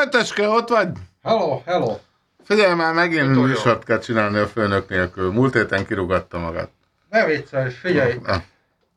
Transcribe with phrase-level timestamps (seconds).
[0.00, 0.88] Ötöske, ott vagy?
[1.22, 1.96] Hello, hello.
[2.44, 5.32] Figyelj már, megint Mit műsort kell csinálni a főnök nélkül.
[5.32, 6.70] Múlt héten kirugatta magát.
[7.10, 8.14] Ne viccelj, figyelj.
[8.24, 8.36] Ah,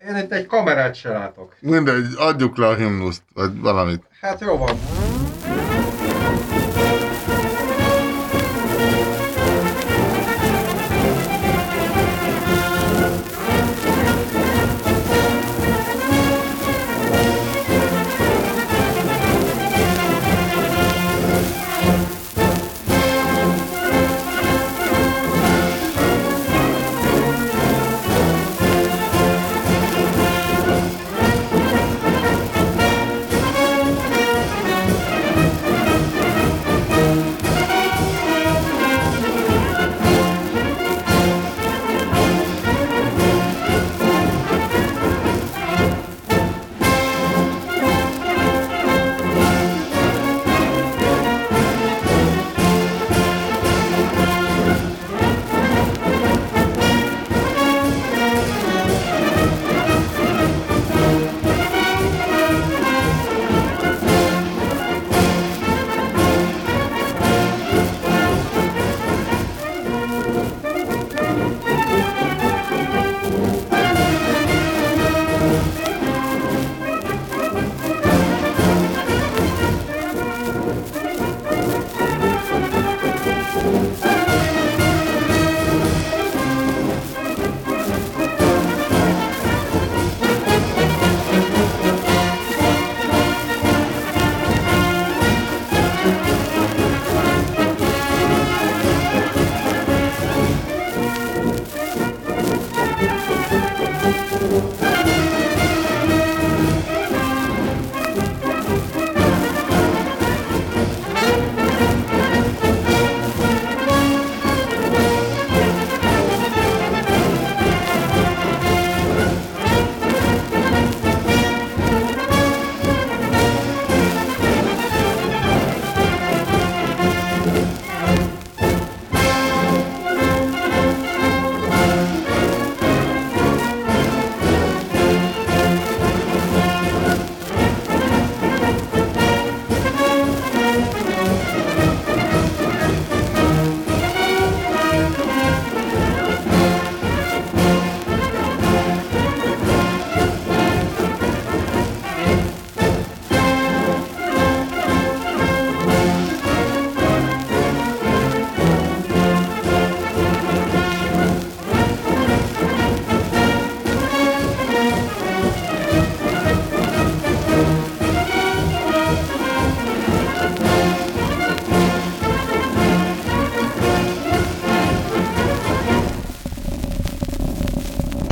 [0.10, 1.56] Én itt egy kamerát se látok.
[1.60, 4.04] Mindegy, adjuk le a himnuszt, vagy valamit.
[4.22, 4.80] Hát jó van.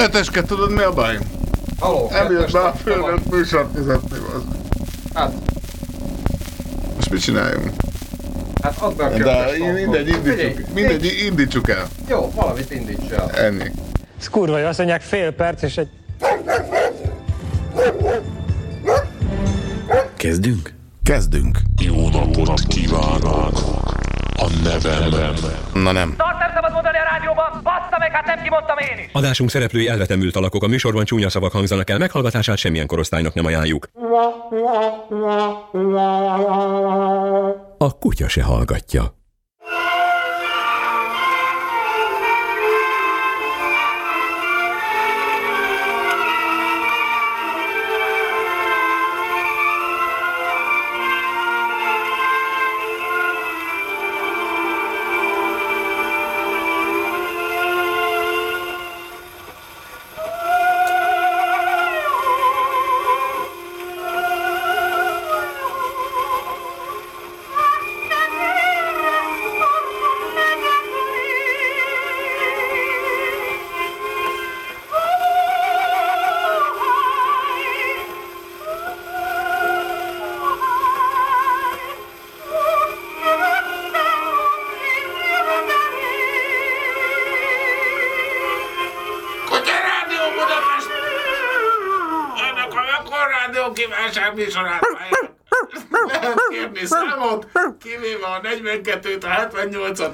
[0.04, 1.18] Ötöske, tudod mi a baj?
[1.82, 2.08] Hello.
[2.12, 3.22] Nem jött be a van.
[3.32, 4.18] műsort vezetni.
[4.18, 4.42] az.
[5.14, 5.32] Hát,
[6.96, 7.70] Most mit csináljunk?
[8.62, 9.74] hát add be a De tankot.
[9.74, 11.88] mindegy, indítsuk, mindegy, indítsuk el.
[12.10, 13.30] Jó, valamit indíts el.
[13.32, 13.72] Ennyi.
[14.20, 15.90] Ez kurva jó, azt mondják fél perc, és egy
[20.18, 20.74] Kezdünk?
[21.04, 21.58] Kezdünk.
[21.82, 23.60] Jó napot kívánok!
[24.36, 25.34] A nevem
[25.74, 26.16] Na nem.
[28.44, 29.10] Kimondtam én is.
[29.12, 33.88] Adásunk szereplői elvetemült alakok, a műsorban csúnya szavak hangzanak el, meghallgatását semmilyen korosztálynak nem ajánljuk.
[37.78, 39.23] A kutya se hallgatja.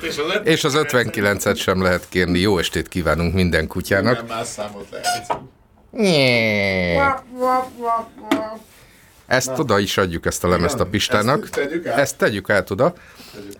[0.01, 2.39] És az 50 És az 59-et sem lehet kérni.
[2.39, 4.15] Jó estét kívánunk minden kutyának.
[4.15, 5.41] Nem más számot lehet.
[9.27, 11.43] Ezt oda is adjuk, ezt a lemezt a Pistának.
[11.43, 11.97] Ezt tegyük át?
[11.97, 12.93] Ezt tegyük át oda,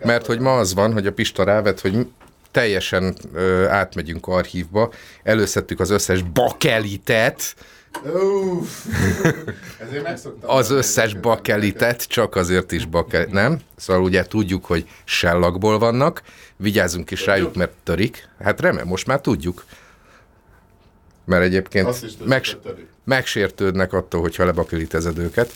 [0.04, 2.06] mert hogy ma az van, hogy a Pista rávet, hogy
[2.50, 4.92] teljesen ö, átmegyünk archívba,
[5.22, 7.54] előszedtük az összes bakelitet,
[8.04, 8.86] Uff.
[9.86, 10.50] Ezért megszoktam.
[10.50, 13.60] az összes bakelitet, csak azért is bakel, nem?
[13.76, 16.22] Szóval ugye tudjuk, hogy sellagból vannak,
[16.56, 18.28] vigyázzunk is rájuk, mert törik.
[18.42, 19.64] Hát remélem, most már tudjuk.
[21.24, 22.58] Mert egyébként megs-
[23.04, 25.52] megsértődnek attól, hogyha lebakelitezed őket.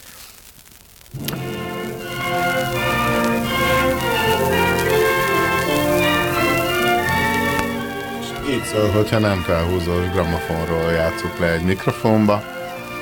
[8.72, 12.42] Szól, hogyha nem felhúzós gramofonról játszuk le egy mikrofonba,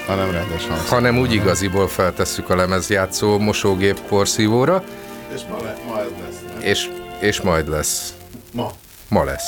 [0.06, 0.88] hanem rendes hangszór.
[0.88, 4.84] hanem úgy igaziból feltesszük a lemezjátszó mosógép porszívóra,
[5.34, 6.40] És ma, le, ma ez lesz.
[6.52, 6.62] nem?
[6.62, 8.14] és, és majd lesz.
[8.52, 8.70] Ma.
[9.08, 9.44] Ma lesz.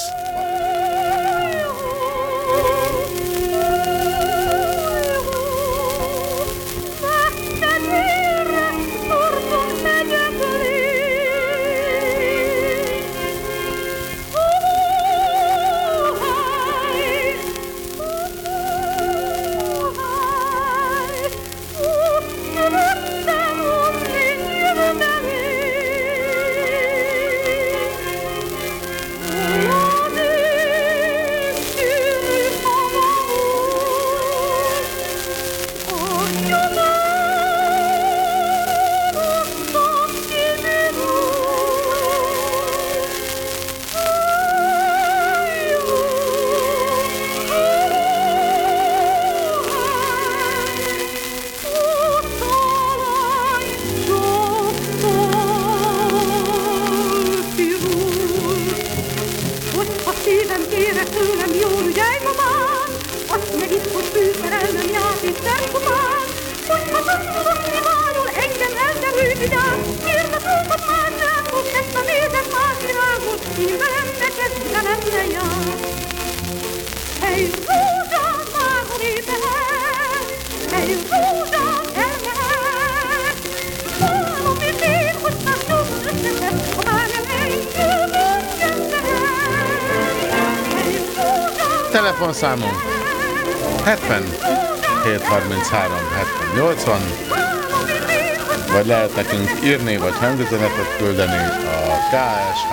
[99.64, 102.72] Írni, vagy hangüzenetet küldeni a KSH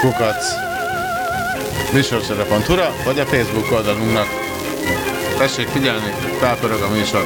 [0.00, 0.44] kukac
[1.92, 4.26] műsorszere.hu-ra, vagy a Facebook oldalunknak.
[5.38, 7.22] Tessék figyelni, felpörög a műsor.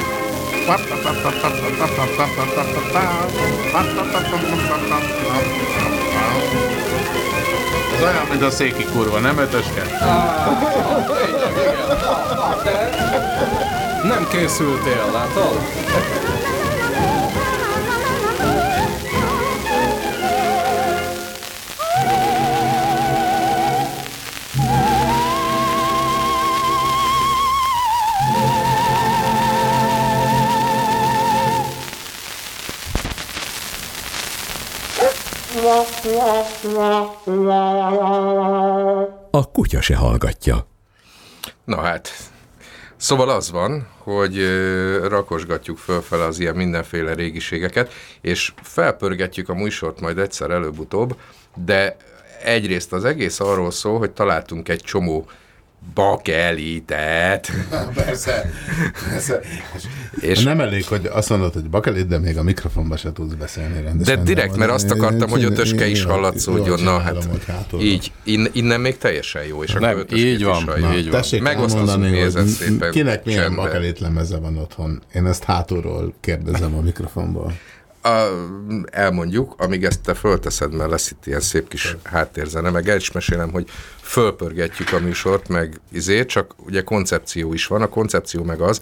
[7.95, 9.83] Ez olyan, mint a széki kurva, nem ötöske?
[14.03, 15.59] Nem készültél, látod?
[39.31, 40.67] A kutya se hallgatja.
[41.63, 42.09] Na hát,
[42.97, 44.37] szóval az van, hogy
[45.07, 47.91] rakosgatjuk fölfele az ilyen mindenféle régiségeket,
[48.21, 51.15] és felpörgetjük a műsort majd egyszer előbb-utóbb,
[51.65, 51.97] de
[52.43, 55.29] egyrészt az egész arról szól, hogy találtunk egy csomó
[55.93, 57.51] bakelitet,
[57.93, 58.51] Persze,
[59.09, 59.39] persze.
[60.21, 63.73] és Nem elég, hogy azt mondod, hogy bakelit, de még a mikrofonba se tudsz beszélni
[63.73, 64.23] de rendesen.
[64.23, 67.27] direkt, mert azt akartam, hogy ötöske is hallatszódjon, na hát
[67.79, 70.95] így, in, innen még teljesen jó, és Nem, akkor ötöskét így van, is halljuk.
[70.95, 71.21] így van.
[71.21, 75.01] Tessék Megosztozunk nézet szépen kinek milyen bakelit lemeze van otthon.
[75.13, 77.53] Én ezt hátulról kérdezem a mikrofonból.
[78.03, 78.27] A,
[78.91, 83.11] elmondjuk, amíg ezt te fölteszed, mert lesz itt ilyen szép kis háttérzene, meg el is
[83.11, 83.69] mesélem, hogy
[84.01, 87.81] fölpörgetjük a műsort, meg izé, csak ugye koncepció is van.
[87.81, 88.81] A koncepció meg az,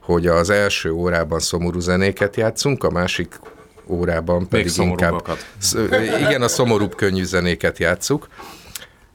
[0.00, 3.40] hogy az első órában szomorú zenéket játszunk, a másik
[3.86, 4.98] órában pedig inkább...
[4.98, 5.46] szomorúbbakat.
[5.58, 5.78] Sz-
[6.20, 8.28] igen, a szomorúbb könnyű zenéket játszuk.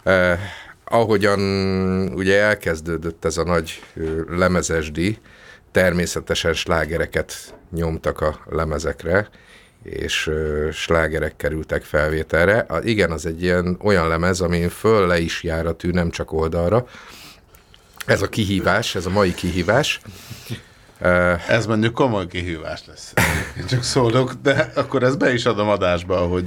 [0.04, 0.40] Eh,
[0.84, 1.40] ahogyan
[2.14, 3.82] ugye elkezdődött ez a nagy
[4.30, 5.18] lemezesdi,
[5.72, 9.30] természetesen slágereket nyomtak a lemezekre,
[9.84, 12.58] és ö, slágerek kerültek felvételre.
[12.58, 16.10] A, igen, az egy ilyen olyan lemez, amin föl le is jár a tű, nem
[16.10, 16.88] csak oldalra.
[18.06, 20.02] Ez a kihívás, ez a mai kihívás.
[21.48, 23.14] Ez mondjuk komoly kihívás lesz.
[23.58, 26.46] Én csak szólok, de akkor ezt be is adom adásba, hogy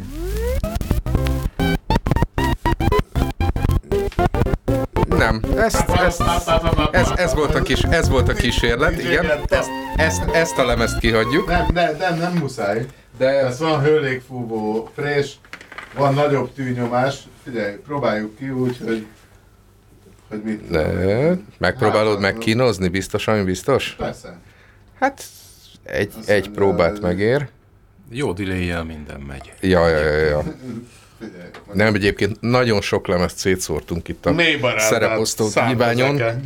[5.30, 6.22] Nem, ezt, ezt,
[6.90, 9.26] ez, ez, volt a kis, ez volt a kísérlet, igen.
[9.48, 11.46] Ezt, ezt, ezt a lemezt kihagyjuk.
[11.46, 12.86] Nem, nem, nem, nem muszáj.
[13.18, 15.38] De Ez van hőlégfúvó frés,
[15.94, 17.18] van nagyobb tűnyomás.
[17.44, 19.06] Figyelj, próbáljuk ki úgy, hogy,
[20.28, 20.70] hogy mit...
[20.70, 20.84] Ne,
[21.58, 23.94] megpróbálod megkínozni, biztos, ami biztos?
[23.98, 24.38] Persze.
[25.00, 25.22] Hát
[25.82, 27.48] egy, egy próbát megér.
[28.10, 29.52] Jó delay minden megy.
[29.60, 30.42] Ja, ja, ja, ja.
[31.20, 31.50] Figyelj.
[31.72, 34.34] Nem, egyébként nagyon sok lemezt szétszórtunk itt a
[34.78, 36.40] szereposztó zeken.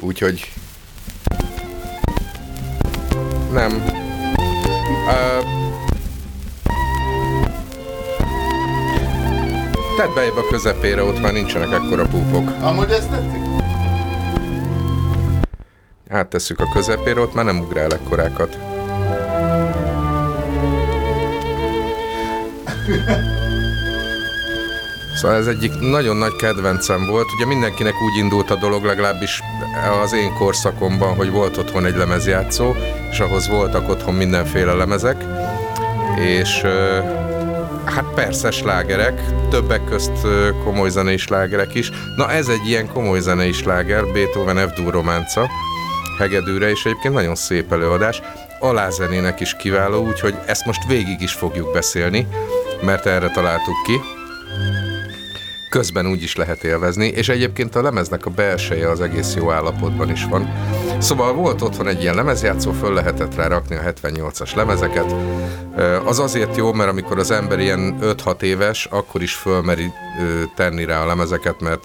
[0.00, 0.52] úgyhogy
[3.52, 3.72] nem.
[5.06, 5.54] Uh,
[9.96, 12.50] Tedd be a közepére, ott már nincsenek ekkora púpok.
[12.60, 13.40] Amúgy ezt tetszik?
[16.08, 18.75] Áttesszük a közepére, ott már nem ugrál ekkorákat.
[25.14, 27.32] Szóval ez egyik nagyon nagy kedvencem volt.
[27.36, 29.40] Ugye mindenkinek úgy indult a dolog, legalábbis
[30.02, 32.74] az én korszakomban, hogy volt otthon egy lemezjátszó,
[33.10, 35.24] és ahhoz voltak otthon mindenféle lemezek,
[36.18, 36.62] és
[37.84, 40.26] hát persze slágerek, többek közt
[40.64, 41.90] komoly zenei slágerek is.
[42.16, 45.50] Na ez egy ilyen komoly zenei sláger, Beethoven F-dur románca,
[46.18, 48.22] hegedűre, és egyébként nagyon szép előadás.
[48.60, 52.26] Alázenének is kiváló, úgyhogy ezt most végig is fogjuk beszélni,
[52.82, 54.00] mert erre találtuk ki.
[55.70, 60.10] Közben úgy is lehet élvezni, és egyébként a lemeznek a belseje az egész jó állapotban
[60.10, 60.52] is van.
[60.98, 65.14] Szóval volt otthon egy ilyen lemezjátszó, föl lehetett rá rakni a 78-as lemezeket.
[66.04, 69.92] Az azért jó, mert amikor az ember ilyen 5-6 éves, akkor is fölmeri
[70.54, 71.84] tenni rá a lemezeket, mert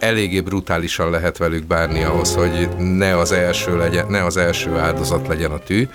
[0.00, 5.26] eléggé brutálisan lehet velük bánni ahhoz, hogy ne az első, legyen, ne az első áldozat
[5.26, 5.88] legyen a tű.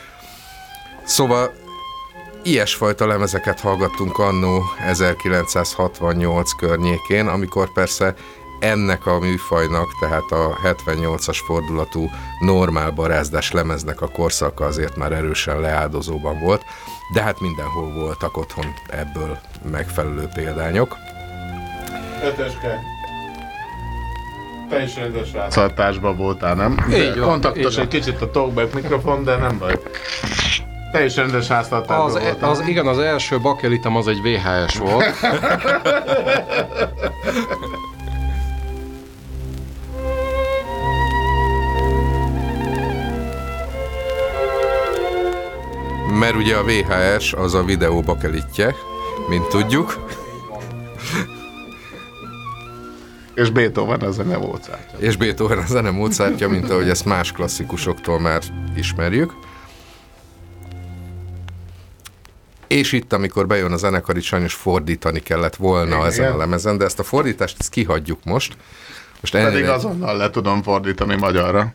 [1.04, 1.54] Szóval
[2.44, 8.16] ilyesfajta lemezeket hallgattunk annó 1968 környékén, amikor persze
[8.60, 12.10] ennek a műfajnak, tehát a 78-as fordulatú
[12.40, 16.62] normál barázdás lemeznek a korszaka azért már erősen leáldozóban volt,
[17.14, 19.38] de hát mindenhol voltak otthon ebből
[19.72, 20.96] megfelelő példányok.
[22.24, 22.95] Ötöske.
[24.70, 26.86] Te is rendes rászartásban voltál, nem?
[26.94, 27.84] Így van, Kontaktos így van.
[27.84, 29.80] egy kicsit a talkback mikrofon, de nem baj.
[30.92, 32.50] Te is rendes háztartásban Az, voltál.
[32.50, 35.06] az, igen, az első bakelitem az egy VHS volt.
[46.20, 48.76] Mert ugye a VHS az a videó bakelitje,
[49.30, 50.06] mint tudjuk,
[53.36, 54.98] És Beethoven a ne volt szártya.
[55.00, 58.42] és Beethoven a zene Mozartja, mint ahogy ezt más klasszikusoktól már
[58.76, 59.34] ismerjük.
[62.68, 66.06] És itt, amikor bejön a zenekar, itt sajnos fordítani kellett volna Igen.
[66.06, 68.58] ezen a lemezen, de ezt a fordítást ezt kihagyjuk most.
[69.22, 71.74] Most Pedig ennél, azonnal le tudom fordítani magyarra.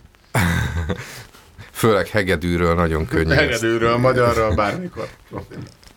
[1.72, 3.34] főleg hegedűről nagyon könnyű.
[3.34, 5.08] Hegedűről, magyarra, bármikor.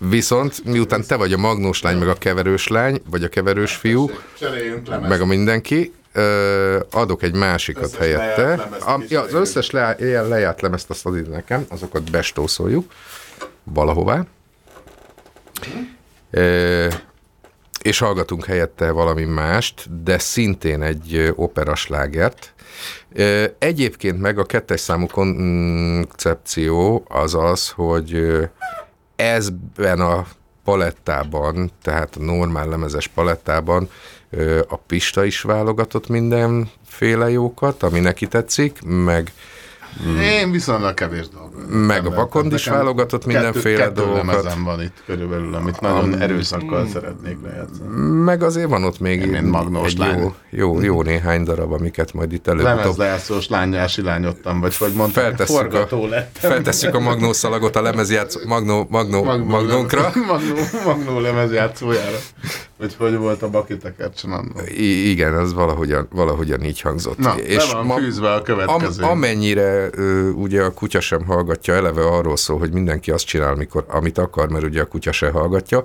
[0.09, 4.09] Viszont miután te vagy a magnós lány, meg a keverős lány, vagy a keverős fiú,
[5.01, 5.93] meg a mindenki,
[6.91, 8.53] adok egy másikat Összes helyette.
[8.79, 12.91] A, ja, az összes le, ilyen lejárt lemezt azt ad ide nekem, azokat bestószoljuk
[13.63, 14.25] valahová.
[16.31, 16.87] Ö,
[17.81, 22.53] és hallgatunk helyette valami mást, de szintén egy operaslágert.
[23.57, 28.39] Egyébként meg a kettes számú koncepció az az, hogy
[29.15, 30.27] ezben a
[30.63, 33.89] palettában, tehát a normál lemezes palettában
[34.67, 39.31] a Pista is válogatott mindenféle jókat, ami neki tetszik, meg
[40.21, 41.87] Én viszonylag kevés dolgot.
[41.87, 44.43] Meg a Bakond is válogatott mindenféle kettő, dolgokat.
[44.43, 47.89] Kettő van itt körülbelül, amit nagyon erőszakkal szeretnék lejátszani.
[48.23, 52.47] meg azért van ott még magnós egy jó, jó, jó néhány darab, amiket majd itt
[52.47, 56.49] előbb Lemezlejátszós lányjá silányodtam, vagy hogy mondtam, feltesszük a, forgató lettem.
[56.51, 60.01] feltesszük a magnószalagot a lemezjátszó, magnó, magnó, magnónkra.
[60.27, 62.17] Magnó, magnó lemezjátszójára.
[62.77, 64.51] Vagy hogy volt a Baki Tekercsen.
[64.67, 67.17] I- igen, az valahogyan, valahogyan így hangzott.
[67.17, 69.03] Na, és van fűzve a következő.
[69.03, 73.55] Am, amennyire ö, ugye a kutya sem hallgatja, eleve arról szól, hogy mindenki azt csinál,
[73.55, 75.83] mikor, amit akar, mert ugye a kutya se hallgatja.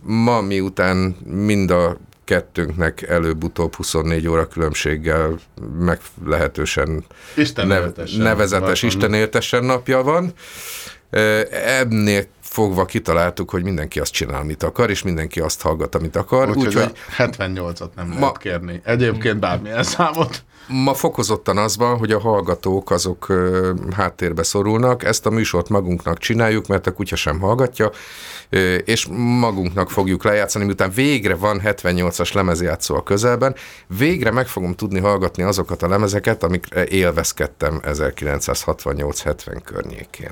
[0.00, 5.38] Ma miután mind a kettőnknek előbb-utóbb 24 óra különbséggel
[5.78, 7.04] meglehetősen
[7.36, 7.84] Isten nev,
[8.18, 8.82] nevezetes.
[8.82, 10.32] Isten napja van.
[11.80, 12.24] Ennél
[12.54, 16.48] fogva kitaláltuk, hogy mindenki azt csinál, amit akar, és mindenki azt hallgat, amit akar.
[16.48, 18.80] Úgyhogy a 78-at nem Ma- lehet kérni.
[18.84, 20.44] Egyébként bármilyen számot.
[20.68, 26.18] ma fokozottan az van, hogy a hallgatók azok ö, háttérbe szorulnak, ezt a műsort magunknak
[26.18, 27.90] csináljuk, mert a kutya sem hallgatja,
[28.48, 29.06] ö, és
[29.40, 33.54] magunknak fogjuk lejátszani, miután végre van 78-as lemezjátszó a közelben,
[33.98, 40.30] végre meg fogom tudni hallgatni azokat a lemezeket, amikre élvezkedtem 1968-70 környékén.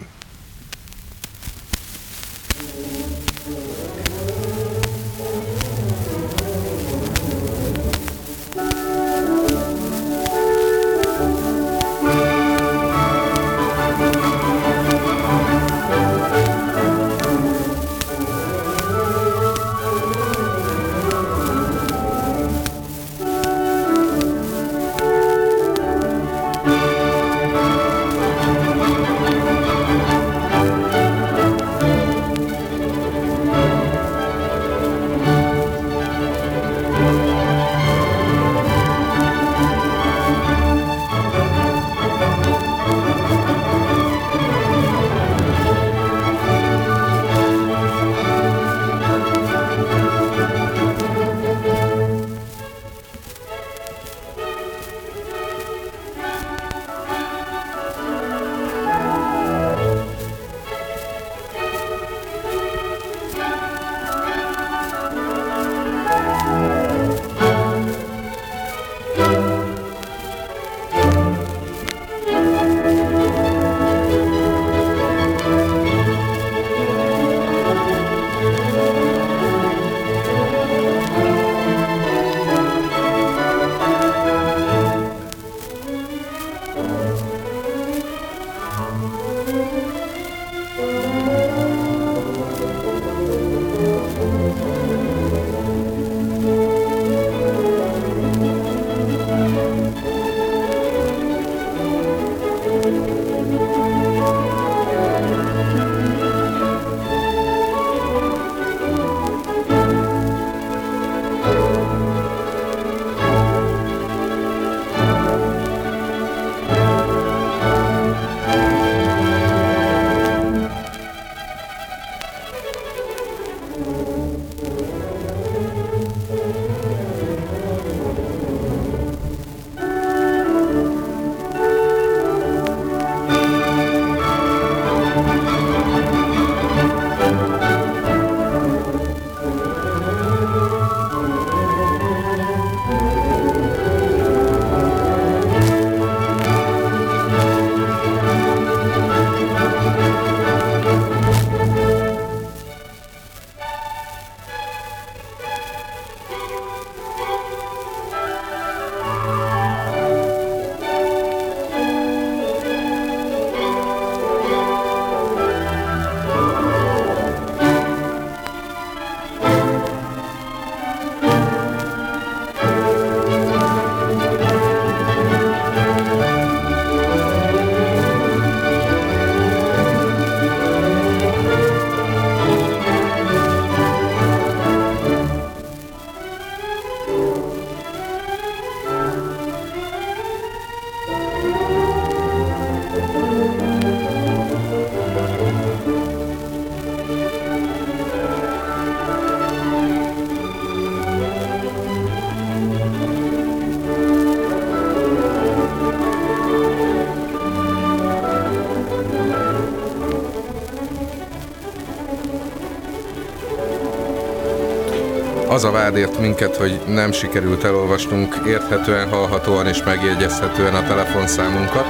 [215.53, 221.87] Az a vád ért minket, hogy nem sikerült elolvasnunk érthetően, hallhatóan és megjegyezhetően a telefonszámunkat,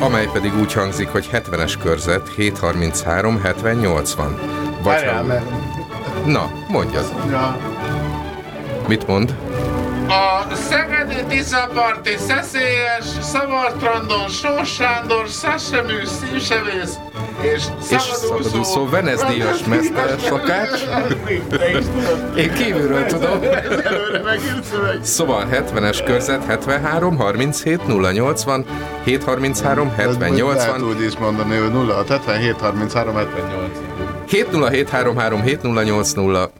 [0.00, 4.38] amely pedig úgy hangzik, hogy 70-es körzet 733 70 80.
[4.82, 5.22] Vagy Várjál, ha...
[5.22, 5.44] mert...
[6.26, 7.12] Na, mondjad.
[7.30, 7.58] Ja,
[8.88, 9.34] Mit mond?
[10.08, 16.98] A Szegedi Tiszaparti Szeszélyes, Szavartrandon, Sós Sándor, Sassemű, Színsevész
[17.40, 20.80] és És szabadúszó Venez-díjas mester szakács.
[22.36, 23.40] Én kívülről tudom.
[25.02, 28.64] Szóval 70-es körzet 73 37 080
[29.04, 33.78] 733 70 Lehet 80 úgy is mondani, hogy 0 77 33 78.
[34.26, 36.50] 70733 7080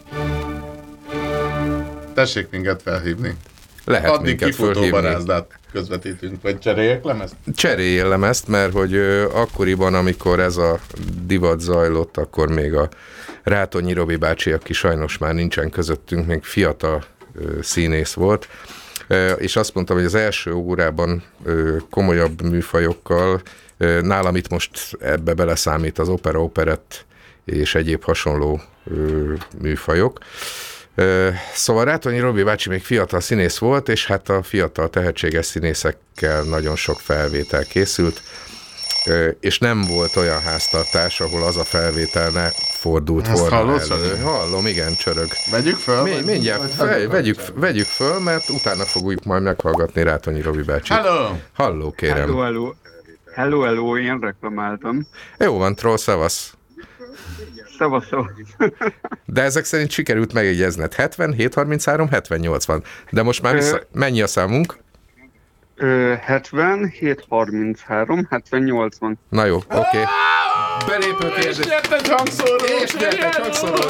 [2.15, 3.37] Tessék minket felhívni.
[3.85, 5.59] lehet Addig minket barázdát.
[5.77, 7.35] Közvetítünk, vagy cseréljek lemezt?
[7.55, 10.79] Cseréljél lemezt, mert hogy ö, akkoriban, amikor ez a
[11.27, 12.89] divat zajlott, akkor még a
[13.43, 18.49] Rátonyi Robi bácsi, aki sajnos már nincsen közöttünk, még fiatal ö, színész volt,
[19.09, 23.43] Ö, és azt mondtam, hogy az első órában ö, komolyabb műfajokkal,
[23.77, 27.05] ö, nálam itt most ebbe beleszámít az opera, operett
[27.45, 28.61] és egyéb hasonló
[28.91, 30.19] ö, műfajok.
[31.55, 36.77] Szóval Rátonyi Robi bácsi még fiatal színész volt, és hát a fiatal tehetséges színészekkel nagyon
[36.77, 38.23] sok felvétel készült,
[39.41, 44.17] és nem volt olyan háztartás, ahol az a felvétel ne fordult Ezt volna hallod, elő.
[44.17, 45.29] Hallom, igen, csörög.
[45.51, 46.03] Vegyük föl?
[46.03, 50.93] Mi, mindjárt, fel, vegyük, vegyük föl, mert utána fogjuk majd meghallgatni Rátonyi Robi bácsi.
[50.93, 51.37] Hello!
[51.53, 52.17] Halló, kérem.
[52.17, 52.73] Hello, hello.
[53.35, 55.07] Hello, hello, én reklamáltam.
[55.39, 56.56] Jó van, troll, szavasz.
[57.79, 58.09] Szavasz.
[59.25, 60.95] De ezek szerint sikerült megjegyezned.
[60.95, 62.83] 70, 733, 70, 80.
[63.11, 63.81] De most már vissza...
[63.93, 64.77] Mennyi a számunk?
[65.77, 69.19] Ö, 70, 733, 70, 80.
[69.29, 69.77] Na jó, oké.
[69.77, 70.05] Okay.
[70.87, 71.59] Belépő És kérdés.
[71.59, 72.09] És jött egy
[73.35, 73.83] hangszóró.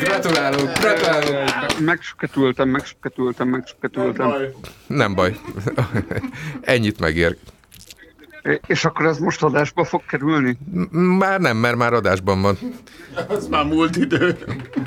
[0.00, 1.50] Gratulálunk, gratulálunk.
[1.80, 4.32] Megsketültem, megsketültem, megsketültem.
[4.86, 5.36] Nem baj.
[6.60, 7.36] Ennyit megér.
[8.66, 10.58] És akkor ez most adásba fog kerülni?
[10.90, 12.58] Már nem, mert már adásban van.
[13.28, 14.38] Az már múlt idő.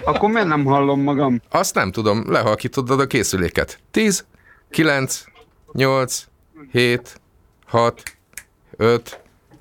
[0.03, 1.41] Akkor miért nem hallom magam?
[1.49, 3.79] Azt nem tudom, lehalkítod a készüléket.
[3.91, 4.25] 10,
[4.69, 5.23] 9,
[5.71, 6.27] 8,
[6.71, 7.21] 7,
[7.65, 8.03] 6,
[8.77, 9.19] 5,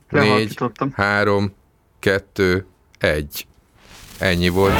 [0.08, 0.92] 4, Lehalkítottam.
[0.94, 1.52] 3,
[1.98, 2.66] 2,
[2.98, 3.46] 1.
[4.18, 4.74] Ennyi volt.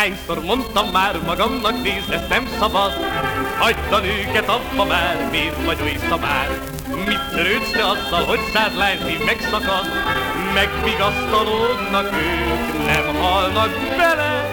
[0.00, 2.92] Hányszor mondtam már magamnak, nézd, ezt nem szabad
[3.58, 6.48] Hagyd a nőket abba már, miért vagy oly szabár?
[7.06, 9.86] Mit törődsz te azzal, hogy száz lány szív megszakad?
[10.54, 14.50] Megvigasztalódnak ők, nem halnak bele.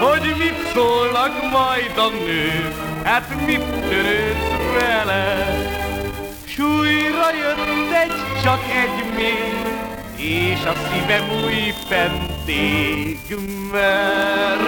[0.00, 5.46] Hogy mit szólnak majd a nők, hát mit törődsz vele?
[6.44, 9.73] S újra jött egy, csak egy még,
[10.24, 13.36] és a szívem új fentég,
[13.72, 14.60] mert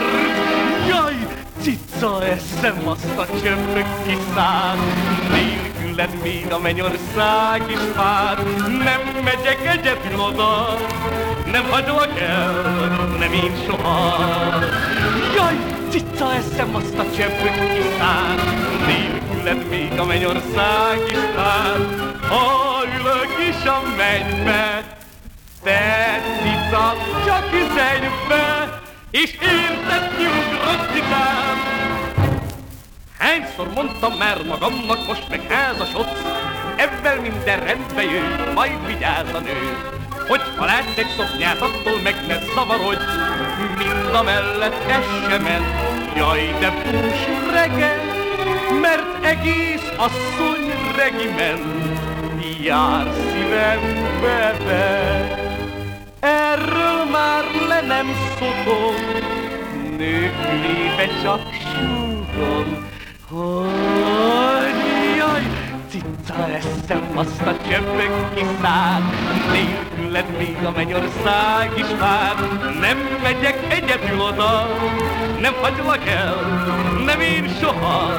[0.89, 1.15] jaj,
[1.61, 4.77] cica eszem azt a csöpök kiszáll,
[5.31, 10.77] nélküled még a mennyország is vár, nem megyek egyedül oda,
[11.53, 12.63] nem hagylak el,
[13.19, 14.19] nem én soha.
[15.35, 15.57] Jaj,
[15.91, 18.37] cica eszem azt a csöpök kiszáll,
[18.87, 21.77] nélküled még a mennyország is vár,
[22.29, 24.95] ha ülök is a mennybe,
[25.67, 31.57] te cica csak üzenj be, és érted nyugrott cicám.
[33.19, 36.23] Hányszor mondtam már magamnak, most meg házasodsz,
[36.77, 39.77] Ebben minden rendbe jön, majd vigyázz a nő.
[40.29, 43.05] Hogy ha látsz egy szoknyát, attól meg ne zavarodj,
[43.79, 45.67] Mind a mellett ez sem ment,
[46.17, 48.05] jaj de bús reggel,
[48.81, 51.87] Mert egész asszony regiment,
[52.63, 55.06] jár szívembe be.
[57.87, 58.95] Már nem szokom,
[59.97, 61.41] nők lébe csak
[61.73, 62.89] súgom,
[63.29, 64.77] hogy
[65.17, 65.43] jaj,
[65.89, 69.03] cica eszem azt a csöpök kiszáll,
[69.53, 72.35] nélküled még a mennyország is vár.
[72.81, 74.67] Nem megyek egyedül oda,
[75.41, 76.35] nem hagylak el,
[77.05, 78.13] nem én soha.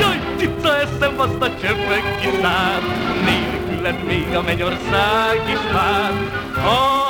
[0.00, 2.80] Jaj, cica eszem azt a csöpök kiszáll,
[3.24, 6.12] nélküled még a mennyország is vár.
[6.62, 7.07] Ha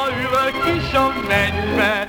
[0.48, 2.08] ülök is a mennybe,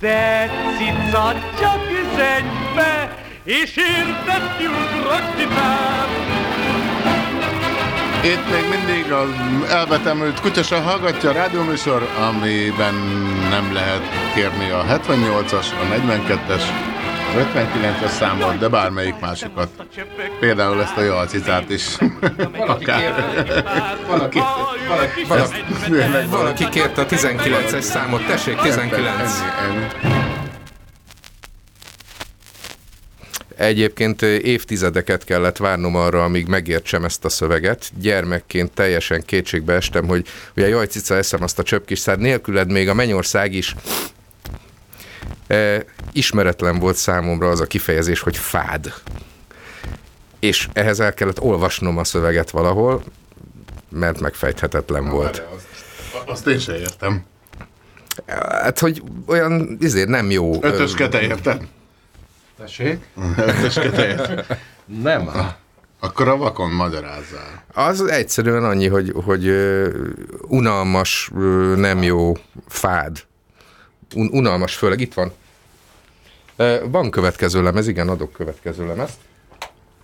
[0.00, 6.08] te cica csak üzenj be, és érted nyugrok titán.
[8.24, 9.28] Itt még mindig az
[9.70, 12.94] elvetemült kutyasa hallgatja a rádióműsor, amiben
[13.50, 14.02] nem lehet
[14.34, 16.93] kérni a 78-as, a 42-es, a
[17.34, 19.68] 59-es számot, de bármelyik másikat.
[20.40, 21.96] Például ezt a jalcicát is.
[22.66, 23.24] Akár.
[24.06, 24.38] Valaki,
[24.88, 28.26] valaki, valaki, valaki kérte a 19-es számot.
[28.26, 29.00] Tessék, 19.
[29.00, 30.24] Ennyi, ennyi.
[33.56, 37.90] Egyébként évtizedeket kellett várnom arra, amíg megértsem ezt a szöveget.
[38.00, 42.88] Gyermekként teljesen kétségbe estem, hogy ugye jaj, cica, eszem azt a csöpkis szár, nélküled még
[42.88, 43.74] a mennyország is
[46.12, 48.92] ismeretlen volt számomra az a kifejezés, hogy fád.
[50.38, 53.02] És ehhez el kellett olvasnom a szöveget valahol,
[53.88, 55.42] mert megfejthetetlen volt.
[56.26, 57.24] Azt én sem értem.
[58.26, 60.62] Hát, hogy olyan, izé, nem jó.
[60.62, 61.66] Ötöske, te érted?
[62.58, 63.04] Tessék?
[63.36, 64.58] Ötöske, te érted?
[64.84, 65.30] Nem.
[66.00, 67.64] Akkor a vakon magyarázzál.
[67.72, 69.50] Az egyszerűen annyi, hogy, hogy
[70.48, 71.30] unalmas,
[71.76, 72.32] nem jó,
[72.68, 73.24] fád.
[74.14, 75.32] Un, unalmas, főleg itt van.
[76.84, 79.16] Van következő lemez, igen, adok következő lemezt.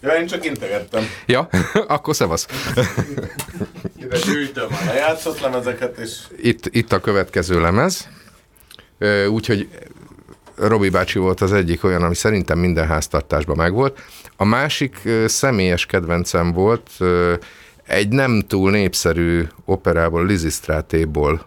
[0.00, 1.04] Ja, én csak integettem.
[1.26, 1.48] Ja,
[1.88, 2.46] akkor szevasz.
[4.02, 8.08] Ide gyűjtöm a lejátszott lemezeket, és Itt, itt a következő lemez.
[9.28, 9.68] Úgyhogy
[10.56, 13.98] Robi bácsi volt az egyik olyan, ami szerintem minden háztartásban megvolt.
[14.36, 16.90] A másik személyes kedvencem volt
[17.86, 21.46] egy nem túl népszerű operából, Lizistrátéból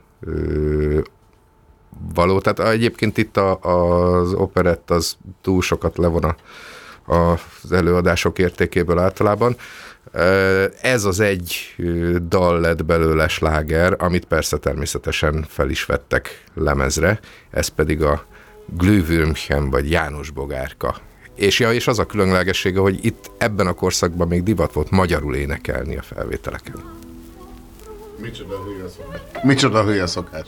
[2.14, 2.40] való.
[2.40, 6.36] Tehát egyébként itt a, az operett az túl sokat levon a,
[7.14, 9.56] az előadások értékéből általában.
[10.82, 11.76] Ez az egy
[12.28, 18.26] dal lett belőle sláger, amit persze természetesen fel is vettek lemezre, ez pedig a
[18.66, 20.96] Glühwürmchen vagy János Bogárka.
[21.36, 25.36] És, ja, és az a különlegessége, hogy itt ebben a korszakban még divat volt magyarul
[25.36, 26.76] énekelni a felvételeken.
[28.18, 29.22] micsoda hülye szokás.
[29.44, 30.48] Micsoda hülye szokás.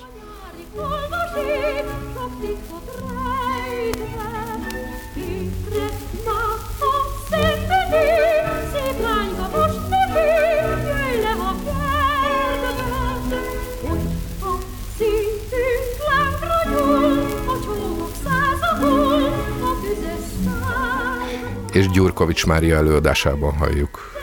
[21.76, 24.15] És Gyurkovics Mária előadásában halljuk.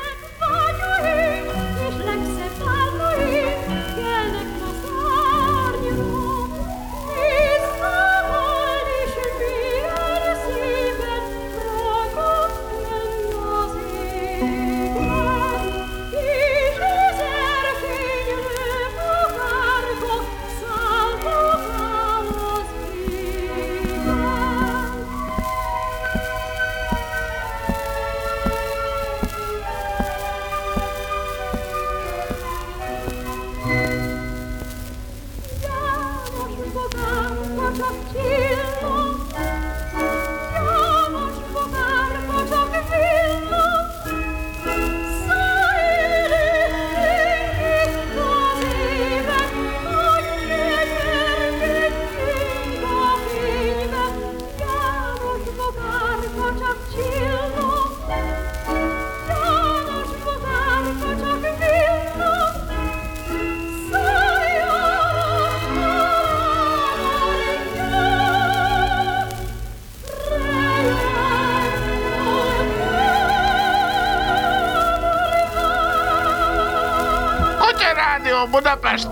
[78.43, 79.09] Rádió Budapest!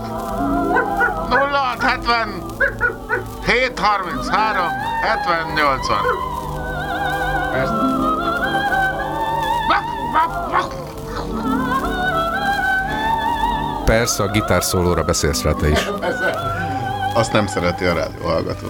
[1.29, 2.43] 0670
[3.45, 5.97] 733 70 80
[13.85, 15.89] Persze a gitárszólóra beszélsz rá te is.
[17.13, 18.67] Azt nem szereti a rádió hallgató.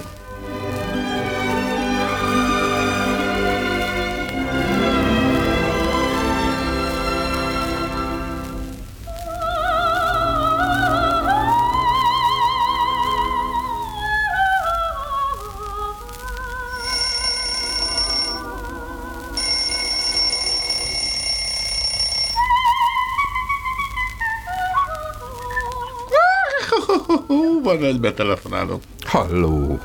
[27.92, 28.80] Egy betelefonáló.
[29.06, 29.80] Halló!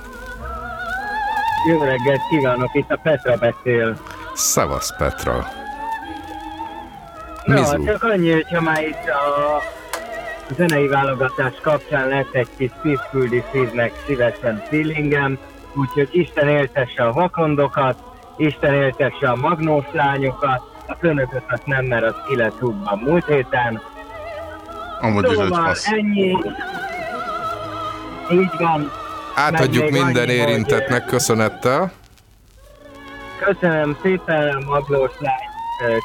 [1.68, 3.96] Jó reggelt kívánok, itt a Petra beszél.
[4.34, 5.46] Szevasz Petra!
[7.44, 7.84] Na, Mizu.
[7.84, 9.62] csak annyi, hogyha már itt a
[10.56, 15.38] zenei válogatás kapcsán lesz egy kis Peacefully Szívnek szívesen feelingem,
[15.74, 17.98] úgyhogy Isten éltesse a vakondokat,
[18.36, 22.60] Isten éltesse a magnós lányokat, a főnököt azt nem, mert az ki lett
[23.00, 23.80] múlt héten.
[25.00, 25.86] Amúgy is Szóval fasz.
[25.86, 26.36] ennyi.
[28.30, 28.90] Így van.
[29.34, 31.92] Átadjuk minden annyi, hogy, érintetnek köszönettel.
[33.38, 35.46] Köszönöm szépen a Maglós lány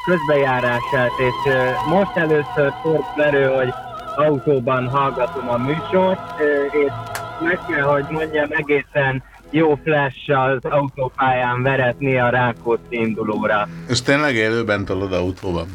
[0.04, 1.52] közbejárását, és
[1.86, 3.72] most először fordul elő, hogy
[4.16, 6.92] autóban hallgatom a műsort, és
[7.40, 13.68] meg kell, hogy mondjam, egészen jó flash az autópályán veretni a Rákóczi indulóra.
[13.88, 15.66] És tényleg élőben tolod autóban?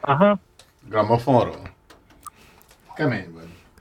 [0.00, 0.38] Aha,
[0.88, 1.70] Gramofonról?
[2.94, 3.35] Kemény.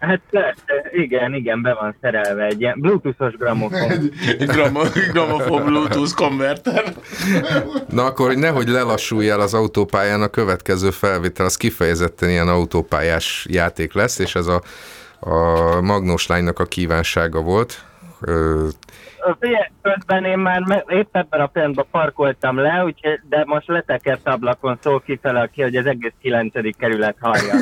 [0.06, 3.92] Hát ö, ö, igen, igen, be van szerelve egy ilyen bluetoothos gramofon.
[4.40, 6.94] Egy gramo- gramofon Bluetooth konverter.
[7.90, 13.46] Na akkor, hogy nehogy lelassulj el az autópályán, a következő felvétel az kifejezetten ilyen autópályás
[13.50, 14.62] játék lesz, és ez a,
[15.20, 17.84] a Magnós lánynak a kívánsága volt,
[18.22, 18.68] Ö,
[19.40, 24.78] Figyelj, közben én már épp ebben a pillanatban parkoltam le, úgyhogy, de most letekert ablakon
[24.82, 26.78] szól kifele, aki, hogy az egész 9.
[26.78, 27.54] kerület hallja.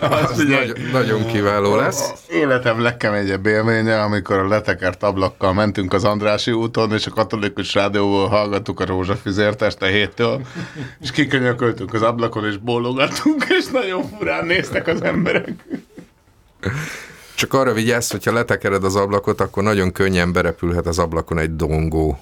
[0.00, 2.26] az nagy, nagyon kiváló lesz.
[2.30, 8.28] Életem legkeményebb élménye, amikor a letekert ablakkal mentünk az Andrási úton, és a katolikus rádióból
[8.28, 10.40] hallgattuk a rózsafüzért este héttől,
[11.00, 15.48] és kikönyököltünk az ablakon, és bólogattunk, és nagyon furán néztek az emberek.
[17.38, 22.18] Csak arra vigyázz, hogyha letekered az ablakot, akkor nagyon könnyen berepülhet az ablakon egy dongó.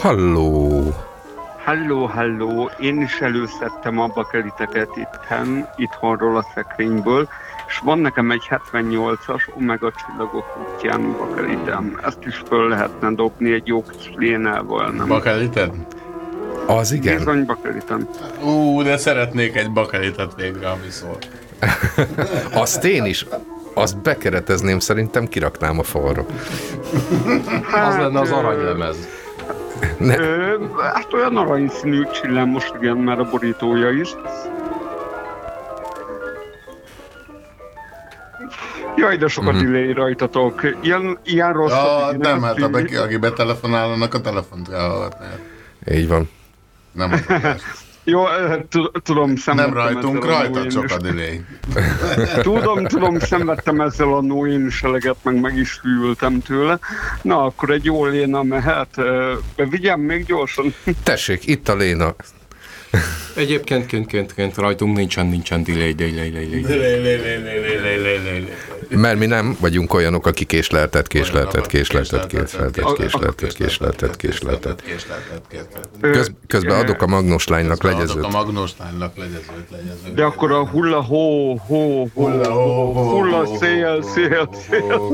[0.00, 0.82] Halló!
[1.64, 7.28] Halló, halló, én is előszedtem a bakeliteket itthon, itthonról a szekrényből,
[7.68, 12.00] és van nekem egy 78-as Omega csillagok útján bakelitem.
[12.04, 15.08] Ezt is föl lehetne dobni egy jó kis lénával, nem?
[15.08, 15.72] Bakelited?
[16.66, 17.16] Az igen.
[17.16, 18.08] Bizony bakelitem.
[18.42, 21.18] Ú, de szeretnék egy bakelitet végre, ami szól.
[22.62, 23.26] Azt én is.
[23.74, 26.24] Azt bekeretezném, szerintem kiraknám a falra.
[27.72, 29.19] Az lenne az aranylemez.
[30.00, 30.18] Ne.
[30.18, 30.56] Ö,
[30.92, 34.14] hát olyan aranyszínű csillám most igen, már a borítója is.
[38.96, 39.62] Jaj, de sokat Mhm.
[39.62, 39.72] mm-hmm.
[39.72, 40.60] delay rajtatok.
[40.80, 41.70] Ilyen, ilyen rossz.
[41.72, 42.70] Ja, nem, hát a
[43.02, 45.26] aki betelefonál, annak a telefont kell hallgatni.
[45.90, 46.28] Így van.
[46.92, 47.62] Nem az adás.
[48.04, 48.24] Jó,
[49.02, 51.40] tudom, szenvedtem Nem rajtunk, rajta csak a delay.
[52.42, 56.78] Tudom, tudom, szenvedtem ezzel a Noén seleget, meg meg is hűltem tőle.
[57.22, 59.00] Na, akkor egy jó Léna mehet.
[59.56, 60.74] Vigyem még gyorsan.
[61.02, 62.14] Tessék, itt a Léna.
[63.36, 66.60] Egyébként kent, kent, kent, rajtunk nincsen, nincsen delay, delay, delay, delay.
[66.60, 68.54] delay, delay, delay, delay, delay, delay.
[68.90, 74.82] Mert mi nem vagyunk olyanok, akik késleltet, késleltet, késleltet, késleltet, késleltet, késleltet, késleltet.
[76.00, 78.24] Köz, közben adok a Magnus lánynak legyezőt.
[78.24, 80.14] a Magnus lánynak legyezőt, legyezőt.
[80.14, 82.28] De akkor a hulla hó, hó, hó,
[82.92, 85.10] Hulla, szél, szél, szél.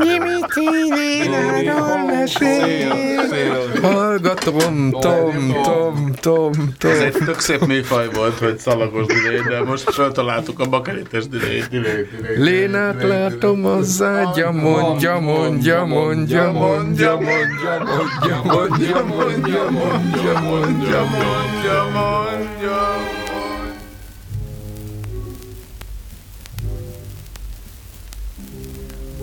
[3.83, 7.07] Hallgatom, tom, tom, tom, Ez tom.
[7.07, 12.07] egy tök szép műfaj volt, hogy szalagos delay, de most feltaláltuk a delay, delay.
[12.37, 21.85] Lénát látom az ágya, mondja, mondja, mondja, mondja, mondja, mondja, mondja, mondja, mondja, mondja, mondja,
[21.93, 22.35] mondja.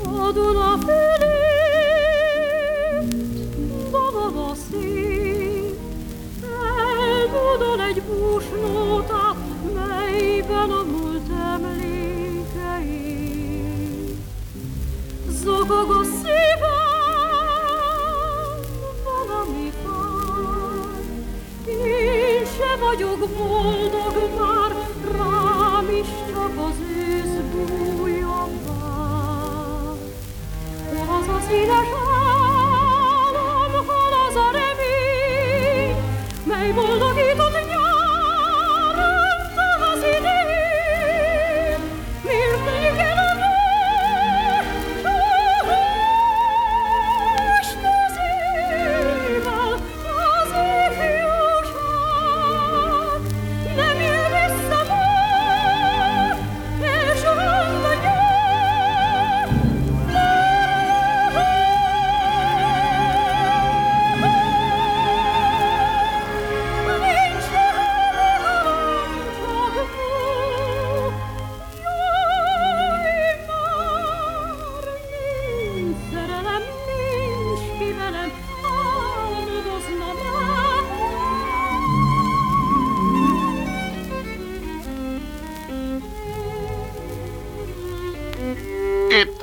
[0.05, 1.93] A Duna fölött
[3.91, 5.75] babad a szél,
[6.99, 9.35] eldudol egy búsnóta,
[15.67, 17.53] Zokog a szívem,
[19.03, 21.03] valami fáj,
[21.67, 23.72] én se vagyok boldog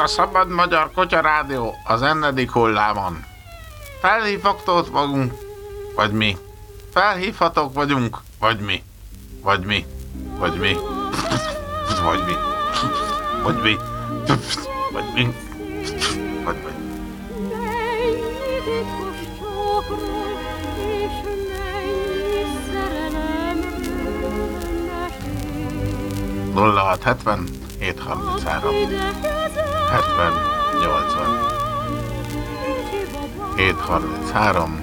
[0.03, 3.24] a Szabad Magyar Kutya Rádió az ennedik hullámon.
[4.01, 5.32] Felhívhatót vagyunk,
[5.94, 6.36] vagy mi?
[6.92, 8.82] Felhívhatók vagyunk, vagy mi?
[9.42, 9.86] Vagy mi?
[10.38, 10.76] Vagy mi?
[12.05, 12.34] Vagy mi?
[13.42, 13.76] Vagy mi?
[14.92, 15.34] Vagy mi?
[16.44, 16.70] Vagy mi?
[18.64, 20.38] Titkos csókról
[20.86, 21.14] és
[28.82, 29.39] mennyi
[29.91, 30.32] 70
[33.59, 34.78] 80 733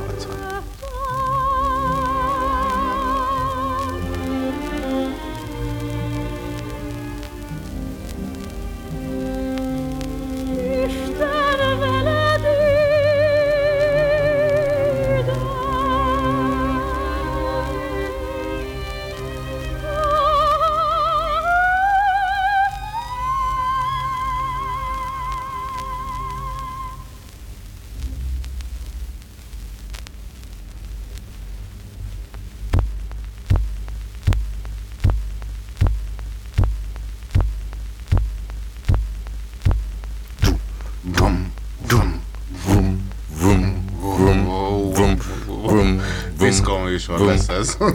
[47.06, 47.76] műsor vum, lesz ez.
[47.78, 47.94] vum,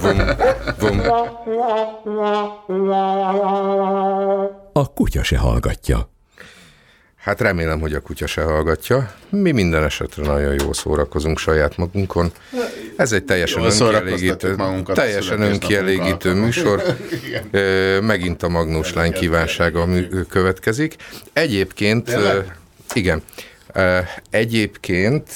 [0.80, 1.02] vum.
[4.74, 6.10] A kutya se hallgatja.
[7.16, 9.12] Hát remélem, hogy a kutya se hallgatja.
[9.30, 12.32] Mi minden esetre nagyon jól szórakozunk saját magunkon.
[12.96, 14.56] Ez egy teljesen Jól önkielégítő,
[14.94, 16.84] teljesen önkielégítő műsor.
[18.02, 19.88] Megint a Magnus lány kívánsága
[20.30, 20.96] következik.
[21.34, 22.18] Egyébként,
[22.94, 23.22] igen,
[24.30, 25.36] egyébként,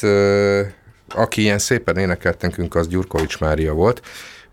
[1.16, 4.02] aki ilyen szépen énekelt nekünk, az Gyurkovics Mária volt.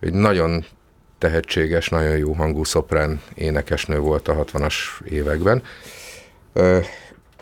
[0.00, 0.64] Egy nagyon
[1.18, 5.62] tehetséges, nagyon jó hangú szoprán énekesnő volt a 60-as években.
[6.52, 6.78] Ö,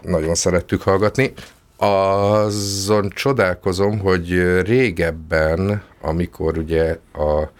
[0.02, 1.32] nagyon szerettük hallgatni.
[1.76, 7.50] Azon csodálkozom, hogy régebben, amikor ugye a,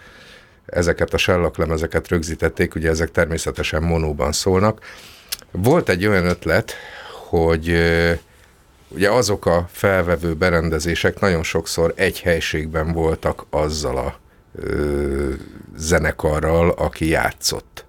[0.65, 4.79] ezeket a sellaklemezeket rögzítették, ugye ezek természetesen monóban szólnak,
[5.51, 6.73] volt egy olyan ötlet,
[7.29, 7.75] hogy
[8.89, 14.19] ugye azok a felvevő berendezések nagyon sokszor egy helységben voltak azzal a
[14.55, 15.33] ö,
[15.77, 17.85] zenekarral, aki játszott.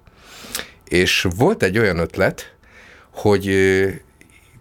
[0.88, 2.54] És volt egy olyan ötlet,
[3.10, 3.54] hogy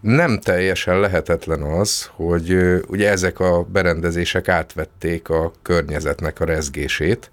[0.00, 7.30] nem teljesen lehetetlen az, hogy ugye ezek a berendezések átvették a környezetnek a rezgését,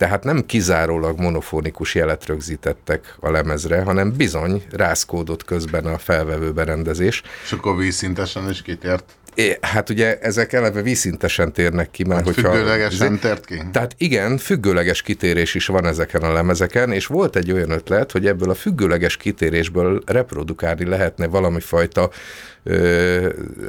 [0.00, 7.22] tehát nem kizárólag monofonikus jelet rögzítettek a lemezre, hanem bizony rászkódott közben a felvevő berendezés.
[7.44, 9.04] És akkor vízszintesen is kitért.
[9.34, 12.52] É, hát ugye ezek eleve vízszintesen térnek ki, mert Hát hogyha...
[12.52, 13.62] függőlegesen tért ki?
[13.72, 18.26] Tehát igen, függőleges kitérés is van ezeken a lemezeken, és volt egy olyan ötlet, hogy
[18.26, 22.10] ebből a függőleges kitérésből reprodukálni lehetne valami fajta,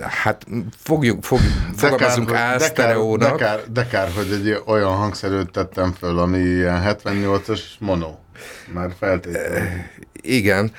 [0.10, 0.46] hát
[0.78, 1.40] fogjuk, fog,
[1.76, 3.38] fogalmazunk hogy- de, kár, de, álsztereónak.
[3.38, 8.16] kár, de hogy egy olyan hangszerűt tettem föl, ami ilyen 78-as mono.
[8.74, 9.68] Már feltétlenül.
[10.22, 10.72] Igen,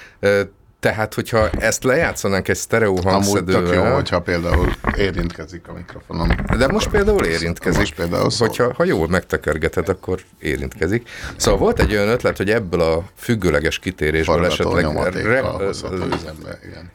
[0.80, 3.88] tehát hogyha ezt lejátszanánk egy sztereó Amúgy tök hangszedővel...
[3.88, 6.28] jó, hogyha például érintkezik a mikrofonom.
[6.58, 7.78] De most például érintkezik.
[7.78, 8.48] Most például szól.
[8.48, 11.08] Hogyha ha jól megtekergeted, akkor érintkezik.
[11.36, 16.58] Szóval volt egy olyan ötlet, hogy ebből a függőleges kitérésből Forgató esetleg re- hozható üzembe,
[16.68, 16.90] igen.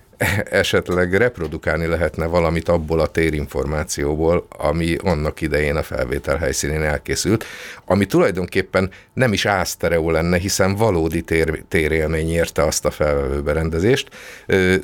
[0.46, 7.46] Esetleg reprodukálni lehetne valamit abból a térinformációból, ami annak idején a felvétel helyszínén elkészült,
[7.86, 14.10] ami tulajdonképpen nem is ásztereó lenne, hiszen valódi tér, térélmény érte azt a felvevőberendezést,
[14.46, 14.76] Ö,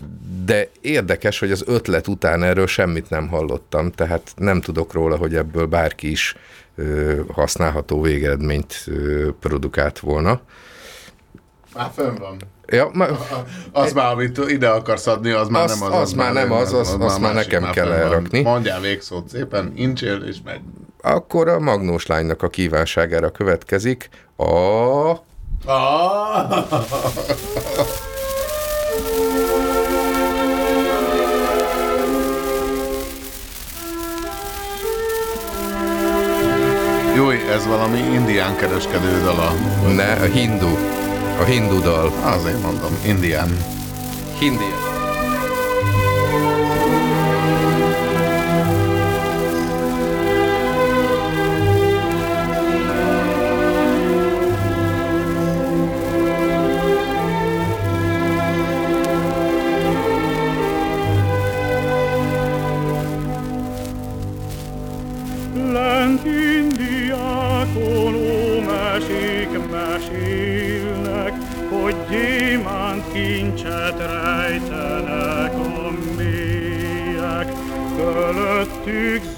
[0.45, 5.35] de érdekes, hogy az ötlet után erről semmit nem hallottam, tehát nem tudok róla, hogy
[5.35, 6.35] ebből bárki is
[7.27, 8.85] használható végeredményt
[9.39, 10.41] produkált volna.
[11.75, 12.37] Már fönn van.
[12.73, 13.05] Ja, ma,
[13.71, 15.99] Az már, amit ide akarsz adni, az már Az- nem az.
[15.99, 18.41] az már nem az, az- azt már másik, nekem kell elrakni.
[18.41, 20.59] Mondjál végszót szépen, incsél és megy.
[21.01, 24.43] akkor a Magnós lánynak a kívánságára következik a...
[25.65, 26.65] Ah!
[37.15, 39.53] Jó, ez valami indián kereskedő dala.
[39.95, 40.67] Ne, a hindu.
[41.39, 42.11] A hindu dal.
[42.23, 43.57] Azért mondom, indián.
[44.39, 44.92] Hindi.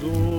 [0.06, 0.35] azul.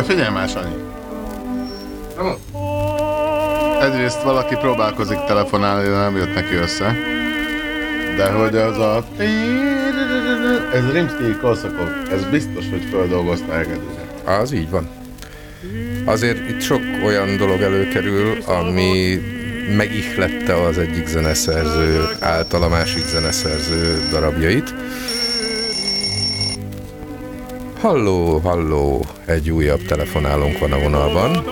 [0.00, 0.74] De figyelj már, Sanyi.
[3.80, 6.96] Egyrészt valaki próbálkozik telefonálni, de nem jött neki össze.
[8.16, 9.04] De hogy az a...
[10.72, 11.88] Ez Rimsky Koszakov.
[12.12, 14.32] Ez biztos, hogy földolgozta Egedűre.
[14.40, 14.88] Az így van.
[16.04, 19.20] Azért itt sok olyan dolog előkerül, ami
[19.76, 24.74] megihlette az egyik zeneszerző által a másik zeneszerző darabjait.
[27.80, 31.44] Halló, halló, egy újabb telefonálónk van a vonalban.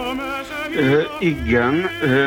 [0.76, 1.74] Ö, igen,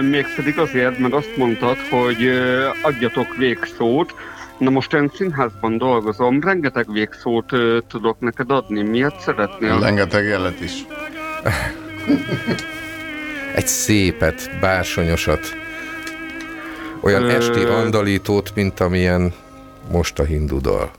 [0.10, 4.14] mégpedig azért, mert azt mondtad, hogy ö, adjatok végszót.
[4.58, 8.82] Na most én színházban dolgozom, rengeteg végszót ö, tudok neked adni.
[8.82, 9.80] Miért szeretnél?
[9.80, 10.74] Rengeteg jelet is.
[13.56, 15.56] Egy szépet, bársonyosat,
[17.02, 19.34] olyan Ö- esti andalítót, mint amilyen
[19.92, 20.92] most a hindu dal.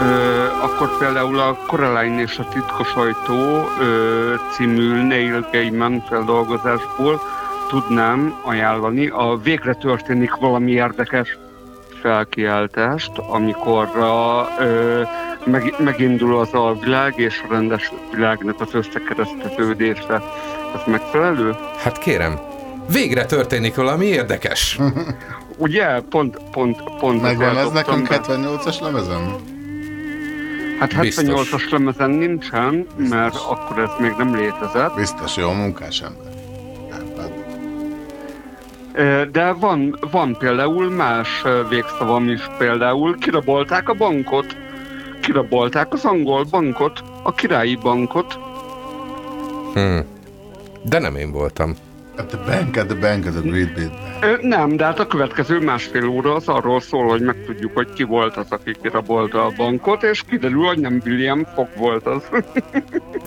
[0.00, 0.29] Ö,
[0.62, 7.20] akkor például a Coraline és a titkos ajtó ö, című Neil Gaiman feldolgozásból
[7.68, 9.08] tudnám ajánlani.
[9.08, 11.38] A végre történik valami érdekes
[12.02, 15.02] felkiáltást, amikor a, ö,
[15.44, 20.22] meg, megindul az alvilág és a rendes világnak az összekereszteződése.
[20.74, 21.54] Ez megfelelő?
[21.82, 22.38] Hát kérem,
[22.92, 24.78] végre történik valami érdekes.
[25.56, 26.00] Ugye?
[26.00, 28.48] Pont, pont, pont Megvan ez nekünk dobtam be.
[28.58, 29.58] 78-as lemezem?
[30.80, 31.48] Hát Biztos.
[31.48, 34.94] 78-as lemezen nincsen, mert akkor ez még nem létezett.
[34.94, 36.28] Biztos jó munkás ember.
[39.30, 44.56] De van, van például más végszavam is, például kirabolták a bankot,
[45.20, 48.38] kirabolták az angol bankot, a királyi bankot.
[49.74, 50.04] Hmm.
[50.82, 51.76] De nem én voltam.
[52.20, 53.90] At the bank, at the bank, at the great bit.
[54.22, 58.02] Ö, Nem, de hát a következő másfél óra az arról szól, hogy megtudjuk, hogy ki
[58.02, 62.22] volt az, aki kirabolta a bankot, és kiderül, hogy nem William Fogg volt az.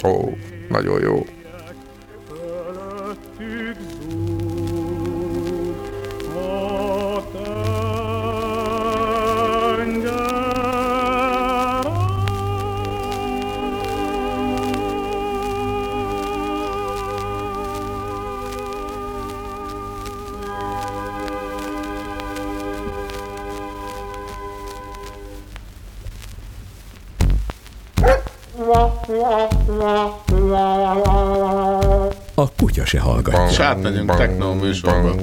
[0.05, 0.37] Ó,
[0.69, 1.25] nagyon jó.
[32.93, 33.47] Se hallgatja.
[33.49, 35.15] És átmegyünk techno műsorba.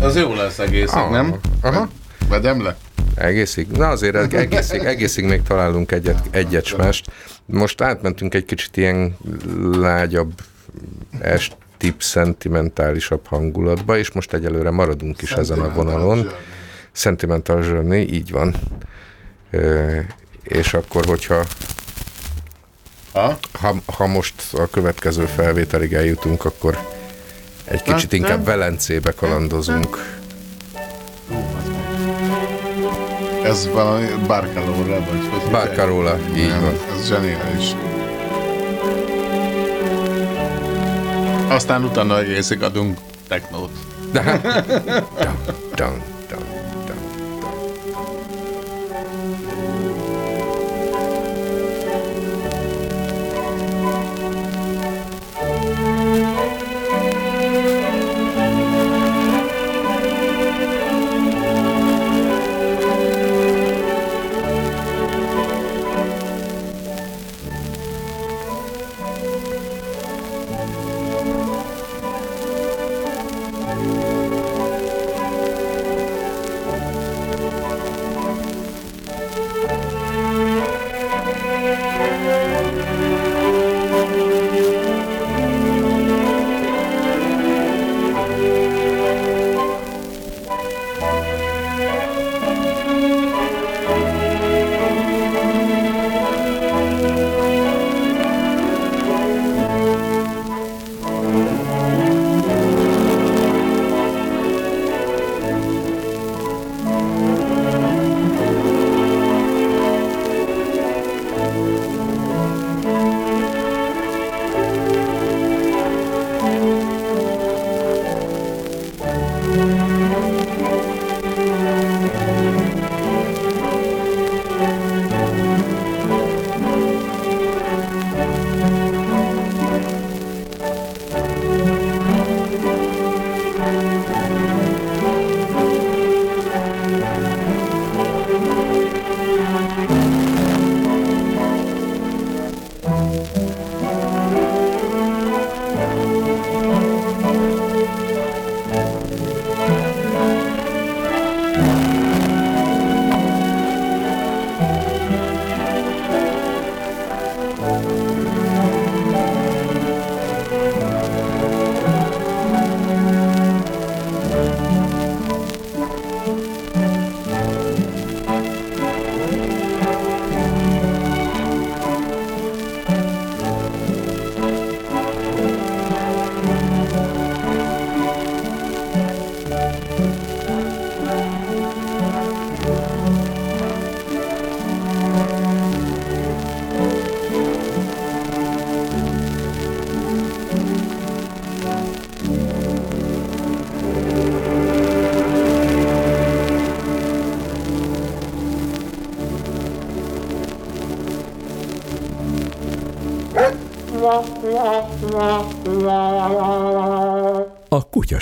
[0.00, 1.34] Az jó lesz egészig, Ah, nem?
[1.60, 1.88] Aha.
[2.28, 2.76] Vedem le?
[3.14, 3.66] Egészig?
[3.70, 7.10] Na azért eg- egészig, egészig még találunk egyet, egyet mást.
[7.46, 9.16] Most átmentünk egy kicsit ilyen
[9.72, 10.32] lágyabb
[11.20, 16.28] esti szentimentálisabb hangulatba, és most egyelőre maradunk is ezen a vonalon.
[16.92, 18.54] Sentimental Journey, így van.
[19.50, 19.98] Ö,
[20.42, 21.44] és akkor, hogyha
[23.12, 23.38] ha?
[23.60, 26.78] Ha, ha most a következő felvételig eljutunk, akkor
[27.64, 28.44] egy kicsit inkább.
[28.44, 30.20] Velencébe kalandozunk.
[33.44, 35.50] Ez valami Barcarola, vagy hogy?
[35.50, 36.74] Barcarola, így Nem, van.
[36.98, 37.74] Ez zseniális.
[41.48, 42.98] Aztán utána egészig adunk
[43.28, 43.70] technót.
[44.12, 44.40] De
[45.74, 46.02] down,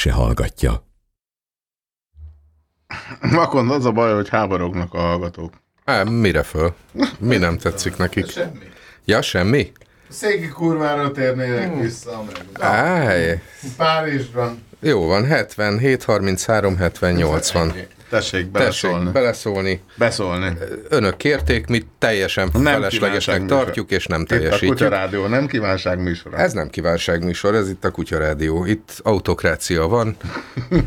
[0.01, 0.84] se hallgatja.
[3.20, 5.53] Vakon az a baj, hogy háborognak a hallgatók.
[5.84, 6.74] Á, mire föl?
[7.18, 8.30] Mi nem tetszik nekik?
[8.36, 8.64] Semmi.
[9.05, 9.72] Ja, semmi?
[10.09, 12.62] Széki kurvára térnének vissza meg.
[12.70, 13.42] Áj,
[13.76, 14.62] Párizsban.
[14.80, 17.72] jó van, 77, 33, 70, 80.
[18.11, 18.98] Tessék beleszólni.
[18.98, 19.80] Tessék beleszólni.
[19.94, 20.52] Beszólni.
[20.88, 24.70] Önök kérték, mi teljesen Nem feleslegesnek tartjuk, és nem Itt a teljesítjük.
[24.70, 26.36] Kutyarádió nem kívánság műsora.
[26.36, 28.64] Ez nem kívánságműsor, ez itt a Kutyarádió.
[28.64, 30.16] Itt autokrácia van.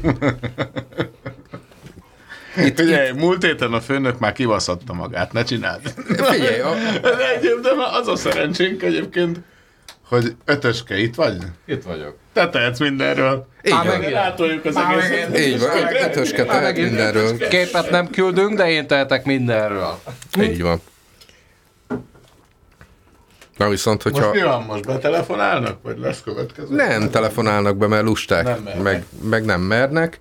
[2.58, 5.82] Itt, Figyelj, múlt héten a főnök már kivaszatta magát, ne csináld.
[6.06, 6.74] Figyelj, a...
[7.02, 7.70] de, de
[8.02, 9.40] az a szerencsénk egyébként,
[10.14, 11.38] hogy ötöske itt vagy?
[11.66, 12.16] Itt vagyok.
[12.34, 13.48] Te tehetsz mindenről.
[13.64, 13.98] Így Már van.
[13.98, 15.30] megint átoljuk az Már egészet.
[15.30, 15.54] megint.
[15.54, 15.70] Így van,
[16.04, 17.38] ötöske tehet mindenről.
[17.38, 20.00] Képet nem küldünk, de én tehetek mindenről.
[20.42, 20.82] Így van.
[23.58, 24.28] Na viszont, hogyha...
[24.28, 24.86] Most mi van most?
[24.86, 25.78] Betelefonálnak?
[25.84, 26.76] Vagy lesz következő?
[26.76, 28.84] Nem telefonálnak be, mert lusták, Nem mernek.
[28.84, 30.20] meg, meg nem mernek.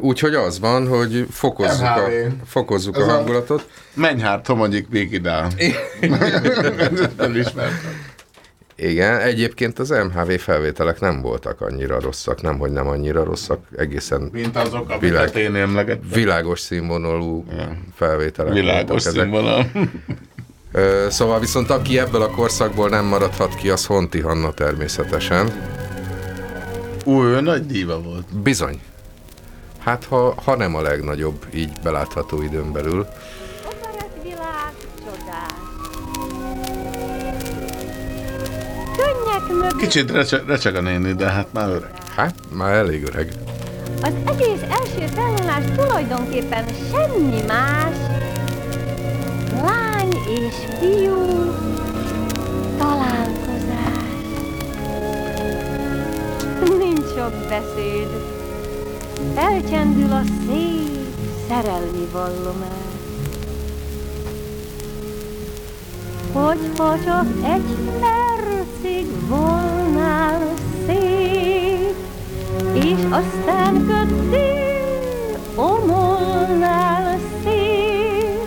[0.00, 2.32] Úgyhogy az van, hogy fokozzuk, a, MHV.
[2.46, 3.68] fokozzuk Ez a a- hangulatot.
[3.94, 5.50] Menj hát, Tomonyik végigál.
[7.18, 8.10] Elismertem.
[8.76, 14.28] Igen, egyébként az MHV felvételek nem voltak annyira rosszak, nem, hogy nem annyira rosszak, egészen
[14.32, 16.08] Mint azok, amiket világ, én emlegettem.
[16.12, 17.44] világos színvonalú
[17.94, 19.20] felvételek Világos ezek.
[19.22, 19.70] színvonal.
[21.08, 25.52] Szóval viszont aki ebből a korszakból nem maradhat ki, az Honti Hanna természetesen.
[27.04, 28.40] Ú, ő nagy díva volt.
[28.42, 28.80] Bizony.
[29.78, 33.06] Hát ha, ha nem a legnagyobb, így belátható időn belül.
[39.78, 41.92] Kicsit recse, recseg a néni, de hát már öreg.
[42.16, 43.32] Hát, már elég öreg.
[44.02, 47.94] Az egész első felvonás tulajdonképpen semmi más.
[49.62, 51.52] Lány és fiú
[52.78, 54.02] találkozás.
[56.78, 58.08] Nincs sok beszéd.
[59.34, 60.92] Elcsendül a szép
[61.48, 62.90] szerelmi vallomás.
[66.32, 67.78] Hogyha csak egy
[68.82, 70.40] percig volnál
[70.86, 71.96] szép,
[72.72, 78.40] és aztán kötél, omolnál szép,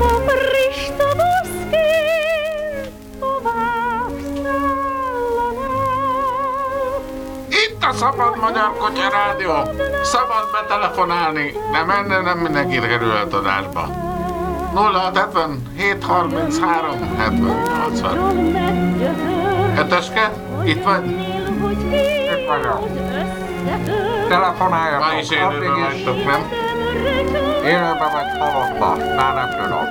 [0.00, 5.90] a Krista boszkén tovább szállanál.
[7.48, 9.52] Itt a Szabad Magyar Kutya Rádió.
[10.02, 14.08] Szabad betelefonálni, de menne nem mindenki kerülhet adásba.
[14.74, 19.39] 0670 733 70 80.
[19.80, 20.32] Heteske,
[20.64, 21.10] itt vagy?
[21.10, 22.88] Itt vagyok.
[24.28, 25.12] Telefonáljatok.
[25.12, 26.48] Ma is élőben vagytok, nem?
[27.64, 29.84] Élőben vagy halottan, már nem tudom.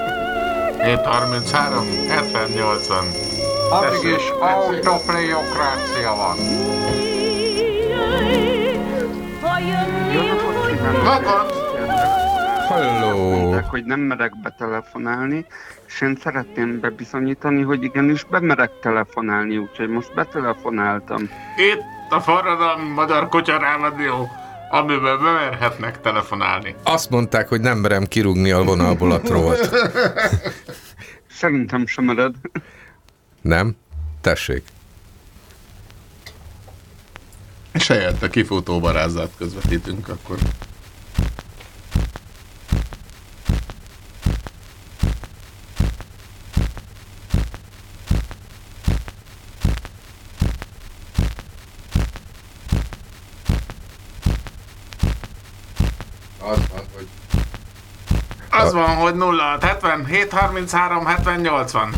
[0.85, 2.97] 733 70 80.
[3.69, 6.37] Addig is autoplayokrácia van.
[11.03, 11.58] Magad!
[12.69, 13.29] Halló!
[13.29, 15.45] Mondták, hogy nem merek betelefonálni,
[15.87, 21.21] és én szeretném bebizonyítani, hogy igenis bemerek telefonálni, úgyhogy most betelefonáltam.
[21.55, 24.29] Itt a forradalmi Magyar Kutya Rádió,
[24.69, 26.75] amiben bemerhetnek telefonálni.
[26.83, 29.69] Azt mondták, hogy nem merem kirúgni a vonalból a trollt.
[31.29, 32.35] Szerintem sem mered.
[33.41, 33.75] Nem?
[34.21, 34.63] Tessék.
[37.73, 40.37] És helyette kifutó barázdát közvetítünk akkor.
[56.41, 57.07] Az van, hogy...
[58.65, 61.93] Az van, hogy 0 70 733 70 80.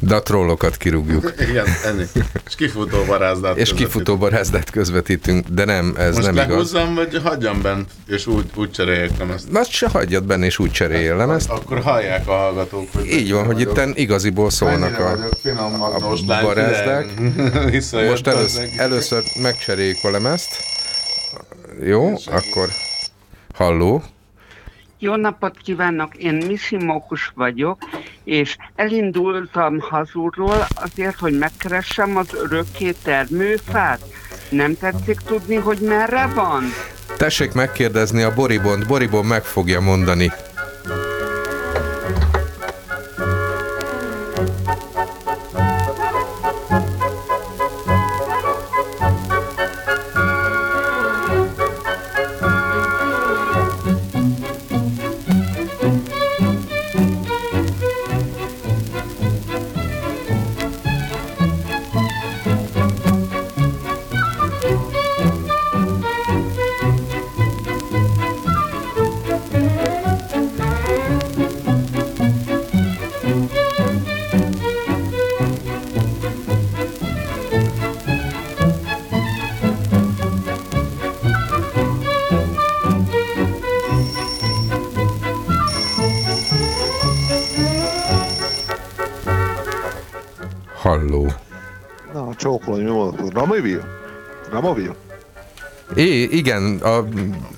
[0.00, 1.32] De a trollokat kirúgjuk.
[1.48, 2.04] Igen, ennyi.
[2.46, 6.48] És kifutó barázdát És kifutó barázdát közvetítünk, de nem, ez Most nem igaz.
[6.48, 9.46] lehúzzam, vagy hagyjam bent, és úgy, úgy cseréljek ezt.
[9.52, 11.50] Azt se hagyjad benne, és úgy cseréljem ezt.
[11.50, 17.06] Akkor hallják a hallgatók, hogy Így van, hogy itten igaziból szólnak a, a lány, barázdák.
[18.08, 20.56] Most először, először megcseréljük a lemezt.
[21.82, 22.68] Jó, akkor
[23.54, 24.02] halló.
[25.04, 27.78] Jó napot kívánok, én Misi Mókus vagyok,
[28.24, 34.00] és elindultam hazulról azért, hogy megkeressem az örökké termőfát.
[34.50, 36.62] Nem tetszik tudni, hogy merre van?
[37.16, 40.32] Tessék megkérdezni a Boribont, Boribon meg fogja mondani.
[92.14, 93.32] Na, csókolom, mi volt?
[93.32, 93.84] Ramovil?
[94.50, 94.94] Ramovil?
[95.94, 97.04] É, igen, a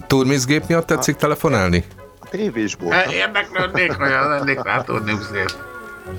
[0.06, 1.84] turmizgép miatt tetszik telefonálni?
[2.20, 2.90] A tévésból.
[2.90, 5.50] Hát Érdeklődnék, hogy az lennék rá tudni szép.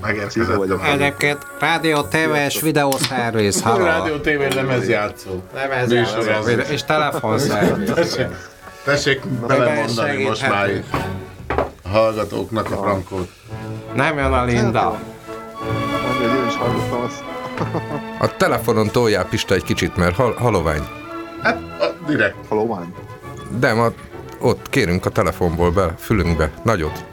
[0.02, 0.80] Megérkezettem.
[0.84, 3.84] Egyébként rádió, tévés, videószerviz, halló.
[3.84, 5.42] Rádió TV lemezjátszó.
[5.54, 8.18] Lemezjátszó, és telefonszerviz.
[8.84, 10.82] Tessék, belemondani most már
[11.82, 13.28] a hallgatóknak a frankót.
[13.94, 14.98] Nem jön a Linda.
[16.06, 17.24] Mondja, hogy én is hallottam azt.
[18.20, 20.82] A telefonon toljál Pista egy kicsit, mert hal- halovány.
[21.42, 22.36] Hát, a, direkt.
[22.48, 22.94] Halovány?
[23.58, 23.88] De ma
[24.40, 26.50] ott kérünk a telefonból be, fülünkbe.
[26.62, 27.04] Nagyot.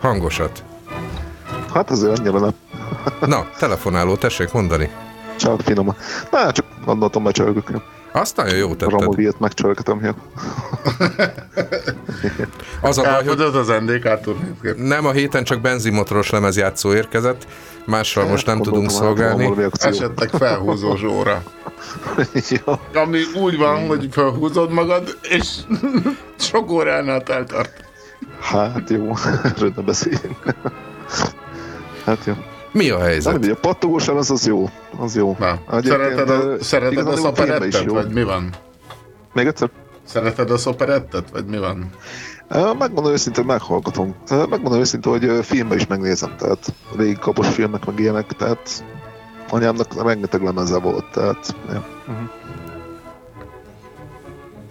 [0.00, 0.62] Hangosat.
[1.74, 2.54] Hát azért annyira nem.
[3.20, 4.90] Na, telefonáló, tessék mondani.
[5.36, 5.96] Csak finom.
[6.30, 7.68] Na, csak gondoltam becsörgök.
[7.68, 7.82] Azt
[8.36, 8.90] nagyon jó A tetted.
[8.90, 10.00] Ramovilt megcsörgetem.
[10.02, 10.14] Ja.
[12.80, 14.08] Az a baj, hogy Elfogyott az NDK
[14.76, 17.46] nem a héten csak benzinmotoros lemezjátszó érkezett,
[17.86, 19.54] mással most nem tudunk szolgálni.
[19.72, 21.42] Esetleg felhúzó zsóra.
[23.04, 25.48] Ami úgy van, hogy felhúzod magad, és
[26.50, 27.84] sok óránál eltart.
[28.40, 29.12] Hát jó,
[29.44, 30.54] erről ne beszéljünk.
[32.04, 32.34] Hát jó.
[32.74, 33.32] Mi a Nem, helyzet?
[33.32, 34.68] mindegy, a pattogós lemez az jó.
[34.98, 35.36] Az jó.
[35.38, 38.50] Na, szereted a, szereted a szoperettet, vagy mi van?
[39.32, 39.70] Még egyszer?
[40.04, 41.90] Szereted a szoperettet, vagy mi van?
[42.78, 44.14] Megmondom őszintén, meghallgatom.
[44.28, 48.84] Megmondom őszintén, hogy filmben is megnézem, tehát régi kapos filmek, meg ilyenek, tehát
[49.50, 51.84] anyámnak rengeteg lemeze volt, tehát ja.
[52.06, 52.24] Mhm.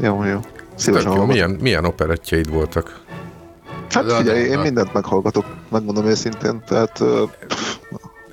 [0.06, 0.39] Jó, jó.
[0.76, 1.26] Szívesen jó.
[1.26, 2.99] Milyen, milyen operettjeid voltak?
[3.89, 7.24] Hát figyelj, én de- mindent meghallgatok, megmondom őszintén, tehát ö,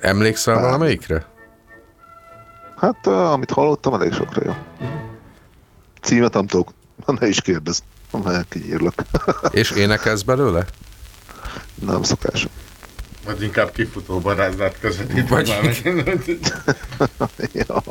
[0.01, 0.63] Emlékszel Nem.
[0.63, 1.25] valamelyikre?
[2.77, 4.55] hát ö, amit hallottam, elég sokra jó.
[6.01, 6.73] Címet nem tudok,
[7.05, 7.79] ne is kérdezz,
[8.11, 8.93] nem kinyírlak.
[9.51, 10.65] És énekelsz belőle?
[11.75, 12.47] nem szokás.
[13.25, 15.29] Vagy inkább kifutó barázdát közvetít.
[15.29, 15.81] Vagy-
[17.67, 17.83] ja,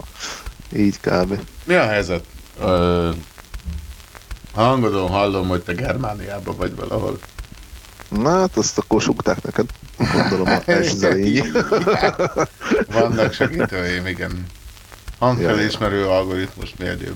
[0.76, 1.40] így kb.
[1.64, 2.24] Mi a helyzet?
[2.60, 3.10] Ö,
[4.54, 7.18] hangodon hallom, hogy te Germániában vagy valahol.
[8.10, 9.66] Na, hát azt akkor sugták neked.
[10.12, 11.42] Gondolom a első zelényi.
[12.92, 14.46] Vannak segítőim, igen.
[15.18, 17.14] Hangfelismerő algoritmus egyéb.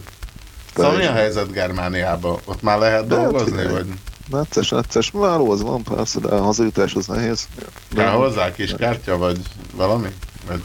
[0.75, 2.39] Szóval mi a helyzet Germániában?
[2.45, 3.73] Ott már lehet De hát dolgozni, figyelj.
[3.73, 3.87] vagy
[4.31, 5.11] Necces, necces.
[5.11, 7.49] Már az van persze, de a hazajutás az nehéz.
[7.95, 9.39] kell hozzá kis kártya, vagy
[9.75, 10.09] valami?
[10.47, 10.63] Vagy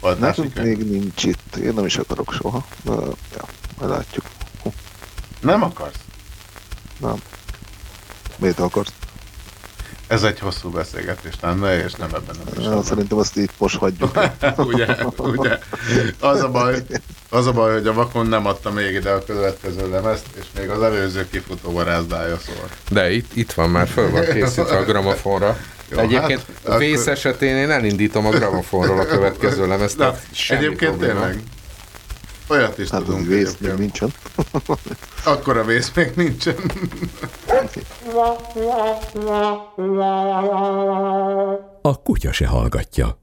[0.00, 1.56] oltási Nekünk még nincs itt.
[1.56, 2.64] Én nem is akarok soha.
[2.82, 2.92] De,
[3.36, 3.44] ja,
[3.78, 4.24] majd látjuk.
[5.40, 5.98] Nem akarsz?
[7.00, 7.16] Nem.
[8.36, 8.92] Miért akarsz?
[10.14, 12.64] Ez egy hosszú beszélgetés lenne, és nem ebben nem is.
[12.64, 14.18] Ja, szerintem azt itt most hagyjuk.
[14.56, 14.86] ugye,
[15.18, 15.58] ugye.
[16.20, 16.82] Az a baj,
[17.30, 20.68] az a baj, hogy a vakon nem adta még ide a következő lemezt, és még
[20.68, 22.68] az előző kifutó varázdája szól.
[22.90, 25.56] De itt, itt van már, föl van készítve a gramofonra.
[25.88, 30.14] Jó, Egyébként hát, akkor- vész esetén én elindítom a gramofonról a következő lemezt, Na,
[30.48, 31.12] egyébként probléma.
[31.20, 31.42] tényleg.
[32.48, 34.12] Olyat is Hát tudunk vész még nincsen.
[35.24, 36.56] Akkor a vész még nincsen.
[41.82, 43.18] A kutya se hallgatja.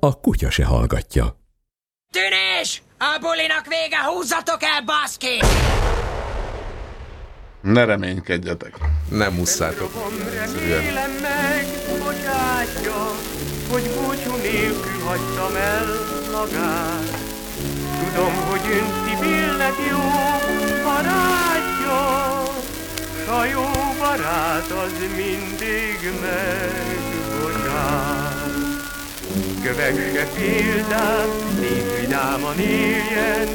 [0.00, 1.36] A kutya se hallgatja.
[2.12, 2.82] Tűnés!
[2.98, 5.40] A bulinak vége, húzzatok el, baszki!
[7.60, 8.74] Ne reménykedjetek.
[9.10, 9.90] Nem musszátok.
[10.68, 11.66] Remélem meg,
[11.98, 13.29] bocsátja,
[13.70, 15.86] hogy búcsú nélkül hagytam el
[16.32, 17.18] magát.
[18.04, 20.04] Tudom, hogy ön Szibilnek jó
[20.84, 22.02] barátja,
[23.24, 23.66] s a jó
[23.98, 27.68] barát az mindig megbocsát.
[29.62, 31.28] Kövesse példám,
[31.60, 33.48] négy vidáman éljen,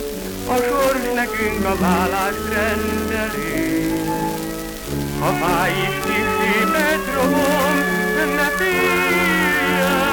[0.48, 3.94] a sors nekünk a válást rendeli.
[5.20, 7.06] Ha fáj is kis szépet
[8.36, 10.05] ne féljen,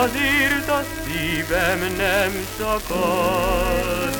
[0.00, 4.16] azért a szívem nem szakad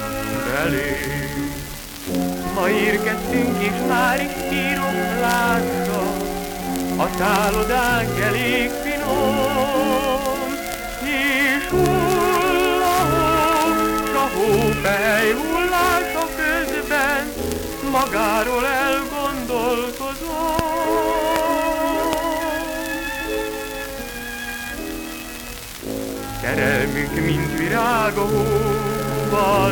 [0.47, 0.97] belé.
[2.55, 6.03] Ma érkeztünk és már is írom, lássa,
[6.97, 10.21] a szállodánk elég finom,
[11.05, 13.27] és hullahó,
[14.05, 17.33] s a hópely hullása közben
[17.91, 21.22] magáról elgondolkozom.
[26.43, 28.27] Szerelmünk, mint virág a
[29.31, 29.71] hóvadban,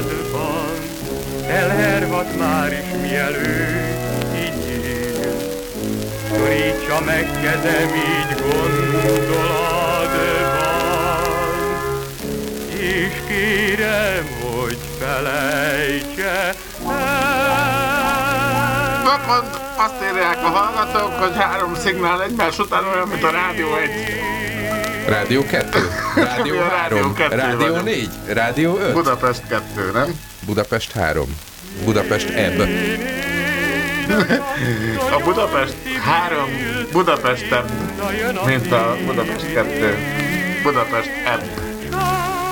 [1.49, 5.29] elhervad már is mielőtt így ég.
[6.29, 8.91] Szorítsa meg kezem így gondolatban,
[12.79, 16.55] és kérem, hogy felejtse
[16.89, 17.81] el.
[19.05, 19.45] Vakon
[19.77, 23.91] azt írják a hallgatók, hogy három szignál egymás után olyan, mint a Rádió 1.
[25.07, 26.00] Rádió 2?
[26.15, 26.99] Rádió Mi a 3?
[26.99, 27.85] Rádió kettő Rádió vagyok.
[27.85, 28.09] 4?
[28.27, 28.93] Rádió 5?
[28.93, 30.21] Budapest 2, nem?
[30.47, 31.37] Budapest 3.
[31.85, 32.69] Budapest Ebb.
[35.13, 36.45] A Budapest 3
[36.93, 37.71] Budapestebb,
[38.47, 39.97] mint a Budapest 2.
[40.63, 41.43] Budapest ebb.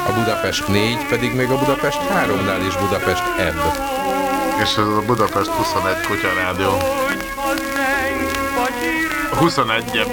[0.09, 3.61] A Budapest 4 pedig még a Budapest 3-nál is Budapest Ebb.
[4.63, 6.77] És ez a Budapest 21 kutya rádió.
[9.33, 10.07] A 21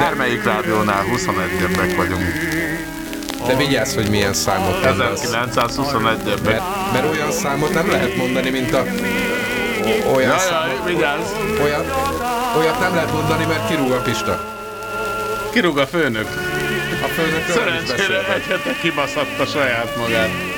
[0.00, 2.32] Bármelyik rádiónál 21-ebbek vagyunk.
[3.46, 5.20] De vigyázz, hogy milyen számot mondasz.
[5.32, 6.42] 1921-ebbek.
[6.44, 8.84] Mert, mert olyan számot nem lehet mondani, mint a...
[10.14, 11.30] Olyan Jaj, számot, jaj, vigyázz!
[11.62, 11.84] Olyan,
[12.56, 14.56] olyat nem lehet mondani, mert kirúg a Pista.
[15.52, 16.26] Kirúg a főnök.
[17.02, 18.28] A is Szerencsére beszélhet.
[18.28, 20.57] egy hete kibaszatta saját magát.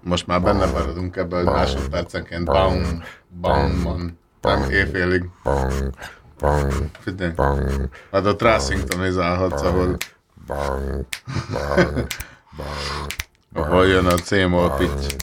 [0.00, 3.02] Most már benne maradunk ebbe, hogy másodpercenként bang,
[3.40, 4.18] bang, van.
[4.40, 5.30] Nem éjfélig.
[7.00, 7.32] Figyelj.
[8.12, 9.96] Hát a Trassington izálhatsz, ahol
[13.54, 15.16] ahol jön a C-moll pitch.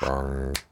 [0.00, 0.66] Ezt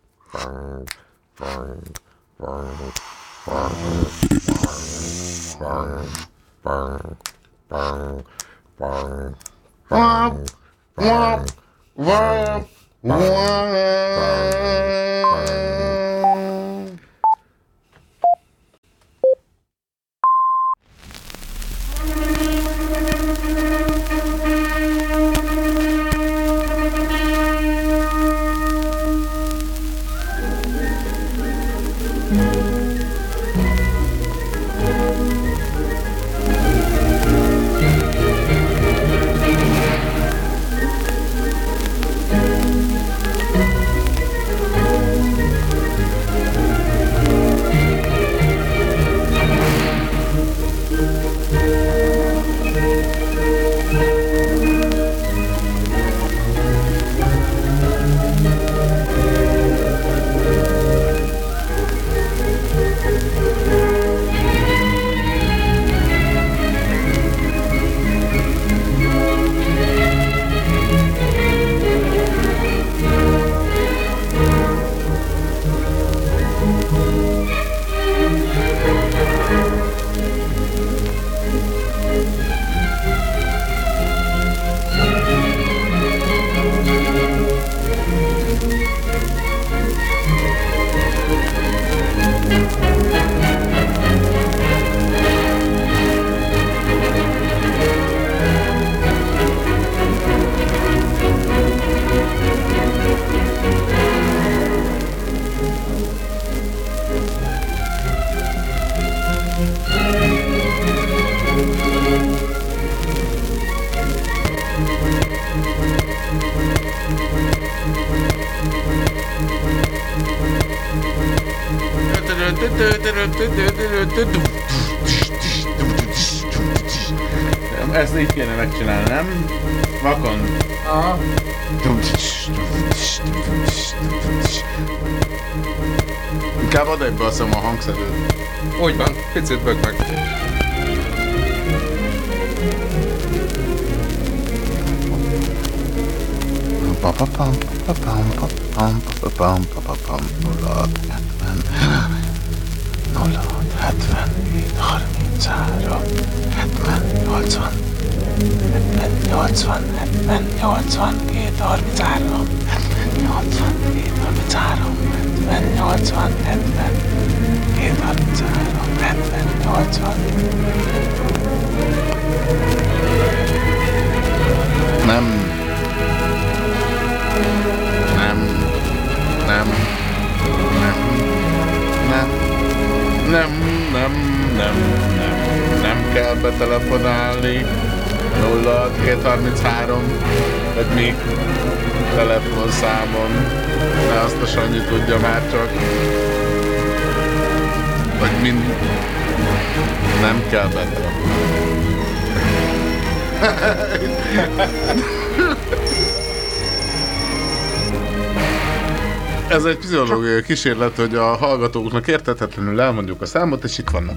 [209.67, 214.17] Ez egy pszichológiai kísérlet, hogy a hallgatóknak értetetlenül elmondjuk a számot, és itt vannak.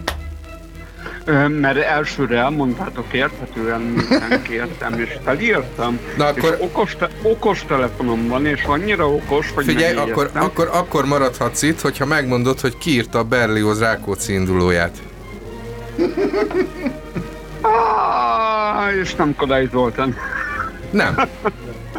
[1.60, 6.00] Mert elsőre elmondtátok érthetően, minden kértem, és felírtam.
[6.18, 10.70] Na akkor- És okos, te- okos telefonom van, és annyira okos, hogy Figyelj, akkor, akkor,
[10.74, 14.98] akkor maradhatsz itt, hogyha megmondod, hogy ki írta a Berlioz Rákóczi indulóját.
[17.62, 20.16] Ah, és nem Kodály Zoltán.
[20.92, 21.16] Nem.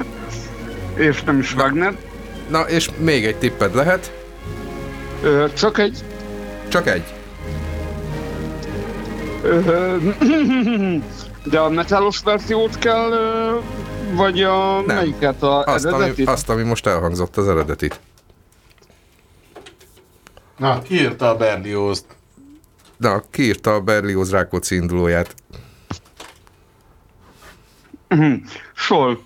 [1.08, 1.94] és nem is Wagner.
[2.50, 4.12] Na, és még egy tipped lehet?
[5.22, 5.98] Ö, csak egy.
[6.68, 7.04] Csak egy.
[9.42, 9.96] Ö,
[11.44, 13.10] de a metálos verziót kell
[14.14, 14.96] vagy a Nem.
[14.96, 15.42] melyiket?
[15.42, 16.28] A Azt ami, eredetit?
[16.28, 18.00] azt, ami most elhangzott, az eredetit.
[20.56, 22.04] Na, ki írta a Berliozt?
[22.96, 25.34] Na, kiírta a Berlioz Rákóczi indulóját.
[28.74, 29.20] Sol.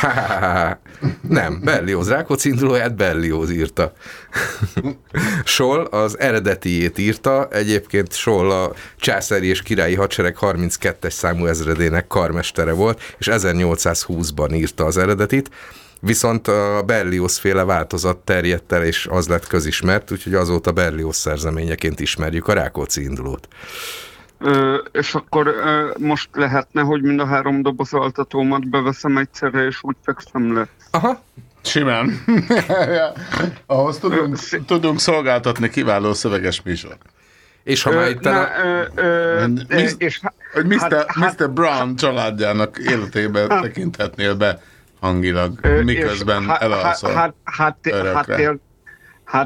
[1.28, 3.92] Nem, Berlioz Rákóczi indulóját Berlioz írta.
[5.44, 12.72] Sol az eredetiét írta, egyébként Sol a császári és királyi hadsereg 32-es számú ezredének karmestere
[12.72, 15.50] volt, és 1820-ban írta az eredetit,
[16.00, 22.00] viszont a Berlioz féle változat terjedt el, és az lett közismert, úgyhogy azóta Berlioz szerzeményeként
[22.00, 23.48] ismerjük a Rákóczi indulót.
[24.38, 29.78] Ö, és akkor ö, most lehetne, hogy mind a három doboz altatómat beveszem egyszerre, és
[29.82, 30.66] úgy fekszem le.
[30.90, 31.22] Aha.
[31.62, 32.24] Simán.
[33.66, 36.96] Ahhoz tudunk, tudunk szolgáltatni kiváló szöveges műsor.
[37.62, 40.20] És ha már itt na, ö, ö, Mis- és
[40.52, 41.04] hogy Mr.
[41.06, 41.50] hát- Mr.
[41.50, 44.60] Brown családjának életébe tekinthetnél be
[45.00, 47.10] hangilag, miközben elalszol.
[47.12, 48.58] há- Hát, hát, hát, hát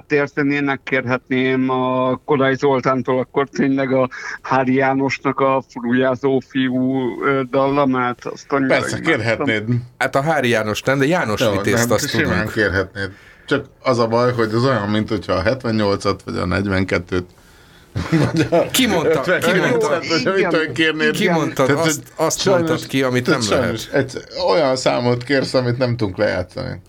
[0.09, 4.09] érteni, én megkérhetném a Kodály Zoltántól akkor tényleg a
[4.43, 7.09] Hári Jánosnak a furujázó fiú
[7.51, 8.24] dallamát.
[8.24, 9.12] Azt annyira Persze, imádtam.
[9.12, 9.64] kérhetnéd.
[9.99, 12.53] Hát a Hári János nem, de János Jó, Vitézt nem, azt simán tudunk.
[12.53, 13.11] kérhetnéd.
[13.47, 17.22] Csak az a baj, hogy az olyan, mint hogyha a 78-at vagy a 42-t
[18.11, 19.22] vagy a Ki mondta?
[19.26, 21.11] 50 Ki mondta?
[21.12, 21.66] Ki mondtad?
[21.66, 24.12] Tehát, Azt- azt mondtad ki, amit nem sajnos Egy,
[24.49, 26.81] olyan számot kérsz, amit nem tudunk lejátszani.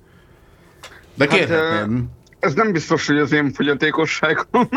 [1.13, 1.89] De Hát, kérhetnéd.
[1.97, 2.01] ö,
[2.41, 4.69] Ez nem biztos, hogy az én fogyatékosságom.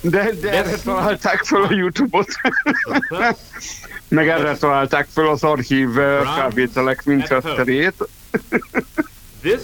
[0.00, 2.28] De, de erre találták fel a Youtube-ot.
[4.08, 7.94] Meg erre találták fel az archív ö, felvételek Winchesterét.
[9.42, 9.60] This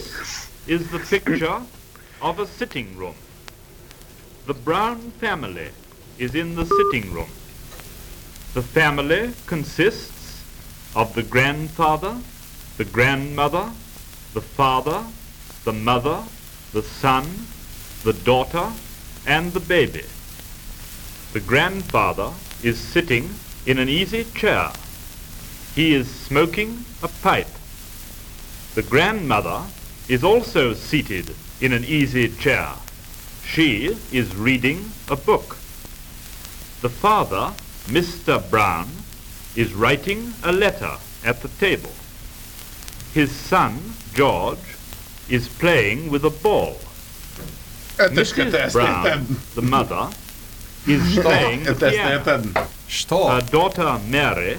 [0.64, 1.58] is the picture
[2.18, 3.14] of a sitting room.
[4.44, 5.70] The Brown family
[6.16, 7.28] is in the sitting room.
[8.52, 10.42] The family consists
[10.92, 12.12] of the grandfather,
[12.76, 13.64] the grandmother,
[14.36, 15.02] the father,
[15.64, 16.22] the mother,
[16.74, 17.24] the son,
[18.04, 18.70] the daughter,
[19.26, 20.04] and the baby.
[21.32, 23.30] The grandfather is sitting
[23.64, 24.72] in an easy chair.
[25.74, 27.48] He is smoking a pipe.
[28.74, 29.62] The grandmother
[30.06, 32.74] is also seated in an easy chair.
[33.42, 35.56] She is reading a book.
[36.82, 37.54] The father,
[37.86, 38.50] Mr.
[38.50, 38.88] Brown,
[39.56, 41.94] is writing a letter at the table.
[43.14, 44.58] His son, George,
[45.28, 46.76] is playing with a ball.
[47.98, 48.72] Ötösköt, Mrs.
[48.72, 50.08] Brown, the mother,
[50.86, 53.28] is playing the Ezt ezt piano.
[53.28, 54.56] Her daughter Mary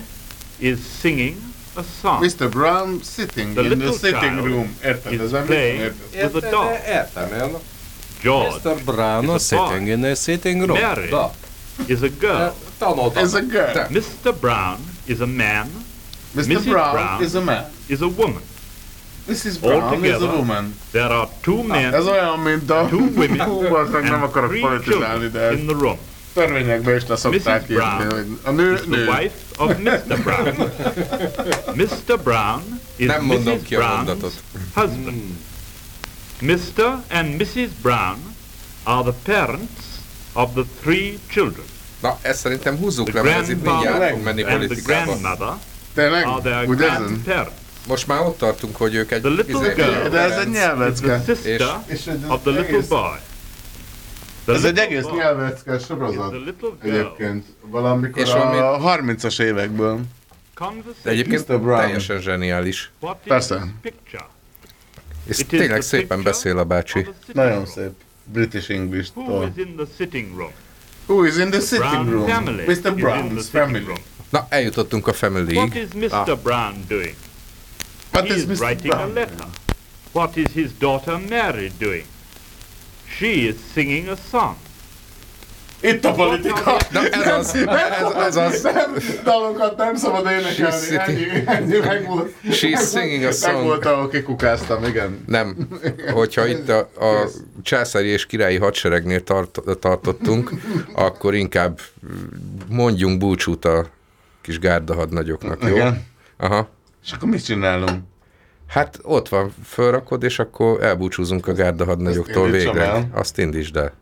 [0.59, 1.37] is singing
[1.75, 2.23] a song.
[2.23, 2.49] Mr.
[2.49, 4.75] Brown sitting The in the sitting room.
[4.83, 5.11] Érted?
[5.11, 6.73] is Ez playing with a doll.
[6.85, 7.55] Értem, én.
[8.21, 8.85] George Mr.
[8.85, 9.67] Brown is a boy.
[9.69, 10.79] sitting in a sitting room.
[10.79, 11.31] Mary Da.
[11.87, 12.53] is a girl.
[13.15, 13.87] Is a girl.
[13.89, 14.39] Mr.
[14.39, 15.67] Brown is a man.
[16.35, 16.45] Mr.
[16.45, 16.65] Mrs.
[16.65, 17.65] Brown is a man.
[17.87, 18.41] is a woman.
[19.27, 19.59] Mrs.
[19.61, 20.75] Brown is a woman.
[20.91, 22.87] there are two men, Ez olyan, mint a...
[22.89, 25.97] two women, Hú, nem and akarok three politizálni, de children in the room.
[26.33, 27.69] törvényekben is leszokták Mrs.
[27.69, 29.05] írni, Brown hogy a nő, is the nő.
[29.07, 30.21] wife of Mr.
[30.23, 30.71] Brown.
[31.81, 32.19] Mr.
[32.23, 33.63] Brown is Nem mondom Mrs.
[33.67, 34.33] ki a Brown's mondatot.
[34.73, 35.21] husband.
[36.41, 37.01] Mr.
[37.09, 37.69] and Mrs.
[37.81, 38.17] Brown
[38.83, 39.81] are the parents
[40.33, 41.65] of the three children.
[42.01, 44.57] Na, ezt szerintem húzzuk The le, mert ez itt mindjárt fog grandfather menni and the
[44.67, 45.03] politikába.
[45.17, 45.53] grandmother
[45.93, 46.25] Tényleg?
[46.25, 47.51] are their Úgy grandparents.
[47.87, 49.21] Most már ott tartunk, hogy ők egy...
[49.21, 51.21] The little izé- girl De ez egy the nyelvecke.
[51.27, 53.17] sister És egy- of the little egész- boy.
[54.45, 56.29] The Ez egy little egész nyelvecke is sorozat.
[56.29, 56.95] the little girl.
[56.95, 59.99] Egyébként valamikor És a 30-as évekből.
[61.03, 62.91] De egyébként teljesen zseniális.
[62.99, 63.63] What is Persze.
[65.25, 67.07] És tényleg the szépen beszél a bácsi.
[67.33, 67.91] Nagyon szép.
[68.23, 69.51] British Who English-tól.
[69.55, 70.51] is in the sitting room?
[71.05, 72.27] Who is in the sitting Brown room?
[72.27, 72.69] family Mr.
[72.69, 73.83] is in the Brown's sitting family.
[73.85, 73.97] room.
[74.29, 76.37] Na, eljutottunk a What family is Mr.
[76.43, 77.15] Brown doing?
[78.11, 78.59] What he is is Mr.
[78.61, 79.13] writing a Brown?
[79.13, 79.47] letter.
[80.11, 82.05] What is his daughter Mary doing?
[83.17, 84.55] She is singing a song.
[85.81, 86.77] Itt a politika!
[86.91, 88.61] Na, ez az, ez, ez az.
[88.61, 92.33] Nem, dalokat nem szabad énekelni, She's ennyi, ennyi meg volt.
[92.49, 93.53] She's singing a song.
[93.55, 95.23] Meg volt, ahol kikukáztam, igen.
[95.27, 95.67] Nem,
[96.13, 97.29] hogyha itt a, a
[97.63, 100.51] császári és királyi hadseregnél tart, tartottunk,
[100.93, 101.79] akkor inkább
[102.69, 103.85] mondjunk búcsút a
[104.41, 105.75] kis gárdahadnagyoknak, jó?
[105.75, 106.05] Igen.
[106.37, 106.69] Aha.
[107.07, 107.99] És akkor mit csinálunk?
[108.67, 112.81] Hát ott van, fölrakod, és akkor elbúcsúzunk a gárdahadnagyoktól végre.
[112.81, 113.09] el.
[113.13, 113.93] Azt indítsd el.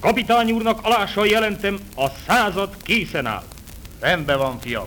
[0.00, 3.42] Kapitány úrnak alással jelentem, a század készen áll.
[4.00, 4.86] Rendben van, fiam.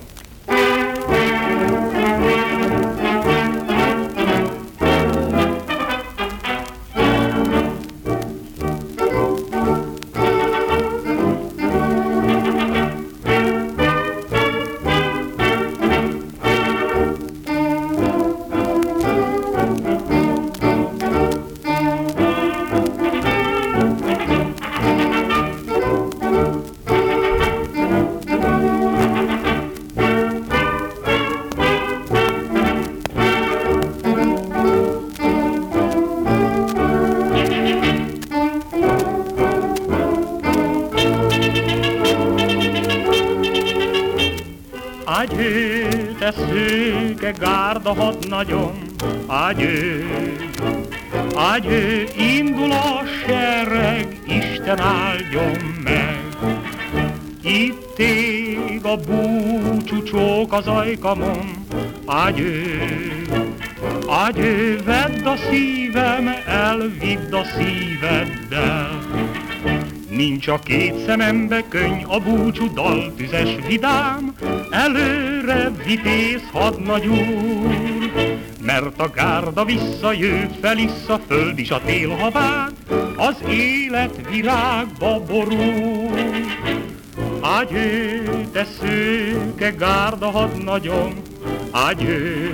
[49.49, 50.05] Ágyő,
[51.35, 56.19] ágyő, indul a sereg, Isten áldjon meg.
[57.43, 61.65] Itt ég a búcsú csók az ajkamon,
[62.05, 62.81] ágyő,
[64.09, 68.99] ágyő, vedd a szívem, elvidd a szíveddel.
[70.09, 74.35] Nincs a két szemembe könny, a búcsú dal tüzes vidám,
[74.69, 77.98] előre vitéz hadnagy úr.
[78.69, 82.73] Mert a gárda visszajő, felisz a föld is a tél havát,
[83.15, 86.17] az élet virágba borul.
[87.41, 91.13] Ágyő, te szőke gárda hadnagyom,
[91.71, 92.51] ágyő,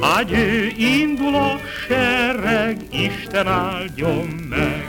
[0.00, 4.88] ágyő, indul a sereg, Isten áldjon meg.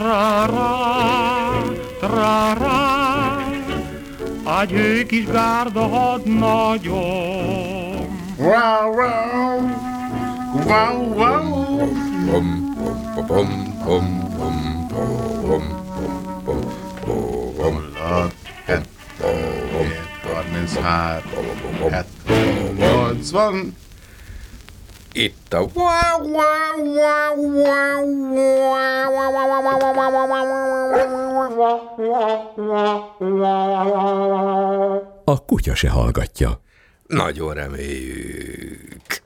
[0.00, 1.60] Trárá,
[2.00, 3.36] trárá,
[4.44, 6.98] ágyő kis gárda hadnagyom.
[8.38, 9.60] Wow, wow,
[10.66, 11.76] wow, wow.
[12.30, 12.74] Bom,
[13.14, 13.48] bom, bom,
[13.84, 14.06] bom,
[14.38, 15.04] bom, bom,
[15.44, 15.64] bom,
[16.44, 16.60] bom,
[17.56, 17.76] bom,
[20.22, 21.22] 33,
[21.90, 22.14] 80.
[22.70, 23.72] Itt a wow,
[25.74, 27.00] wow, wow,
[35.24, 36.60] A kutya se hallgatja.
[37.06, 39.22] Nagyon reméljük.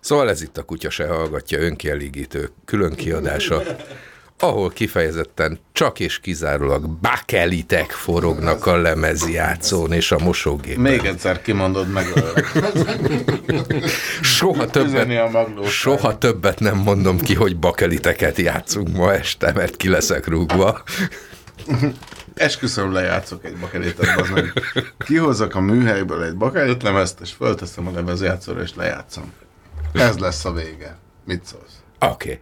[0.00, 3.62] Szóval ez itt a Kutya se hallgatja önkielégítő külön kiadása,
[4.38, 10.80] ahol kifejezetten csak és kizárólag bakelitek forognak a lemezjátszón és a mosógépen.
[10.80, 12.06] Még egyszer kimondod meg.
[14.20, 20.26] Soha többet, soha többet nem mondom ki, hogy bakeliteket játszunk ma este, mert ki leszek
[20.26, 20.82] rúgva.
[22.34, 24.52] Esküszöm lejátszok egy bakelitet, az meg.
[24.98, 29.32] Kihozok a műhelyből egy bakelit lemezt, és fölteszem a lemezjátszóra, és lejátszom.
[29.92, 30.98] Ez lesz a vége.
[31.24, 31.80] Mit szólsz?
[31.98, 32.10] Oké.
[32.10, 32.40] Okay.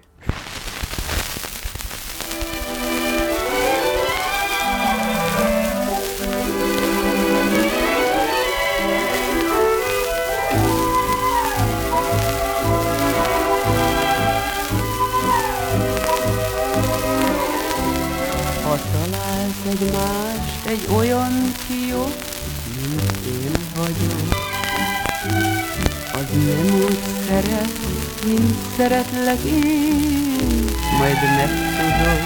[28.35, 30.65] Mint szeretlek én,
[30.99, 32.23] majd megtudod.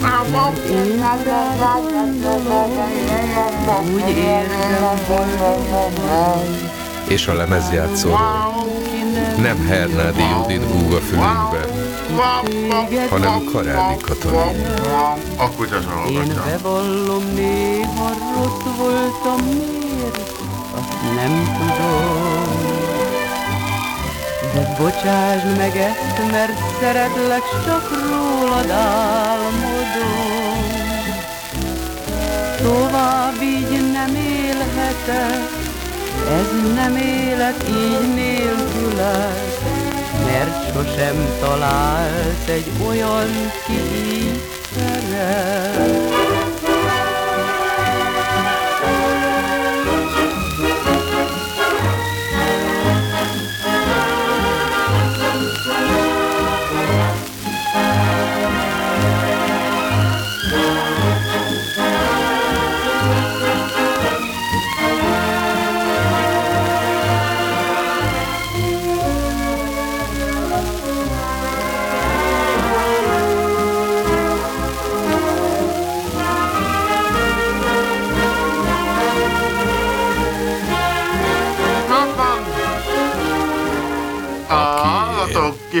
[0.00, 0.26] Mert
[0.70, 1.02] én
[3.94, 4.98] úgy érzem,
[7.08, 8.70] És a lemezjátszóról
[9.38, 11.66] nem Hernádi Judit húg a fülünkbe,
[13.10, 14.66] hanem Karádi Katalin.
[15.36, 20.32] A kutya se Én bevallom, néha rossz voltam, miért,
[20.74, 22.51] azt nem tudom.
[24.52, 30.12] Bocsásd meg ezt, mert szeretlek, csak rólad álmodom.
[32.62, 35.48] Tovább így nem élhetek,
[36.28, 39.58] ez nem élet így nélküled,
[40.24, 43.28] mert sosem talált egy olyan,
[43.66, 44.40] ki így
[44.74, 46.41] szeret.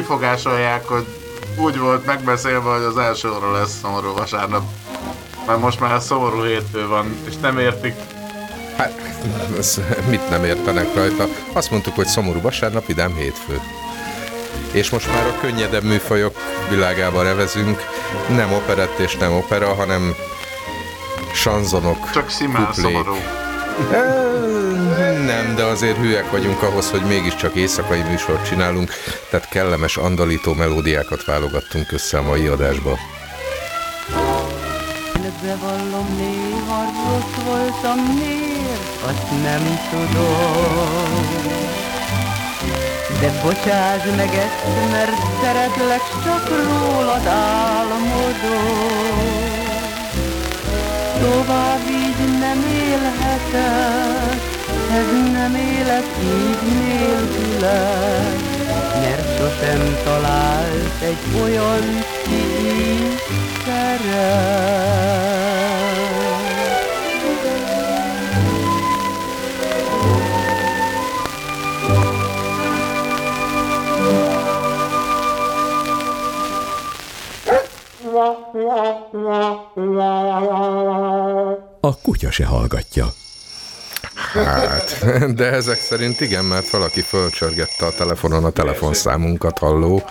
[0.02, 1.06] Kifogásolják, hogy
[1.56, 4.62] úgy volt megbeszélve, hogy az első óra lesz szomorú vasárnap.
[5.46, 7.94] Mert most már szomorú hétfő van, és nem értik.
[8.76, 9.00] Hát,
[9.58, 11.26] ez, mit nem értenek rajta?
[11.52, 13.60] Azt mondtuk, hogy szomorú vasárnap, idám hétfő.
[14.72, 16.36] És most már a könnyedebb műfajok
[16.68, 17.80] világába revezünk.
[18.28, 20.14] Nem operett és nem opera, hanem
[21.34, 22.84] sanzonok, Csak simán kuplék.
[22.84, 23.16] szomorú.
[25.26, 28.90] Nem, de azért hülyek vagyunk ahhoz, hogy mégiscsak éjszakai műsort csinálunk,
[29.30, 32.98] tehát kellemes andalító melódiákat válogattunk össze a mai adásba.
[35.42, 41.12] Bevallom, néha rossz voltam, miért, azt nem tudom.
[43.20, 48.22] De bocsáss meg ezt, mert szeretlek, csak rólad álmodom.
[51.20, 54.40] Tovább így nem élhetek,
[54.92, 58.40] ez nem élet így nélküled,
[59.00, 63.18] mert sosem talált egy olyan, ki így
[63.64, 64.92] szeret.
[81.84, 83.12] A kutya se hallgatja.
[84.44, 85.04] Hát,
[85.34, 90.02] de ezek szerint igen, mert valaki fölcsörgette a telefonon a telefonszámunkat, halló.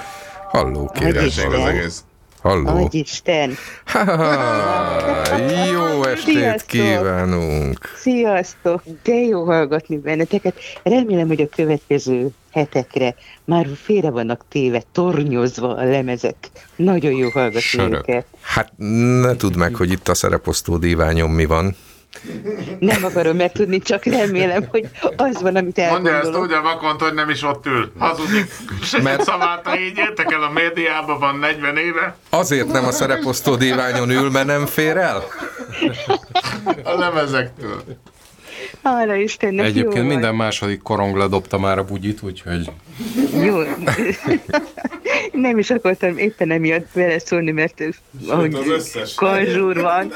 [0.50, 1.18] Halló, kérem.
[1.18, 2.04] Egészség az egész.
[2.42, 2.88] Halló.
[2.92, 3.54] Isten!
[3.86, 5.38] Ha,
[5.74, 6.68] jó estét Sziasztok!
[6.68, 7.78] kívánunk!
[7.96, 8.84] Sziasztok!
[9.04, 10.56] De jó hallgatni benneteket.
[10.84, 16.36] Remélem, hogy a következő hetekre már félre vannak téve, tornyozva a lemezek.
[16.76, 17.94] Nagyon jó hallgatni Sörök.
[17.94, 18.26] őket.
[18.42, 18.72] Hát
[19.22, 21.76] ne tudd meg, hogy itt a szereposztó díványom mi van.
[22.80, 27.14] Nem akarom megtudni, csak remélem, hogy az van, amit Mondja ezt úgy a vakont, hogy
[27.14, 27.92] nem is ott ül.
[27.98, 28.52] Hazudik.
[29.04, 32.16] Mert szaválta így, értek el a médiában van 40 éve.
[32.30, 35.24] Azért nem a szereposztó díványon ül, mert nem fér el?
[36.84, 37.84] A lemezektől.
[38.84, 40.06] Hála Istennek, jó Egyébként van.
[40.06, 42.72] minden második korong ledobta már a bugyit, úgyhogy
[43.44, 43.58] Jó.
[45.32, 47.84] Nem is akartam éppen emiatt beleszólni, mert
[48.28, 49.14] ahogy az összes.
[49.14, 50.12] konzsúr van.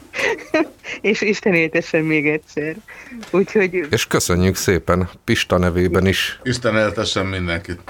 [1.00, 2.74] És Isten éltessen még egyszer.
[3.30, 6.40] Úgyhogy És köszönjük szépen Pista nevében is.
[6.42, 7.80] Isten eltessen mindenkit.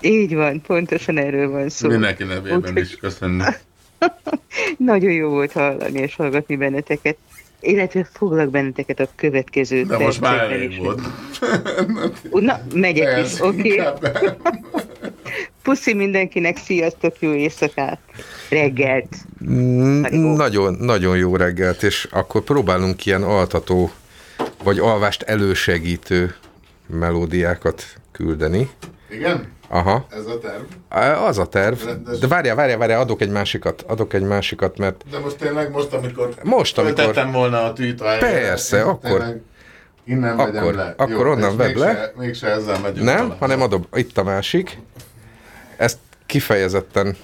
[0.00, 1.88] így van, pontosan erről van szó.
[1.88, 3.44] Mindenki nevében Úgyhogy is köszönjük.
[4.76, 7.16] Nagyon jó volt hallani és hallgatni benneteket.
[7.60, 10.78] Illetve foglak benneteket a következő De most már elég is.
[10.78, 11.00] volt.
[12.30, 13.68] Na, megyek Ez is, oké?
[13.68, 14.18] inkább
[15.62, 17.98] Puszi mindenkinek, sziasztok, jó éjszakát,
[18.50, 19.16] reggelt.
[19.50, 20.02] Mm,
[20.34, 23.90] Nagyon, nagyon jó reggelt, és akkor próbálunk ilyen altató,
[24.64, 26.34] vagy alvást elősegítő
[26.86, 28.70] melódiákat küldeni.
[29.10, 29.52] Igen?
[29.68, 30.06] Aha.
[30.10, 30.62] Ez a terv.
[31.24, 31.84] Az a terv.
[31.84, 32.18] Rendes.
[32.18, 35.92] De várjál, várjál, várjál, adok egy másikat, adok egy másikat, mert De most tényleg most,
[35.92, 39.40] amikor Most, amikor- volna a tűt a helyre, Persze, tényleg
[40.06, 40.94] akkor- Innen megyem akkor- le.
[40.96, 42.12] akkor onnan és vedd mégse, le.
[42.16, 43.36] Mégse ezzel megyünk nem, valahol.
[43.38, 44.78] hanem adom, itt a másik.
[45.76, 47.16] Ezt kifejezetten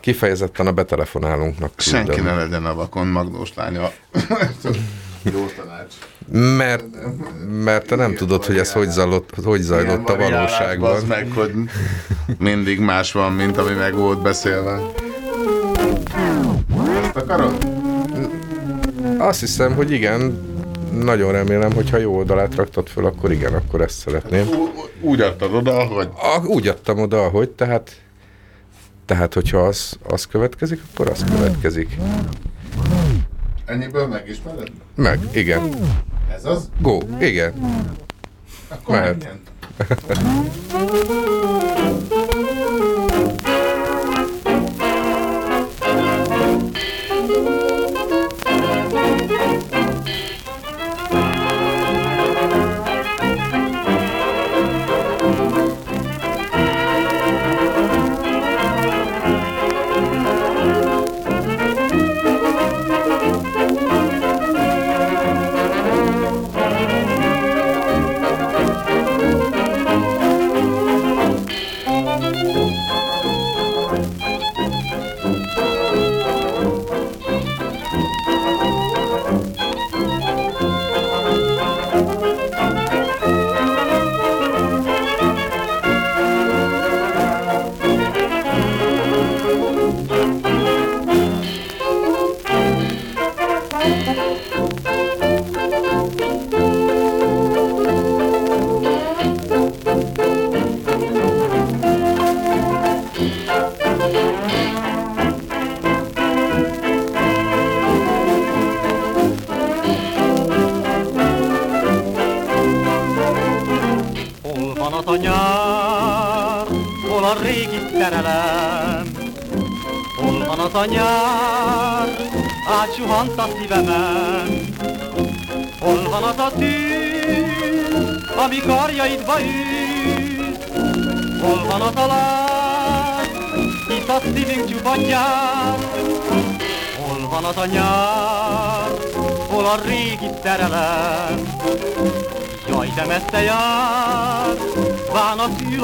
[0.00, 2.04] kifejezetten a betelefonálunknak küldöm.
[2.04, 3.90] Senki ne legyen a vakon Magnós lánya.
[5.32, 5.94] Jó tanács.
[6.56, 6.84] Mert,
[7.64, 10.90] mert te nem tudod, hogy ez hogy zajlott, hogy zajlott a Ilyen valóságban.
[10.92, 11.52] bazd meg, hogy
[12.38, 14.80] mindig más van, mint ami meg volt beszélve.
[17.02, 17.66] Ezt akarod?
[19.18, 20.52] Azt hiszem, hogy igen.
[21.02, 24.46] Nagyon remélem, hogy ha jó oldalát raktad föl, akkor igen, akkor ezt szeretném.
[24.46, 26.08] Ú- Úgy adtad oda, ahogy.
[26.14, 28.02] A, úgy adtam oda, ahogy, tehát
[29.06, 31.96] tehát, hogyha az, az következik, akkor az következik.
[33.64, 34.68] Ennyiből megismered?
[34.94, 35.68] Meg, igen.
[36.34, 36.68] Ez az?
[36.80, 37.52] Go, igen.
[38.68, 39.28] Akkor Mehet.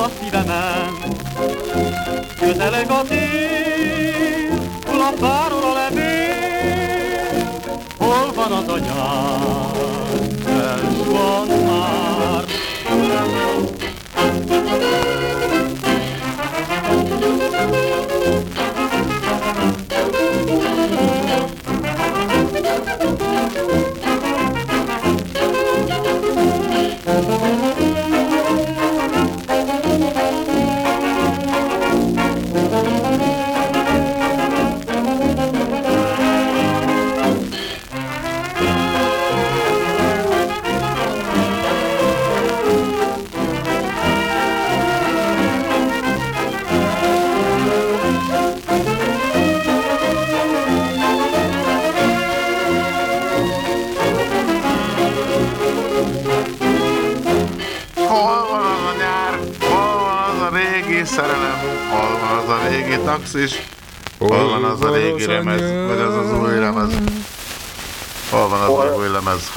[0.01, 0.93] a szívemen.
[2.39, 3.60] Közeleg a tél,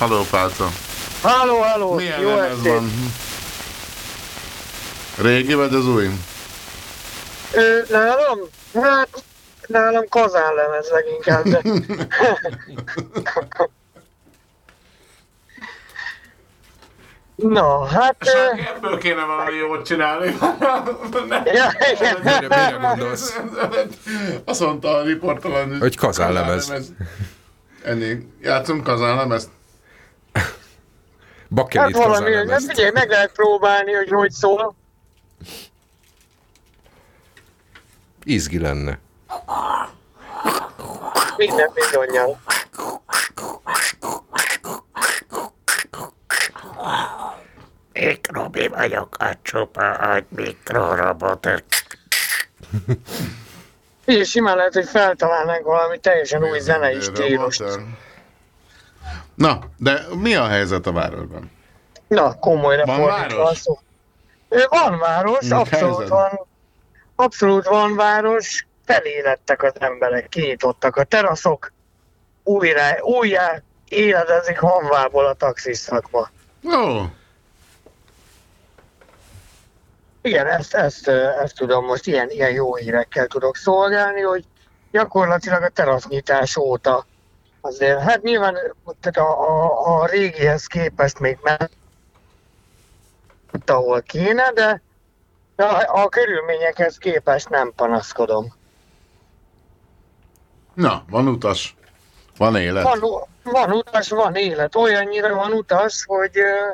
[0.04, 0.70] Haló, Pálca.
[1.22, 2.72] Halló, halló, Milyen jó lemez estét.
[2.74, 2.90] van?
[5.18, 6.10] Régi vagy az új?
[7.54, 8.40] Ö, nálam?
[8.82, 9.24] Hát,
[9.68, 11.62] nálam kazán lemez leginkább, de...
[17.36, 18.16] No, hát...
[18.20, 20.26] ö, Ebből kéne valami jót csinálni.
[21.46, 22.18] Ja, igen.
[22.24, 23.40] Mire, mire gondolsz?
[24.46, 26.74] Azt mondta a riportalany, Hogy kazánlemez.
[27.84, 28.28] Ennyi.
[28.42, 29.50] Játszunk kazánlemezt?
[31.74, 34.76] Hát Bakelit valami, hát figyelj, meg lehet próbálni, hogy hogy szól.
[38.24, 39.00] Izgi lenne.
[41.38, 42.40] Minden bizonyal.
[47.94, 51.64] Mikrobi vagyok, a csupa agy mikrorobot.
[54.06, 57.64] Figyelj, simán lehet, hogy feltalálnánk valami teljesen új zenei stílust.
[59.36, 61.52] Na, de mi a helyzet a városban?
[62.14, 63.80] Na, komolyra Van fordítva a szó.
[64.70, 66.08] Van város, Mi abszolút helyzet?
[66.08, 66.48] van.
[67.16, 71.72] Abszolút van város, felélettek az emberek, kinyitottak a teraszok,
[72.44, 76.30] újra, újjá éledezik hanvából a taxis szakma.
[76.66, 77.02] Ó,
[80.22, 84.46] Igen, ezt, ezt, ezt tudom most, ilyen, ilyen jó hírekkel tudok szolgálni, hogy
[84.92, 87.06] gyakorlatilag a terasznyitás óta
[87.62, 88.58] azért, hát nyilván
[89.02, 91.38] tehát a, a, a régihez képest még
[93.54, 94.82] ment, ahol kéne, de,
[95.56, 98.54] a, a körülményekhez képest nem panaszkodom.
[100.74, 101.76] na, van utas,
[102.38, 102.84] van élet.
[102.84, 103.00] Van,
[103.44, 104.76] van utas, van élet.
[104.76, 106.74] Olyannyira van utas, hogy ö,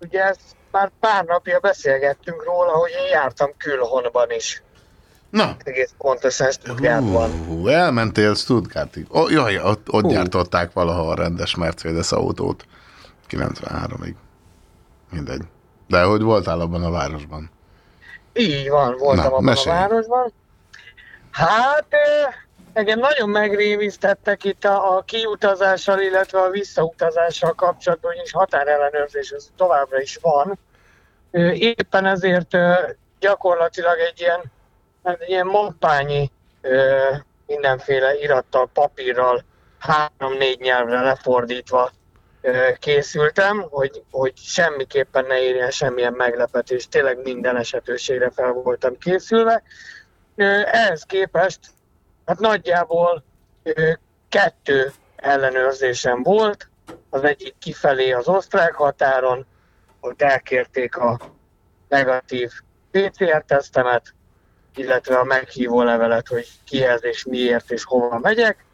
[0.00, 0.40] ugye ezt
[0.70, 4.62] már pár napja beszélgettünk róla, hogy én jártam külhonban is.
[5.30, 5.56] Na.
[5.64, 7.44] Egész pontosan Stuttgartban.
[7.46, 9.06] Hú, elmentél Stuttgartig.
[9.08, 12.66] Oh, jaj, ott, ott gyártották valaha a rendes Mercedes autót.
[13.30, 14.14] 93-ig.
[15.10, 15.42] Mindegy.
[15.86, 17.50] De hogy voltál abban a városban?
[18.32, 19.76] Így van, voltam Na, abban mesélj.
[19.76, 20.32] a városban.
[21.30, 21.86] Hát,
[22.72, 30.00] engem nagyon megrémisztettek itt a, a kiutazással, illetve a visszautazással kapcsolatban, ugyanis határellenőrzés az továbbra
[30.00, 30.58] is van.
[31.52, 32.56] Éppen ezért
[33.20, 34.40] gyakorlatilag egy ilyen,
[35.04, 36.30] hát egy ilyen mappányi
[36.60, 36.96] ö,
[37.46, 39.44] mindenféle irattal, papírral,
[39.78, 41.90] három-négy nyelvre lefordítva
[42.78, 49.62] készültem, hogy, hogy semmiképpen ne érjen semmilyen meglepetés, tényleg minden esetőségre fel voltam készülve.
[50.36, 51.58] Ehhez képest,
[52.26, 53.24] hát nagyjából
[54.28, 56.68] kettő ellenőrzésem volt,
[57.10, 59.46] az egyik kifelé az osztrák határon,
[60.00, 61.20] ott elkérték a
[61.88, 62.50] negatív
[62.90, 64.14] PCR-tesztemet,
[64.74, 68.64] illetve a meghívó levelet, hogy kihez és miért és hova megyek.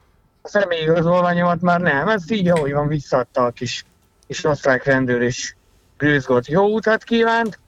[0.42, 3.84] A személyi igazolványomat már nem, ez így ahogy van visszaadta a kis,
[4.26, 5.54] kis osztrák rendőr és
[5.96, 7.58] grőzgott jó utat kívánt.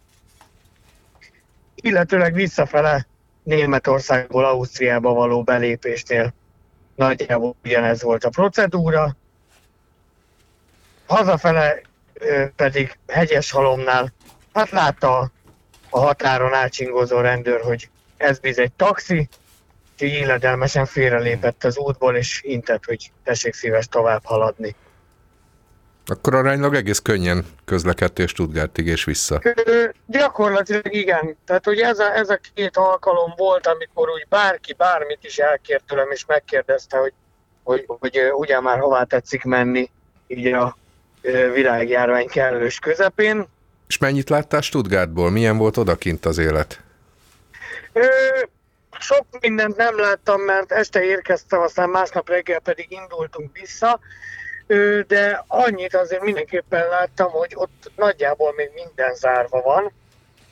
[1.74, 3.06] Illetőleg visszafele
[3.42, 6.34] Németországból Ausztriába való belépésnél
[6.94, 9.16] nagyjából ugyanez volt a procedúra.
[11.06, 11.80] Hazafele
[12.56, 14.12] pedig Hegyeshalomnál,
[14.52, 15.30] hát látta a-
[15.98, 19.28] határon átsingozó rendőr, hogy ez bizony taxi,
[20.02, 24.74] úgyhogy illedelmesen félrelépett az útból, és intett, hogy tessék szíves tovább haladni.
[26.06, 29.42] Akkor aránylag egész könnyen közlekedtél Stuttgartig és vissza.
[30.06, 31.36] Gyakorlatilag igen.
[31.46, 35.84] Tehát ugye ez a, ez a két alkalom volt, amikor úgy bárki bármit is elkért
[35.84, 37.12] tőlem, és megkérdezte, hogy,
[37.62, 39.90] hogy, hogy ugye már hová tetszik menni
[40.26, 40.76] így a
[41.54, 43.46] világjárvány kellős közepén.
[43.88, 45.30] És mennyit láttál Stuttgartból?
[45.30, 46.80] Milyen volt odakint az élet?
[47.92, 48.06] Ö,
[49.02, 54.00] sok mindent nem láttam, mert este érkeztem, aztán másnap reggel pedig indultunk vissza,
[55.06, 59.92] de annyit azért mindenképpen láttam, hogy ott nagyjából még minden zárva van.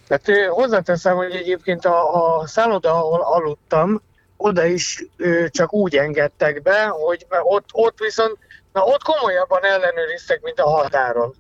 [0.09, 4.03] Tehát hozzáteszem, hogy egyébként a, a szálloda, ahol aludtam,
[4.37, 5.05] oda is
[5.49, 8.39] csak úgy engedtek be, hogy ott, ott viszont,
[8.73, 11.35] na ott komolyabban ellenőriztek, mint a határon.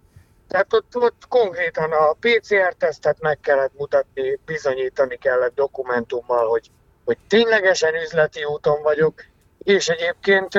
[0.49, 6.71] Tehát ott, ott konkrétan a PCR-tesztet meg kellett mutatni, bizonyítani kellett dokumentummal, hogy,
[7.11, 9.25] hogy ténylegesen üzleti úton vagyok,
[9.59, 10.53] és egyébként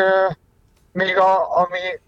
[0.92, 2.00] még a, ami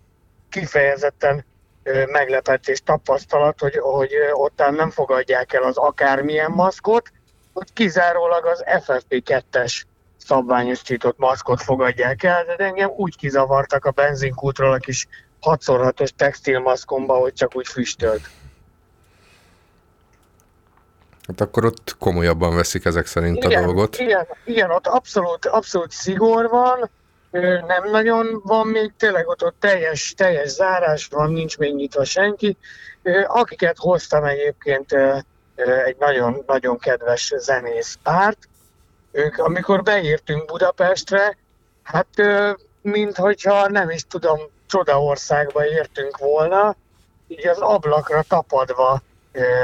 [0.49, 1.45] kifejezetten
[1.83, 7.11] ö, meglepetés tapasztalat, hogy, hogy ottán nem fogadják el az akármilyen maszkot,
[7.53, 9.81] hogy kizárólag az FFP2-es
[10.17, 15.07] szabványosított maszkot fogadják el, de engem úgy kizavartak a benzinkútról a kis
[15.41, 18.29] 6x6-os textilmaszkomba, hogy csak úgy füstölt.
[21.27, 23.99] Hát akkor ott komolyabban veszik ezek szerint a dolgot.
[23.99, 26.89] Igen, igen, ott abszolút, abszolút szigor van,
[27.67, 32.57] nem nagyon van még, tényleg ott, ott teljes, teljes zárás van, nincs még nyitva senki.
[33.27, 34.95] Akiket hoztam egyébként
[35.85, 38.37] egy nagyon, nagyon kedves zenész párt,
[39.11, 41.37] ők amikor beértünk Budapestre,
[41.83, 42.07] hát
[42.81, 46.75] minthogyha nem is tudom, csodaországba értünk volna,
[47.27, 49.01] így az ablakra tapadva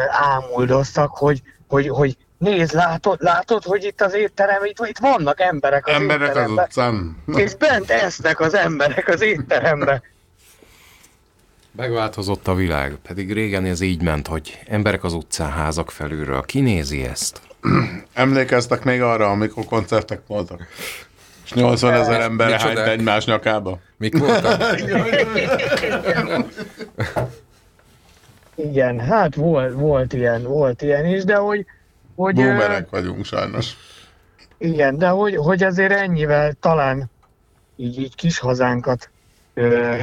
[0.09, 5.87] ámuldoztak, hogy, hogy, hogy nézd, látod, látod, hogy itt az étterem, itt, itt vannak emberek
[5.87, 7.17] az Emberek az utcán.
[7.25, 10.03] És bent esznek az emberek az étteremben.
[11.71, 16.41] Megváltozott a világ, pedig régen ez így ment, hogy emberek az utcán, házak felülről.
[16.41, 17.41] Ki nézi ezt?
[18.13, 20.67] Emlékeztek még arra, amikor koncertek voltak?
[21.45, 23.79] És 80 ezer ember hányt egymás nyakába?
[23.97, 24.61] Mik voltak?
[28.63, 31.65] Igen, hát volt, volt ilyen, volt ilyen is, de hogy,
[32.15, 33.73] hogy Boomerek vagyunk sajnos.
[34.57, 37.09] igen, de hogy, hogy azért ennyivel talán
[37.75, 39.09] így, így kis hazánkat
[39.53, 39.95] ö,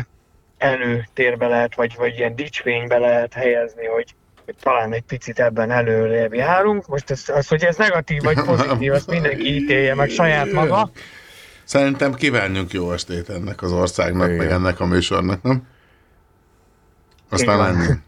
[0.58, 4.14] előtérbe lehet, vagy, vagy ilyen dicsfénybe lehet helyezni, hogy,
[4.44, 6.86] hogy talán egy picit ebben előrébb járunk.
[6.86, 10.90] Most ez, az, hogy ez negatív vagy pozitív, azt mindenki ítélje meg saját maga.
[11.64, 15.66] Szerintem kívánjunk jó estét ennek az országnak, meg ennek a műsornak, nem?
[17.28, 17.80] Aztán Igen.
[17.80, 18.04] ennyi.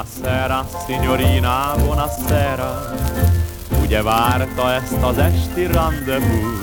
[0.00, 2.94] Buonasera, signorina, buonasera.
[3.82, 6.58] Ugye várta ezt az esti rendezvous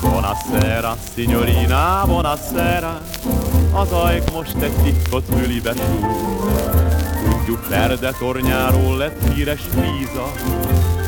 [0.00, 3.00] Buonasera, signorina, buonasera.
[3.72, 6.06] Az ajk most egy titkot fülibe súg
[7.24, 10.32] Tudjuk, Ferde tornyáról lett híres víza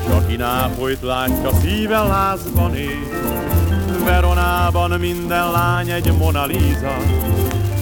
[0.05, 3.09] S aki Nápolyt látja, szíve lázban él.
[4.05, 6.97] Veronában minden lány egy Mona Lisa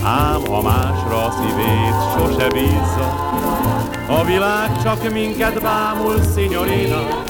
[0.02, 3.28] Ám ha másra a szívét sose bízza.
[4.08, 7.24] A világ csak minket bámul, signorina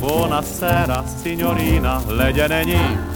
[0.00, 3.14] Buonasera, signorina, legyen enyém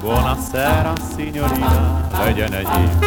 [0.00, 2.98] Buonasera, signorina, legyen enyém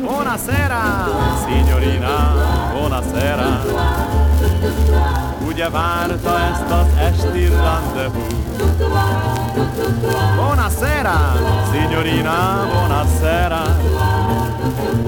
[0.00, 1.08] Buonasera,
[1.46, 2.34] signorina,
[2.72, 3.62] buonasera.
[5.46, 8.45] Ugye várta ezt az esti rendezvous
[10.36, 11.32] Buonasera,
[11.72, 13.62] signorina, buonasera.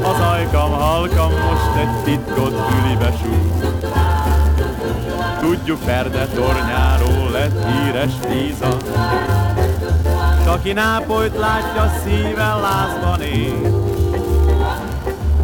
[0.03, 3.81] Az ajkam halkam most egy titkot fülibe súg
[5.41, 8.77] Tudjuk, Ferde tornyáról lett híres Líza
[10.45, 13.87] S aki Nápolyt látja, szíve lázban él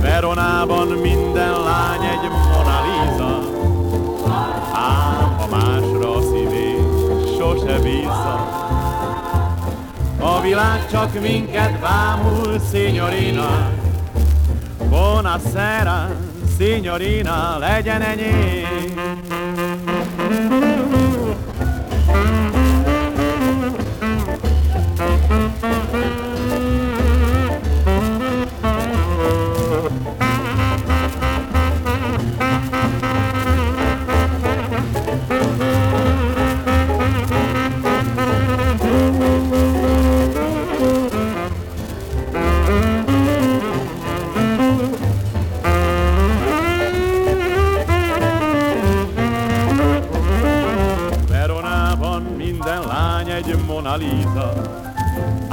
[0.01, 3.39] Veronában minden lány egy Mona Lisa.
[4.73, 5.94] Ám ha másra
[7.65, 8.49] a szívét sose bízza
[10.19, 13.71] A világ csak minket bámul, signorina
[14.89, 16.11] Buonasera,
[16.59, 19.05] signorina, legyen enyém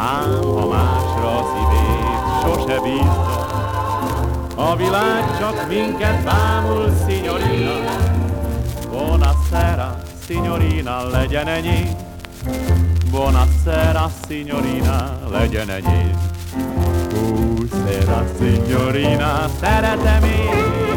[0.01, 3.49] ám ha másra a szívét sose bízza.
[4.55, 7.91] A világ csak minket bámul, signorina,
[8.89, 11.87] Buonasera, signorina, legyen ennyi.
[13.11, 16.11] Buonasera, signorina, legyen ennyi.
[17.09, 20.90] Buonasera, signorina, szeretem én.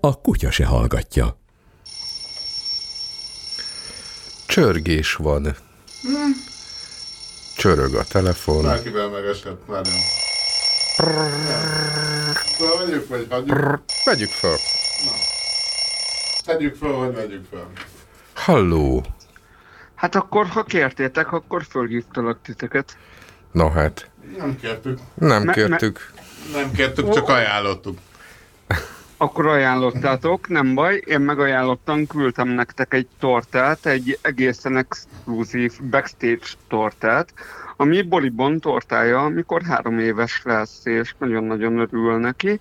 [0.00, 1.36] A kutya se hallgatja.
[4.46, 5.56] Csörgés van.
[7.56, 8.62] Csörög a telefon.
[8.62, 9.92] Bárkivel megesett, már nem.
[12.78, 13.80] Vegyük, vagy hagyjuk?
[14.04, 14.56] Vegyük fel.
[16.44, 17.66] Tegyük fel, vagy vegyük fel.
[18.34, 19.04] Halló.
[19.94, 22.96] Hát akkor, ha kértétek, akkor fölhívtalak titeket.
[23.52, 24.98] Na hát, Nem kértük.
[25.14, 26.12] nem Me- kértük.
[26.52, 27.98] Nem kértük, csak ajánlottuk.
[29.16, 37.32] Akkor ajánlottátok, nem baj, én megajánlottam, küldtem nektek egy tortát, egy egészen exkluzív backstage tortát,
[37.76, 42.60] ami Boribon tortája, amikor három éves lesz, és nagyon-nagyon örül neki.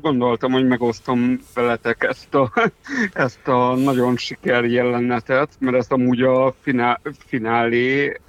[0.00, 2.52] Gondoltam, hogy megosztom veletek ezt a,
[3.12, 8.20] ezt a nagyon siker jelenetet, mert ez amúgy a finál, finálé,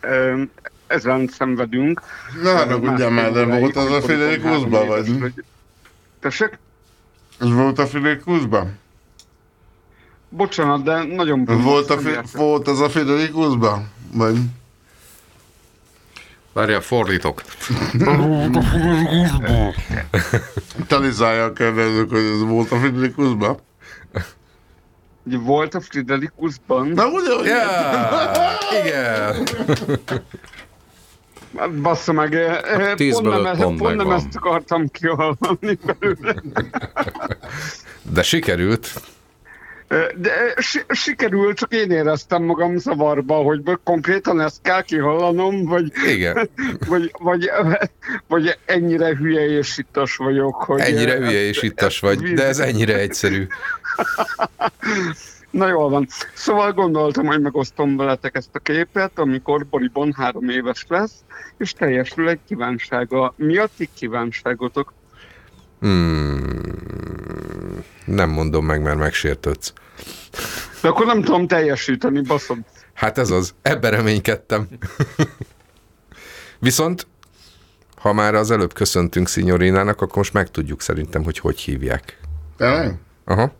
[0.87, 2.01] ezen szenvedünk.
[2.43, 5.33] Ne haragudjál már, de volt az a Friderikusban, vagy?
[6.19, 6.59] Tessék?
[7.39, 8.79] Ez volt a Friderikusban?
[10.29, 13.89] Bocsánat, de nagyon Volt, a, fi- volt az a Friderikusban?
[14.13, 14.37] Vagy?
[16.53, 17.41] Várjál, fordítok.
[20.87, 23.57] Talizálja a kérdezők, hogy ez volt a Friderikusban?
[25.23, 26.87] Volt a Friderikusban?
[26.87, 27.47] Na ugye, hogy
[28.85, 29.47] Igen.
[31.57, 34.15] Hát Bassza meg, eh, eh, tízből pont nem, pont pont nem megvan.
[34.15, 36.35] ezt akartam kihallani belőle.
[38.01, 38.93] De sikerült.
[39.87, 45.65] Eh, De eh, si- sikerült, csak én éreztem magam zavarba, hogy konkrétan ezt kell kihallanom,
[45.65, 46.49] vagy, Igen.
[46.89, 47.49] vagy, vagy,
[48.27, 50.79] vagy ennyire hülye és ittas vagyok, hogy...
[50.79, 53.47] Ennyire eh, hülye és ittas vagy, de ez ennyire egyszerű.
[55.49, 56.07] Na jól van.
[56.33, 61.13] Szóval gondoltam, hogy megosztom veletek ezt a képet, amikor Boribon három éves lesz,
[61.57, 63.33] és teljesül egy kívánsága.
[63.35, 64.93] Mi a ti kívánságotok?
[65.79, 66.61] Hmm,
[68.05, 69.73] nem mondom meg, mert megsértődsz.
[70.81, 72.57] De akkor nem tudom teljesíteni, baszod.
[72.93, 74.67] Hát ez az, ebben reménykedtem.
[76.59, 77.07] Viszont,
[77.95, 82.19] ha már az előbb köszöntünk Szignorinának, akkor most megtudjuk szerintem, hogy hogy hívják.
[82.57, 82.95] Tényleg?
[83.25, 83.51] Aha.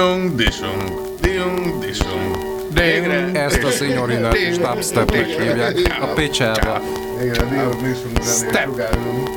[0.00, 0.82] Diung, disung,
[1.20, 2.36] diung, disung.
[2.72, 3.30] Végre.
[3.32, 5.76] Ezt a szinyorinát is dubstepnek hívják.
[6.00, 6.80] A picsába.
[7.22, 9.28] Igen, diung, disung, zenét sugárunk.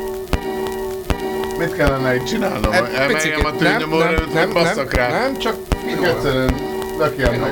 [1.57, 2.71] Mit kellene itt csinálnom?
[2.73, 5.09] Emeljem a nem, tűnyomóra, nem, nem, rá?
[5.09, 5.55] nem, csak
[6.03, 6.55] egyszerűen
[6.97, 7.51] lökjem meg.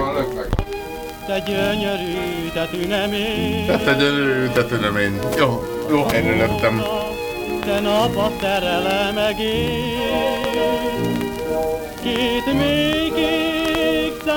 [1.27, 5.19] Te gyönyörű, te tünemény, Tehát egy gyönyörű én.
[5.37, 6.81] Jó, jó helyre lettem.
[7.65, 10.51] te nap a szerelem egész.
[12.03, 13.00] Két még kék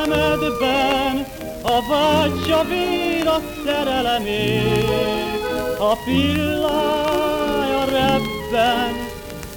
[0.04, 1.26] szemedben,
[1.62, 4.62] a vágy vér a szerelemé.
[5.78, 8.92] A pillája rebben,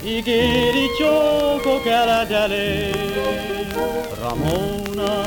[0.06, 2.90] ígéri csókok eledelé.
[4.22, 5.22] Ramona,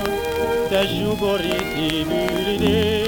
[0.68, 3.04] te zsugori szívű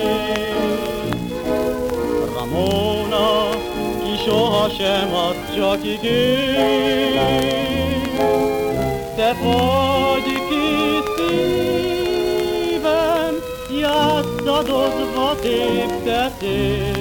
[2.35, 3.49] Ramona,
[4.05, 6.93] ki sohasem ad csak igény.
[9.17, 10.63] Te vagy ki
[11.17, 11.92] szívem,
[13.83, 16.93] játszadozva téptetél.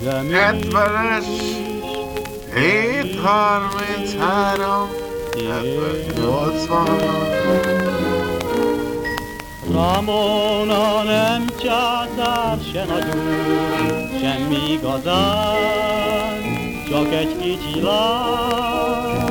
[0.00, 1.24] De mi 70-es,
[2.54, 4.90] 733,
[6.14, 6.88] 80.
[9.72, 13.20] Ramona nem császár, se nagyon,
[14.20, 16.40] semmi igazán,
[16.88, 19.30] csak egy kicsi lány.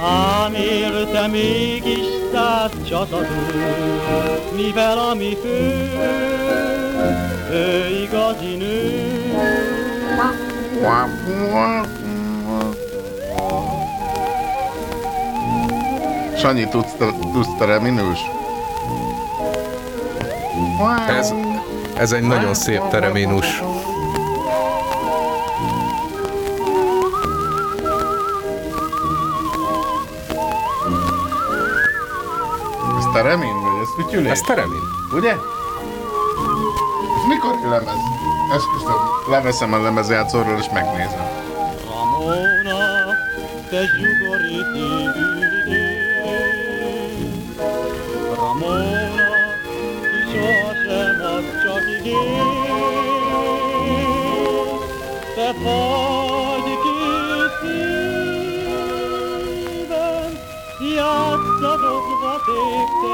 [0.00, 3.26] Ám érte mégis száz csatadó,
[4.56, 5.90] mivel a mi fő,
[7.50, 9.10] ő igazi nő.
[16.36, 17.80] Sanyi, tudsz te, tudsz te?
[21.18, 21.32] Ez,
[21.96, 23.62] Ez egy nagyon szép tereminus.
[33.12, 34.30] Teremin, vagy ez fütyülés?
[34.30, 34.82] Ez teremin.
[35.14, 35.30] Ugye?
[37.16, 38.00] Ez mikor lemez?
[38.54, 41.26] Esküszöm, leveszem a lemezjátszóról és megnézem.
[41.86, 42.78] Ramona,
[43.70, 43.80] te.
[48.34, 49.30] Ramona,
[50.32, 52.40] sohasem az csak igény.
[55.34, 58.72] Te vagy kis szívem,
[60.96, 63.12] játszadozva mégis Wow!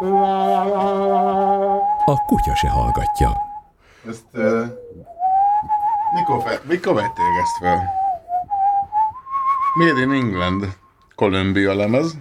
[0.00, 0.96] wow,
[2.06, 3.42] A kutya se hallgatja.
[4.08, 4.66] Ezt uh,
[6.68, 7.94] mikor, vették ezt fel?
[9.74, 10.76] Made in England,
[11.14, 12.16] Columbia lemez.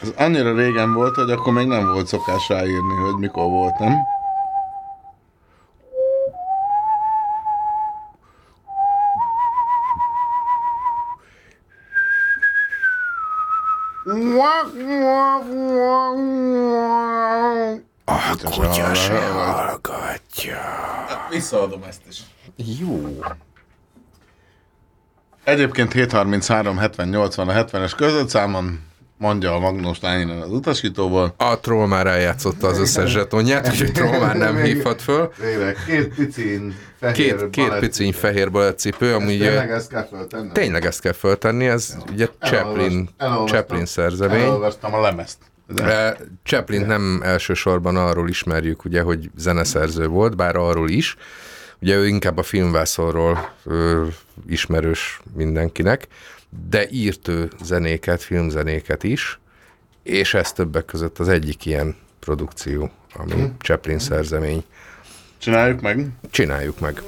[0.00, 3.94] Ez annyira régen volt, hogy akkor még nem volt szokás ráírni, hogy mikor volt, nem?
[18.08, 20.58] A kutya se hallgatja.
[21.30, 22.20] Visszaadom ezt is.
[22.80, 23.16] Jó.
[25.44, 28.80] Egyébként 733 70 80 a 70-es között számon
[29.18, 31.34] mondja a Magnus Lányinen az utasítóból.
[31.36, 35.32] A troll már eljátszotta az összes zsetonját, úgyhogy troll már nem hívhat föl.
[35.40, 39.38] Végre, két picin fehér Két, két piciny fehér balettcipő, amúgy...
[39.38, 40.52] tényleg ezt kell föltennem?
[40.52, 43.58] Tényleg ezt kell föltenni, ez ugye Chaplin, elolvastam.
[43.58, 44.40] Chaplin szerzemény.
[44.40, 45.38] Elolvastam a lemezt.
[45.68, 51.16] De Chaplin nem elsősorban arról ismerjük, ugye, hogy zeneszerző volt, bár arról is.
[51.80, 54.06] Ugye ő inkább a filmvászonról ö,
[54.48, 56.06] ismerős mindenkinek,
[56.68, 59.38] de írt ő zenéket, filmzenéket is,
[60.02, 63.44] és ez többek között az egyik ilyen produkció, ami Hm.
[63.58, 64.64] Chaplin szerzemény.
[65.38, 66.06] Csináljuk meg?
[66.30, 67.02] Csináljuk meg.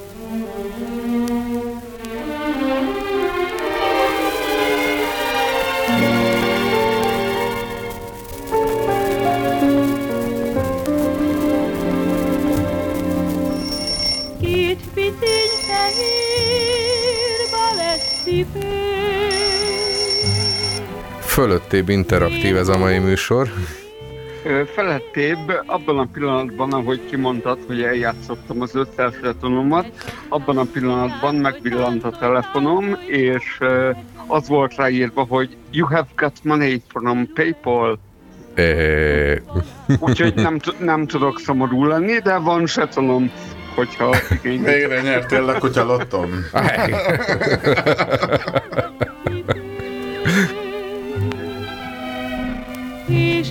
[21.39, 23.48] Fölöttébb interaktív ez a mai műsor.
[24.74, 28.78] Felettébb abban a pillanatban, ahogy kimondtad, hogy eljátszottam az
[29.23, 29.86] zsetonomat,
[30.28, 33.59] abban a pillanatban megvillant a telefonom, és
[34.27, 37.98] az volt ráírva, hogy You have got money from PayPal.
[39.98, 43.31] Úgyhogy nem, t- nem tudok szomorú lenni, de van zsetonom,
[43.74, 44.62] hogyha igény.
[44.62, 45.85] Végre nyertél a kutya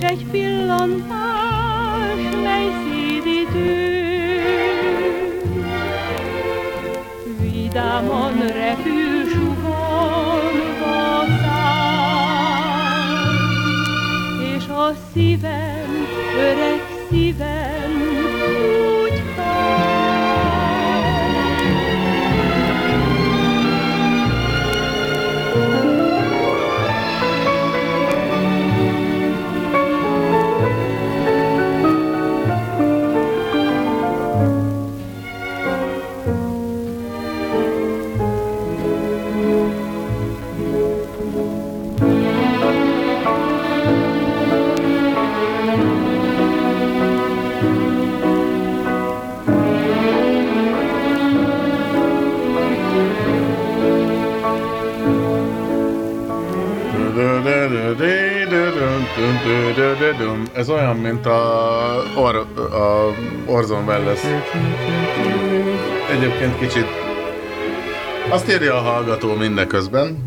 [0.08, 3.96] egy pillantás, mely szédítő.
[7.40, 13.26] Vidáman repül suhanva száll,
[14.56, 16.06] és a szívem,
[16.38, 16.80] öreg
[17.10, 17.77] szívem
[60.52, 62.36] Ez olyan, mint a, or,
[62.72, 63.14] a
[63.46, 64.20] Orson Welles.
[66.10, 66.86] Egyébként kicsit
[68.28, 70.18] azt írja a hallgató mindeközben,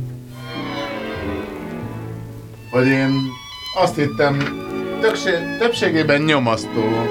[2.72, 3.12] hogy én
[3.82, 4.38] azt hittem,
[5.02, 7.08] többsé, többségében nyomasztó,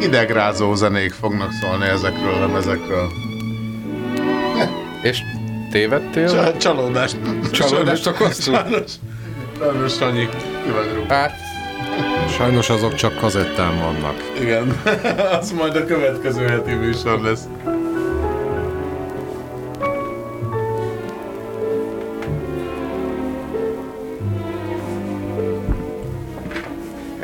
[0.00, 3.08] idegrázó zenék fognak szólni ezekről a lemezekről.
[5.02, 5.22] És
[5.70, 6.56] tévedtél?
[6.56, 7.16] Csalódást.
[7.52, 8.56] Csalódást okoztunk?
[8.56, 8.90] Sajnos.
[9.58, 10.28] Sajnos, Sanyi.
[11.08, 11.32] Hát,
[12.36, 14.14] sajnos azok csak kazettán vannak.
[14.40, 14.82] Igen,
[15.40, 17.42] az majd a következő heti műsor lesz.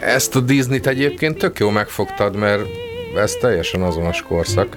[0.00, 2.62] Ezt a Disney-t egyébként tök jó megfogtad, mert
[3.16, 4.76] ez teljesen azonos korszak.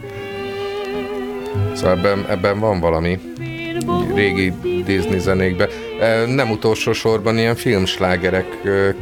[1.73, 3.19] Szóval ebben, ebben van valami
[4.15, 4.53] régi
[4.85, 5.67] Disney zenékbe.
[6.27, 8.45] Nem utolsó sorban ilyen filmslágerek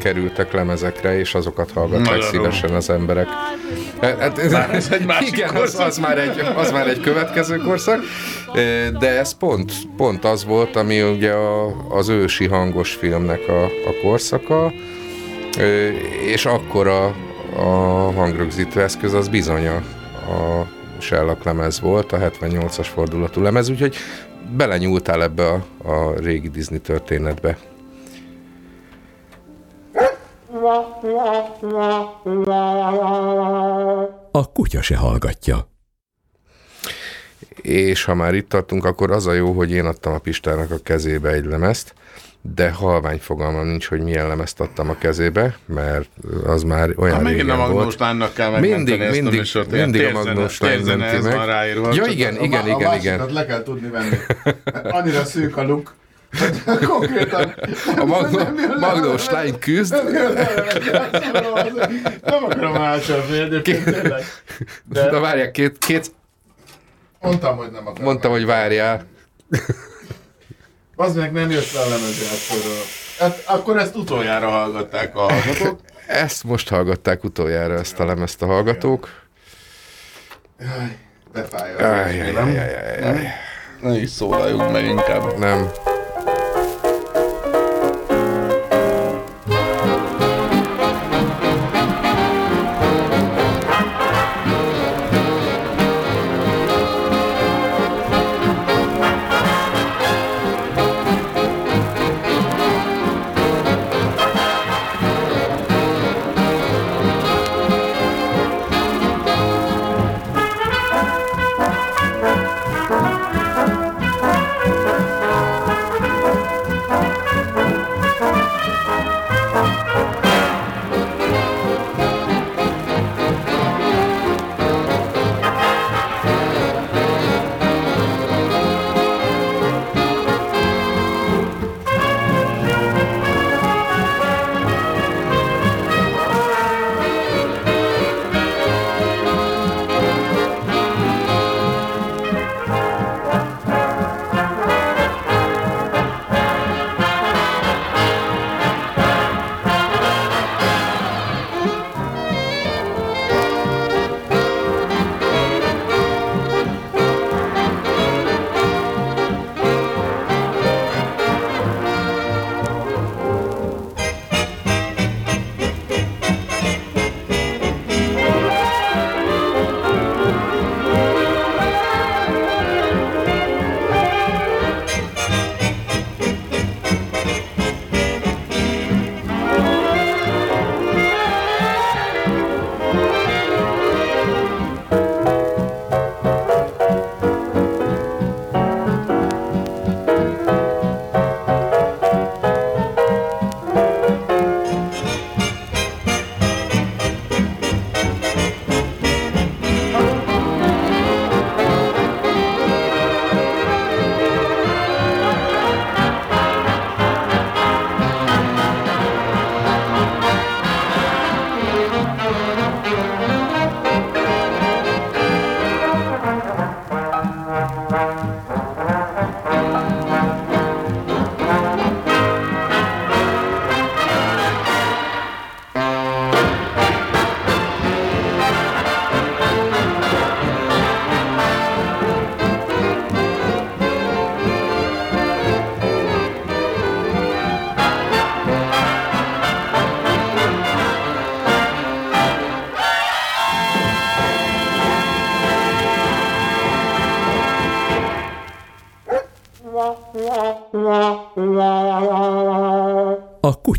[0.02, 3.28] kerültek lemezekre, és azokat hallgatták szívesen az emberek.
[4.02, 5.88] Hát, Már ez egy másik igen, az, korszak.
[5.88, 8.00] az, már egy, az már egy következő korszak,
[9.00, 13.94] de ez pont, pont az volt, ami ugye a, az ősi hangos filmnek a, a
[14.02, 14.72] korszaka,
[16.26, 17.06] és akkor a,
[17.56, 19.76] a hangrögzítő eszköz az bizony a,
[20.34, 20.68] a
[21.00, 23.96] Shellac lemez volt, a 78-as fordulatú lemez, úgyhogy
[24.56, 27.58] belenyúltál ebbe a, a régi Disney történetbe.
[34.32, 35.68] A kutya se hallgatja.
[37.62, 40.78] És ha már itt tartunk, akkor az a jó, hogy én adtam a Pistának a
[40.84, 41.94] kezébe egy lemezt,
[42.42, 46.10] de halvány fogalmam nincs, hogy milyen lemezt adtam a kezébe, mert
[46.46, 48.00] az már olyan megint régen a Magnós volt.
[48.00, 51.36] lánynak kell mindig, ezt a mindig, műsort, ilyen mindig a Magnós térzene menti meg.
[51.36, 51.94] van ráírva.
[51.94, 53.34] Ja, igen, a- igen, a igen, másikat igen.
[53.34, 54.16] le kell tudni venni.
[54.84, 55.96] Annyira szűk a luk.
[56.88, 57.54] Konkrétan.
[57.98, 58.40] A Magnó-
[58.80, 59.96] Magnós lány küzd.
[62.24, 64.24] Nem akarom átcsapni egyébként tényleg.
[64.84, 66.12] De, de várják, két, két,
[67.22, 68.04] Mondtam, hogy nem akarom.
[68.04, 69.06] mondtam, hogy várjál.
[71.00, 72.84] Az meg nem jött le a lemezjátszóról.
[73.20, 75.80] Hát akkor ezt utoljára hallgatták a hallgatók.
[76.08, 79.10] Ezt most hallgatták utoljára ezt a lemezt a hallgatók.
[80.60, 80.98] Jaj,
[81.34, 82.48] befáj aj, nem?
[82.48, 83.28] aj, aj, aj, aj.
[83.82, 85.38] Ne is szólaljunk meg inkább.
[85.38, 85.72] Nem.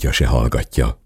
[0.09, 0.99] A kutya se hallgatja.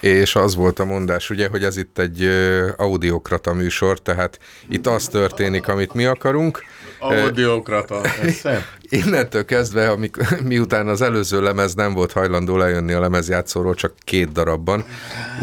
[0.00, 2.28] És az volt a mondás, ugye, hogy ez itt egy
[2.76, 4.38] audiokrata műsor, tehát
[4.68, 6.64] itt az történik, amit mi akarunk.
[6.98, 8.00] Audiokrata.
[8.88, 10.16] Innentől kezdve, amik,
[10.52, 14.84] miután az előző lemez nem volt hajlandó lejönni a lemezjátszóról, csak két darabban,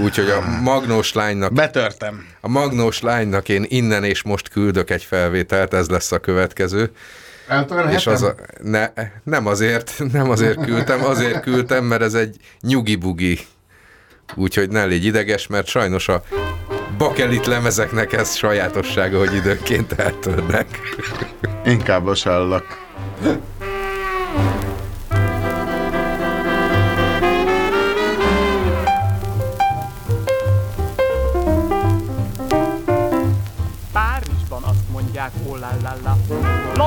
[0.04, 1.54] úgyhogy a Magnós lánynak...
[1.54, 2.26] Betörtem.
[2.42, 6.92] A Magnós lánynak én innen és most küldök egy felvételt, ez lesz a következő.
[7.90, 8.90] És az a, ne,
[9.24, 13.40] nem azért, nem azért küldtem, azért küldtem, mert ez egy nyugi-bugi
[14.36, 16.24] úgyhogy ne légy ideges, mert sajnos a
[16.98, 20.68] bakelit lemezeknek ez sajátossága, hogy időnként eltörnek.
[21.66, 22.80] Inkább a sallak.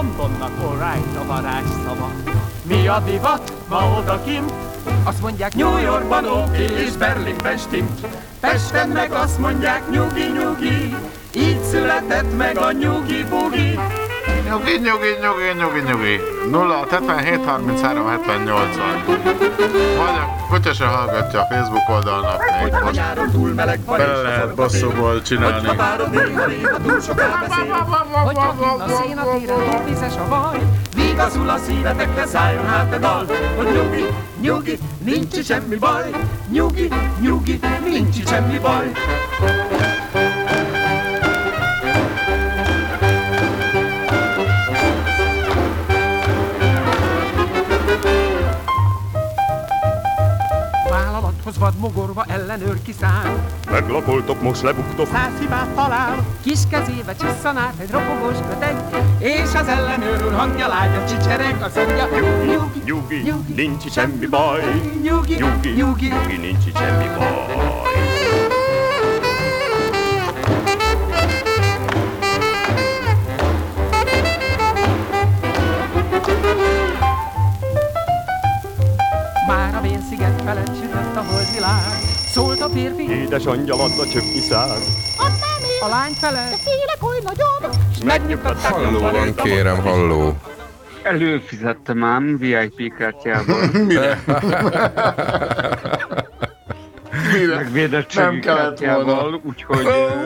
[0.04, 2.10] Londonnak all right a varázs szava.
[2.62, 4.52] Mi a divat ma odakint?
[5.04, 8.06] Azt mondják New Yorkban oké és Berlinben stimmt.
[8.40, 10.94] Pesten meg azt mondják nyugi nyugi.
[11.34, 13.78] Így született meg a nyugi bugi.
[14.44, 16.20] Nyugi, nyugi, nyugi, nyugi, nyugi.
[16.50, 18.76] 0 77 33 78
[19.96, 23.00] Vagy a kutya se hallgatja a Facebook oldalnak még A most.
[23.86, 25.66] Bele lehet bosszúból csinálni.
[25.66, 25.86] Beszél.
[28.24, 30.58] Hogyha kint a szén a téren vizes a vaj.
[30.94, 33.26] Vigaszul a szívetekre szálljon hát a dal.
[33.56, 34.06] Hogy nyugi,
[34.40, 36.10] nyugi, nincs semmi baj.
[36.50, 36.88] Nyugi,
[37.20, 38.92] nyugi, nincs semmi baj.
[51.44, 53.38] Vállalathoz vad mogorva ellenőr kiszáll.
[53.70, 55.06] Meglakoltok, most lebuktok.
[55.06, 58.76] Száz hibát talál, kis kezébe csisszan át egy ropogós köteg,
[59.18, 64.26] és az ellenőr úr hangja lágyan csicsereg, azt mondja, nyugi, Nyugi, nyugi, nincs itt semmi
[64.26, 64.60] baj.
[65.02, 66.06] nyugi, Nyugi, nyugi.
[66.08, 67.54] nyugi, nincs semmi baj.
[76.14, 76.73] Már a
[80.16, 81.98] vénsziget felett sütött a holdvilág,
[82.32, 84.78] szólt a férfi, Édes angyal adta csöpnyi szád.
[85.80, 90.36] a lány fele, de félek oly nagyon, S megnyugtatták Halló van, kérem, halló.
[91.02, 93.68] Előfizettem ám VIP kártyával.
[93.86, 94.22] Mire?
[97.32, 97.54] Mire?
[97.54, 98.94] Meg védettségi Nem kellett volna.
[99.04, 100.18] kártyával, úgyhogy ö,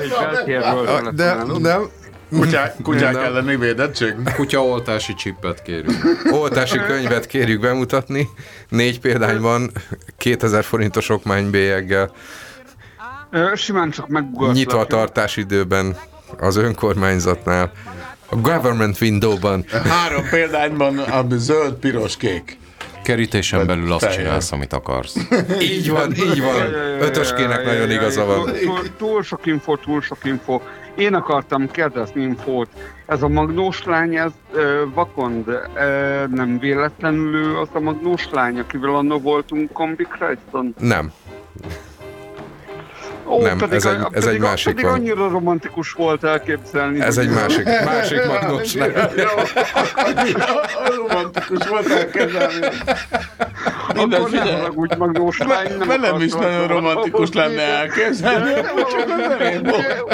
[0.00, 1.90] egy Ah, De, telefonálunk.
[2.38, 3.22] Kutyák, kutyák Nem.
[3.24, 4.14] elleni védettség?
[4.34, 6.02] Kutyaoltási csippet kérünk.
[6.30, 8.28] oltási könyvet kérjük bemutatni.
[8.68, 9.70] Négy példányban
[10.18, 12.12] 2000 forintos okmánybélyeggel
[13.54, 14.54] Simán csak megugatlak.
[14.54, 15.96] nyitva tartás időben
[16.38, 17.72] az önkormányzatnál.
[18.28, 19.64] A government window-ban.
[19.88, 22.58] Három példányban, ami zöld, piros, kék.
[23.04, 24.24] Kerítésen belül azt Teljesen.
[24.24, 25.16] csinálsz, amit akarsz.
[25.60, 26.74] Így van, így van.
[27.00, 28.44] Ötöskének nagyon igaza van.
[28.44, 30.60] Túl, túl, túl sok info, túl sok info.
[30.96, 32.68] Én akartam kérdezni infót.
[33.06, 38.94] Ez a magnós lány, ez ö, vakond, ö, nem véletlenül az a magnós lány, akivel
[38.94, 40.06] annó voltunk Kombi?
[40.78, 41.12] Nem.
[43.26, 44.94] Ó, Nem, pedig, ez egy- a- ez pedig, egy másik Pedig van.
[44.94, 47.00] annyira romantikus volt elképzelni.
[47.00, 47.64] Ez egy másik,
[47.94, 48.92] másik magnós lány.
[50.96, 52.54] Romantikus volt elkezdeni.
[53.88, 55.76] Akkor nem haragudj, magnós lány.
[55.78, 58.52] Nem Velem is nagyon romantikus lenne elképzelni.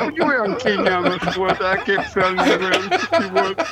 [0.06, 2.82] Úgy olyan kényelmes volt elképzelni, hogy olyan
[3.32, 3.62] volt.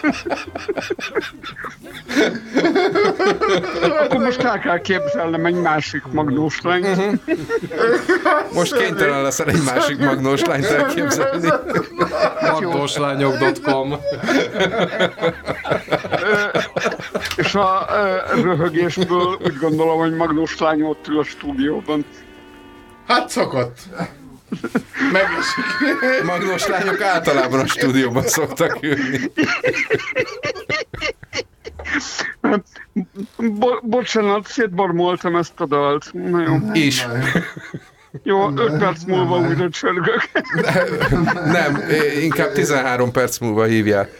[4.00, 7.20] Akkor most el kell képzelnem egy másik magnós lányt.
[8.52, 11.48] Most kénytelen leszel egy másik magnós lányt elképzelni.
[12.40, 13.94] Magnóslányok.com
[17.36, 17.86] És a
[18.42, 22.04] röhögésből úgy gondolom, hogy magnós lány ott ül a stúdióban.
[23.06, 23.78] Hát szokott.
[25.12, 26.24] Megesik.
[26.24, 29.32] Magnós lányok általában a stúdióban szoktak ülni.
[33.36, 36.12] Bo- bocsánat, szétbarmoltam ezt a dalt.
[36.12, 36.56] Na jó.
[36.72, 37.06] Is.
[38.28, 40.30] Jó, 5 perc múlva újra csörgök.
[41.44, 41.82] Nem,
[42.22, 44.10] inkább 13 perc múlva hívják.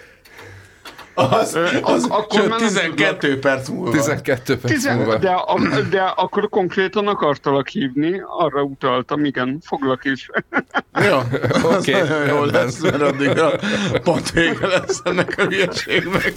[1.14, 3.90] Az, az akkor sőt, már nem 12 perc múlva.
[3.90, 5.16] 12 perc Tizen, múlva.
[5.16, 5.60] de, a,
[5.90, 10.30] de akkor konkrétan akartalak hívni, arra utaltam, igen, foglak is.
[11.09, 11.18] Jó,
[11.62, 13.59] Oké, nagyon jó lesz, mert addig a
[14.02, 16.32] pont vége lesz ennek a hülyeségnek.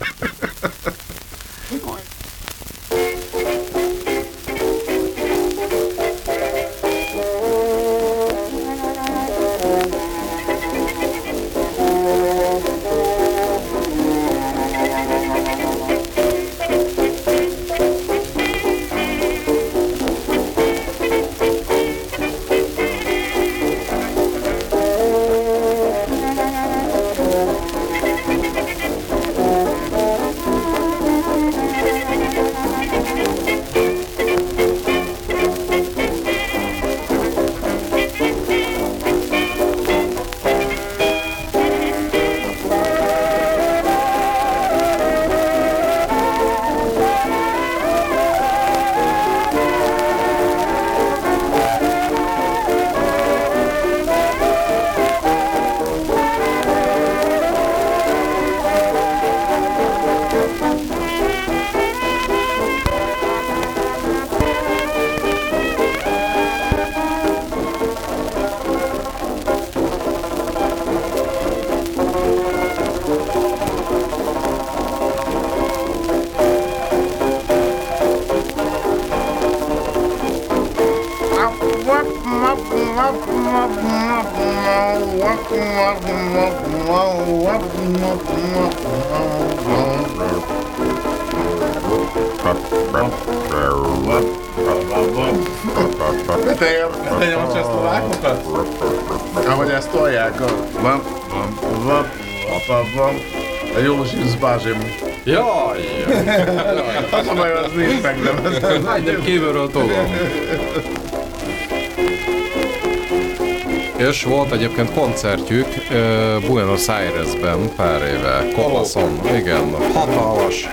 [114.71, 120.69] Egyébként koncertjük uh, Buenos Airesben pár éve, Kopaszon, igen, hatalmas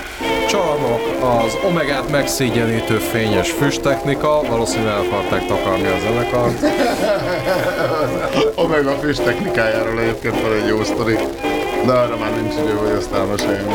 [0.49, 6.65] csarnok, az Omegát megszégyenítő fényes füsttechnika, valószínűleg el akarták takarni a zenekart.
[8.65, 11.17] Omega füst technikájáról egyébként van egy jó sztori,
[11.87, 13.73] de arra már nincs idő, hogy azt elmeséljünk.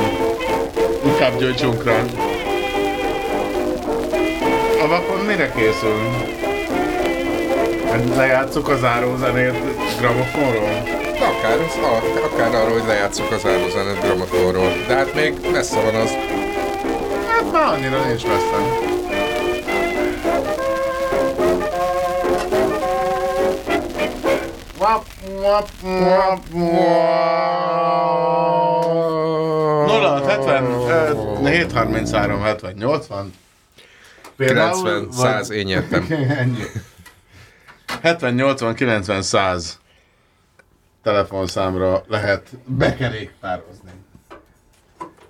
[1.06, 2.00] Inkább gyöjtsünk rá.
[4.84, 6.42] A vakon mire készülünk?
[8.16, 9.73] Lejátszuk a zárózenét
[10.04, 10.84] gramofonról?
[11.22, 11.60] Akár,
[12.24, 14.72] akár arról, hogy lejátszuk az áldozánat gramofonról.
[14.88, 16.10] De hát még messze van az.
[17.28, 18.58] Hát már annyira nincs messze.
[24.80, 25.06] Wap,
[25.42, 26.74] wap, wap, wap.
[29.88, 33.34] 0, 70, 733, 70, 80.
[34.38, 36.08] 90, 100, én nyertem.
[36.40, 36.64] Ennyi.
[38.02, 39.82] 70, 80, 90, 100
[41.04, 43.90] telefonszámra lehet bekerékpározni.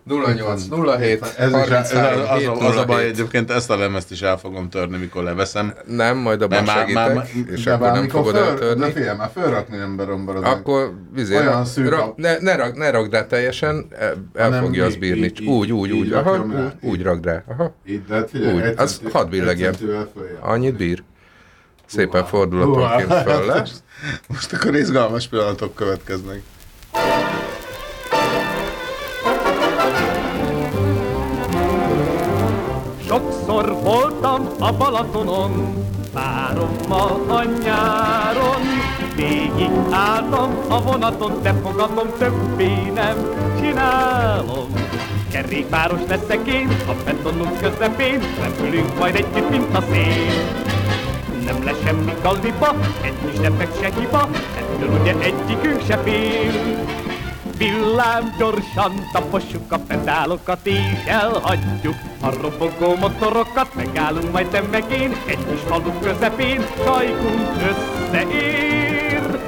[0.08, 0.64] 08,
[0.98, 3.12] 07, ez is, 33, ez az, az, a, a baj 07.
[3.12, 5.74] egyébként, ezt a lemezt is el fogom törni, mikor leveszem.
[5.88, 8.80] Nem, majd abban Mert segítek, és akkor nem mikor fogod föl- eltörni.
[8.86, 12.76] De figyelj, már fölrakni emberomban az Akkor vizé, Olyan szűk a- ra, ne, ne, rak,
[12.78, 15.24] ne rakd rá teljesen, el, el Hanem fogja az így- bírni.
[15.24, 17.44] így- úgy, úgy, így úgy, aha, rá, úgy, úgy rakd rá.
[17.48, 17.74] Aha.
[17.86, 18.74] Így, de figyelj, úgy.
[18.78, 19.76] Az hadd billegjen.
[20.40, 21.04] Annyit bír.
[21.86, 23.60] Szépen fordulatonként föl le.
[23.60, 23.84] most-
[24.28, 26.42] Most akkor izgalmas pillanatok következnek.
[33.08, 35.74] Sokszor voltam a Balatonon,
[36.14, 38.62] párommal a nyáron.
[39.16, 43.16] Végig álltam a vonaton, de fogadom többé nem
[43.60, 44.68] csinálom.
[45.32, 50.63] Kerékpáros leszek én, a betonunk közepén, repülünk majd együtt, mint a szél.
[51.46, 56.52] Nem lesz semmi galliba, egy kis defekt se hiba, ettől ugye egyikünk se fél.
[57.58, 65.16] Villám gyorsan tapossuk a pedálokat és elhagyjuk a robogó motorokat, megállunk majd te meg én,
[65.26, 69.40] egy kis falu közepén, sajkunk összeér.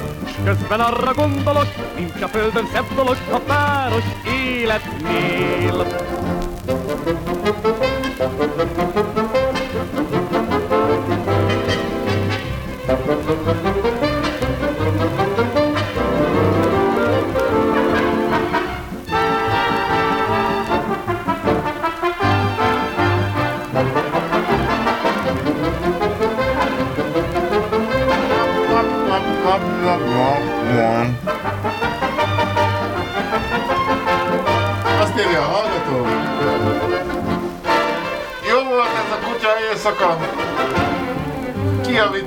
[0.44, 5.86] Közben arra gondolok, nincs a földön szebb dolog a páros életnél.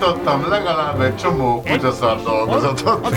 [0.10, 3.16] Kijavítottam legalább egy csomó kutyaszar dolgozatot.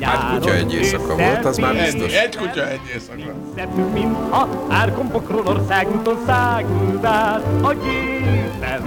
[0.00, 2.12] Hát kutya egy éjszaka volt, az már biztos.
[2.12, 3.32] Egy kutya egy éjszaka.
[3.56, 8.82] Szebb, mintha árkombokról országúton száguld át a gépen.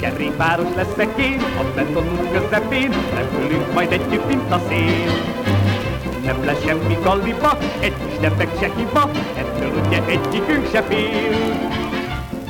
[0.00, 5.12] Kerékpáros leszek én, a betonunk közepén, repülünk majd együtt, mint a szél.
[6.24, 11.80] Nem lesz semmi galliba, egy kis defekt se hiba, ettől ugye egyikünk se fél.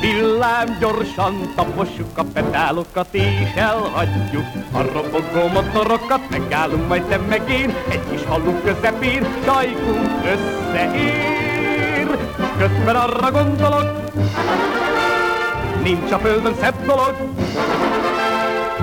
[0.02, 7.74] Villám gyorsan tapossuk a pedálokat és elhagyjuk a robogó motorokat, megállunk majd te meg én,
[7.88, 12.18] egy kis falu közepén, sajkunk összeér.
[12.58, 14.00] Közben arra gondolok,
[15.82, 17.14] nincs a földön szebb dolog,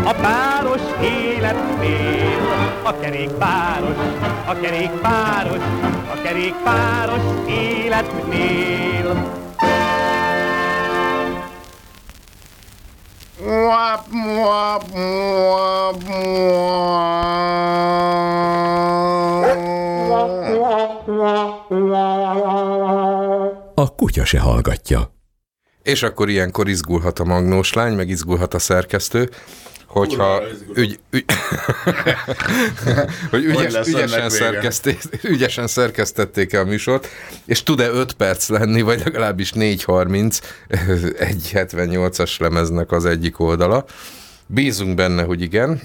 [0.03, 2.39] a páros életnél.
[2.83, 3.95] A kerékpáros,
[4.47, 5.63] a kerékpáros,
[6.13, 9.38] a kerékpáros életnél.
[13.41, 16.03] Wap, wap, wap,
[23.75, 25.13] A kutya se hallgatja.
[25.83, 29.29] És akkor ilyenkor izgulhat a magnós lány, meg izgulhat a szerkesztő,
[29.89, 30.41] hogyha
[30.73, 31.25] ügy, ügy,
[33.29, 37.07] hogy Hogy ügyes, lesz ügyesen, szerkeszté- ügyesen szerkesztették-e a műsort,
[37.45, 40.39] és tud-e 5 perc lenni, vagy legalábbis 4.30
[41.19, 43.85] egy 78-as lemeznek az egyik oldala.
[44.45, 45.81] Bízunk benne, hogy igen.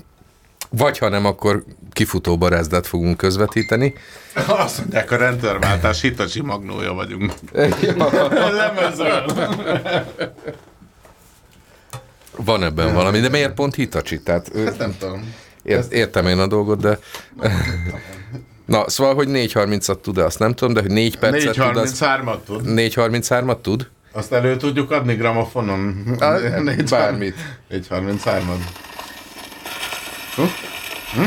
[0.71, 3.95] Vagy ha nem, akkor kifutó barázdát fogunk közvetíteni.
[4.47, 7.33] Azt mondják, a rendszerváltás Hitachi magnója vagyunk.
[8.53, 9.25] Lemezről.
[12.37, 14.21] Van ebben valami, de miért pont Hitachi?
[14.21, 15.35] Tehát, Ezt nem tudom.
[15.63, 16.99] Ért, értem én a dolgot, de...
[18.67, 21.99] Na, szóval, hogy 4.30-at tud, azt nem tudom, de hogy 4 percet tud, az...
[22.01, 22.63] 4.33-at tud.
[22.65, 23.89] 4.33-at tud?
[24.13, 26.05] Azt elő tudjuk adni gramofonon?
[26.21, 26.39] A,
[26.91, 27.35] bármit.
[27.71, 28.43] 4.33-at.
[30.35, 30.43] Hm?
[31.15, 31.27] Hm?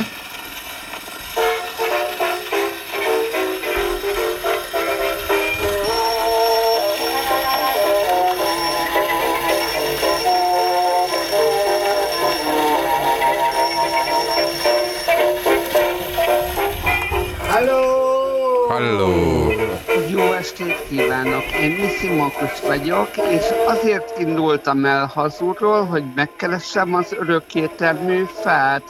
[20.59, 21.43] Estét kívánok!
[21.61, 28.83] Én Missy Markus vagyok, és azért indultam el hazulról, hogy megkeressem az örökkétermű fát.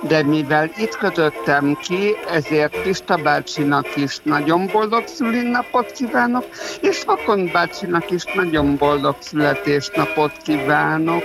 [0.00, 6.44] De mivel itt kötöttem ki, ezért Pista bácsinak is nagyon boldog szülinapot kívánok,
[6.80, 11.22] és Vakon bácsinak is nagyon boldog születésnapot kívánok.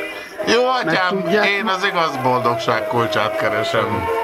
[0.48, 4.19] Jó atyám, tudják- én az igaz boldogság kulcsát keresem.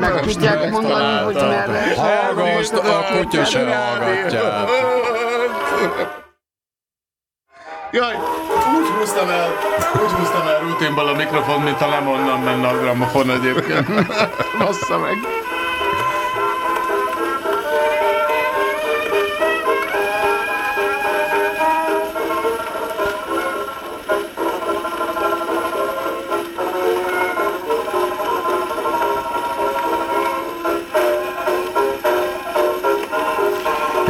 [0.00, 1.94] Meg tudják mondani, hogy merre?
[1.96, 4.64] Hallgass, a kutya se hallgatja.
[7.90, 8.14] Jaj,
[8.78, 9.48] úgy húztam el,
[10.02, 13.86] úgy húztam el rutinból a mikrofon, mint a lemonnan menne a gramofon egyébként.
[14.58, 15.35] Bassza meg.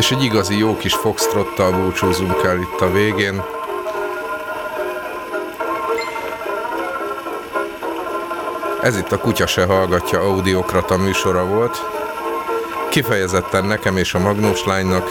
[0.06, 3.42] És egy igazi jó kis foxtrottal búcsúzunk el itt a végén.
[8.82, 11.76] Ez itt a Kutya se hallgatja audiokrata műsora volt.
[12.90, 15.10] Kifejezetten nekem és a Magnus lánynak.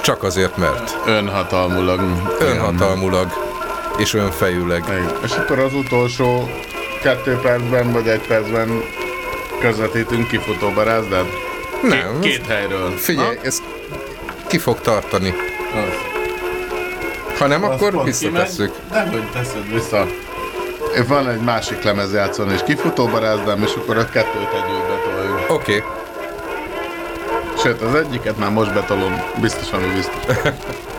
[0.00, 0.98] Csak azért, mert.
[1.06, 2.00] Önhatalmulag.
[2.38, 3.26] Önhatalmulag.
[3.96, 4.84] És önfejűleg.
[5.24, 6.50] És akkor az utolsó
[7.02, 8.82] kettő percben vagy egy percben
[9.60, 11.41] közvetítünk kifutó barázdát?
[11.82, 12.20] Nem.
[12.20, 12.90] Két, két helyről.
[12.96, 13.40] Figyelj, Na?
[13.42, 13.62] ezt
[14.46, 15.34] ki fog tartani.
[15.74, 16.10] Az.
[17.38, 18.72] Ha nem, Az akkor visszatesszük.
[18.88, 19.10] kimegy.
[19.10, 20.06] Dehogy teszed vissza.
[21.08, 25.50] Van egy másik lemezjátszón, és kifutó barázdám, és akkor a kettőt együtt betoljuk.
[25.50, 25.76] Oké.
[25.76, 25.82] Okay.
[27.62, 30.36] Sőt, az egyiket már most betolom, biztos, ami biztos.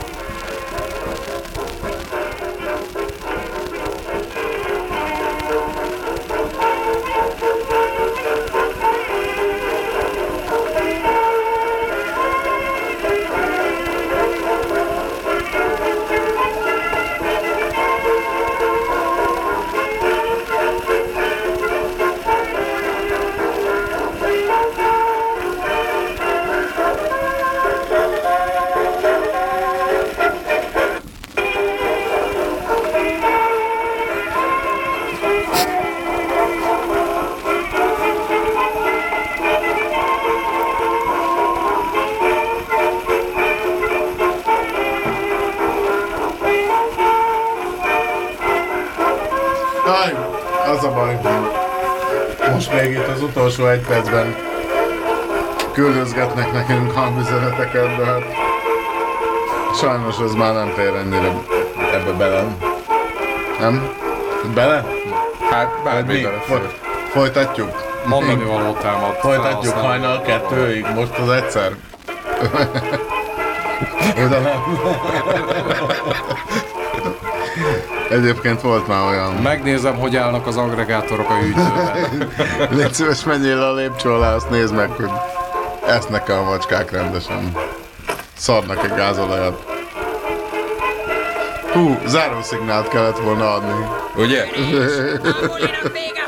[53.73, 54.35] egy percben
[55.71, 58.21] küldözgetnek nekünk hangüzeneteket, de hát
[59.79, 61.33] sajnos ez már nem fér ennyire
[61.93, 62.43] ebbe bele.
[63.59, 63.89] Nem?
[64.53, 64.85] Bele?
[65.49, 66.27] Hát bármi.
[66.47, 66.77] Foly-
[67.09, 67.81] Folytatjuk?
[68.05, 69.15] Mondani való támad.
[69.15, 71.71] Folytatjuk hajnal kettőig, most az egyszer.
[74.25, 74.63] Oda nem.
[78.13, 79.33] Egyébként volt már olyan.
[79.33, 82.29] Megnézem, hogy állnak az agregátorok a hűtőben.
[82.77, 85.09] Légy szíves, menjél a lépcső alá, azt nézd meg, hogy
[85.87, 87.51] esznek-e a macskák rendesen.
[88.37, 89.65] Szarnak egy gázolajat.
[91.71, 93.85] Hú, zárószignált kellett volna adni.
[94.15, 94.45] Ugye?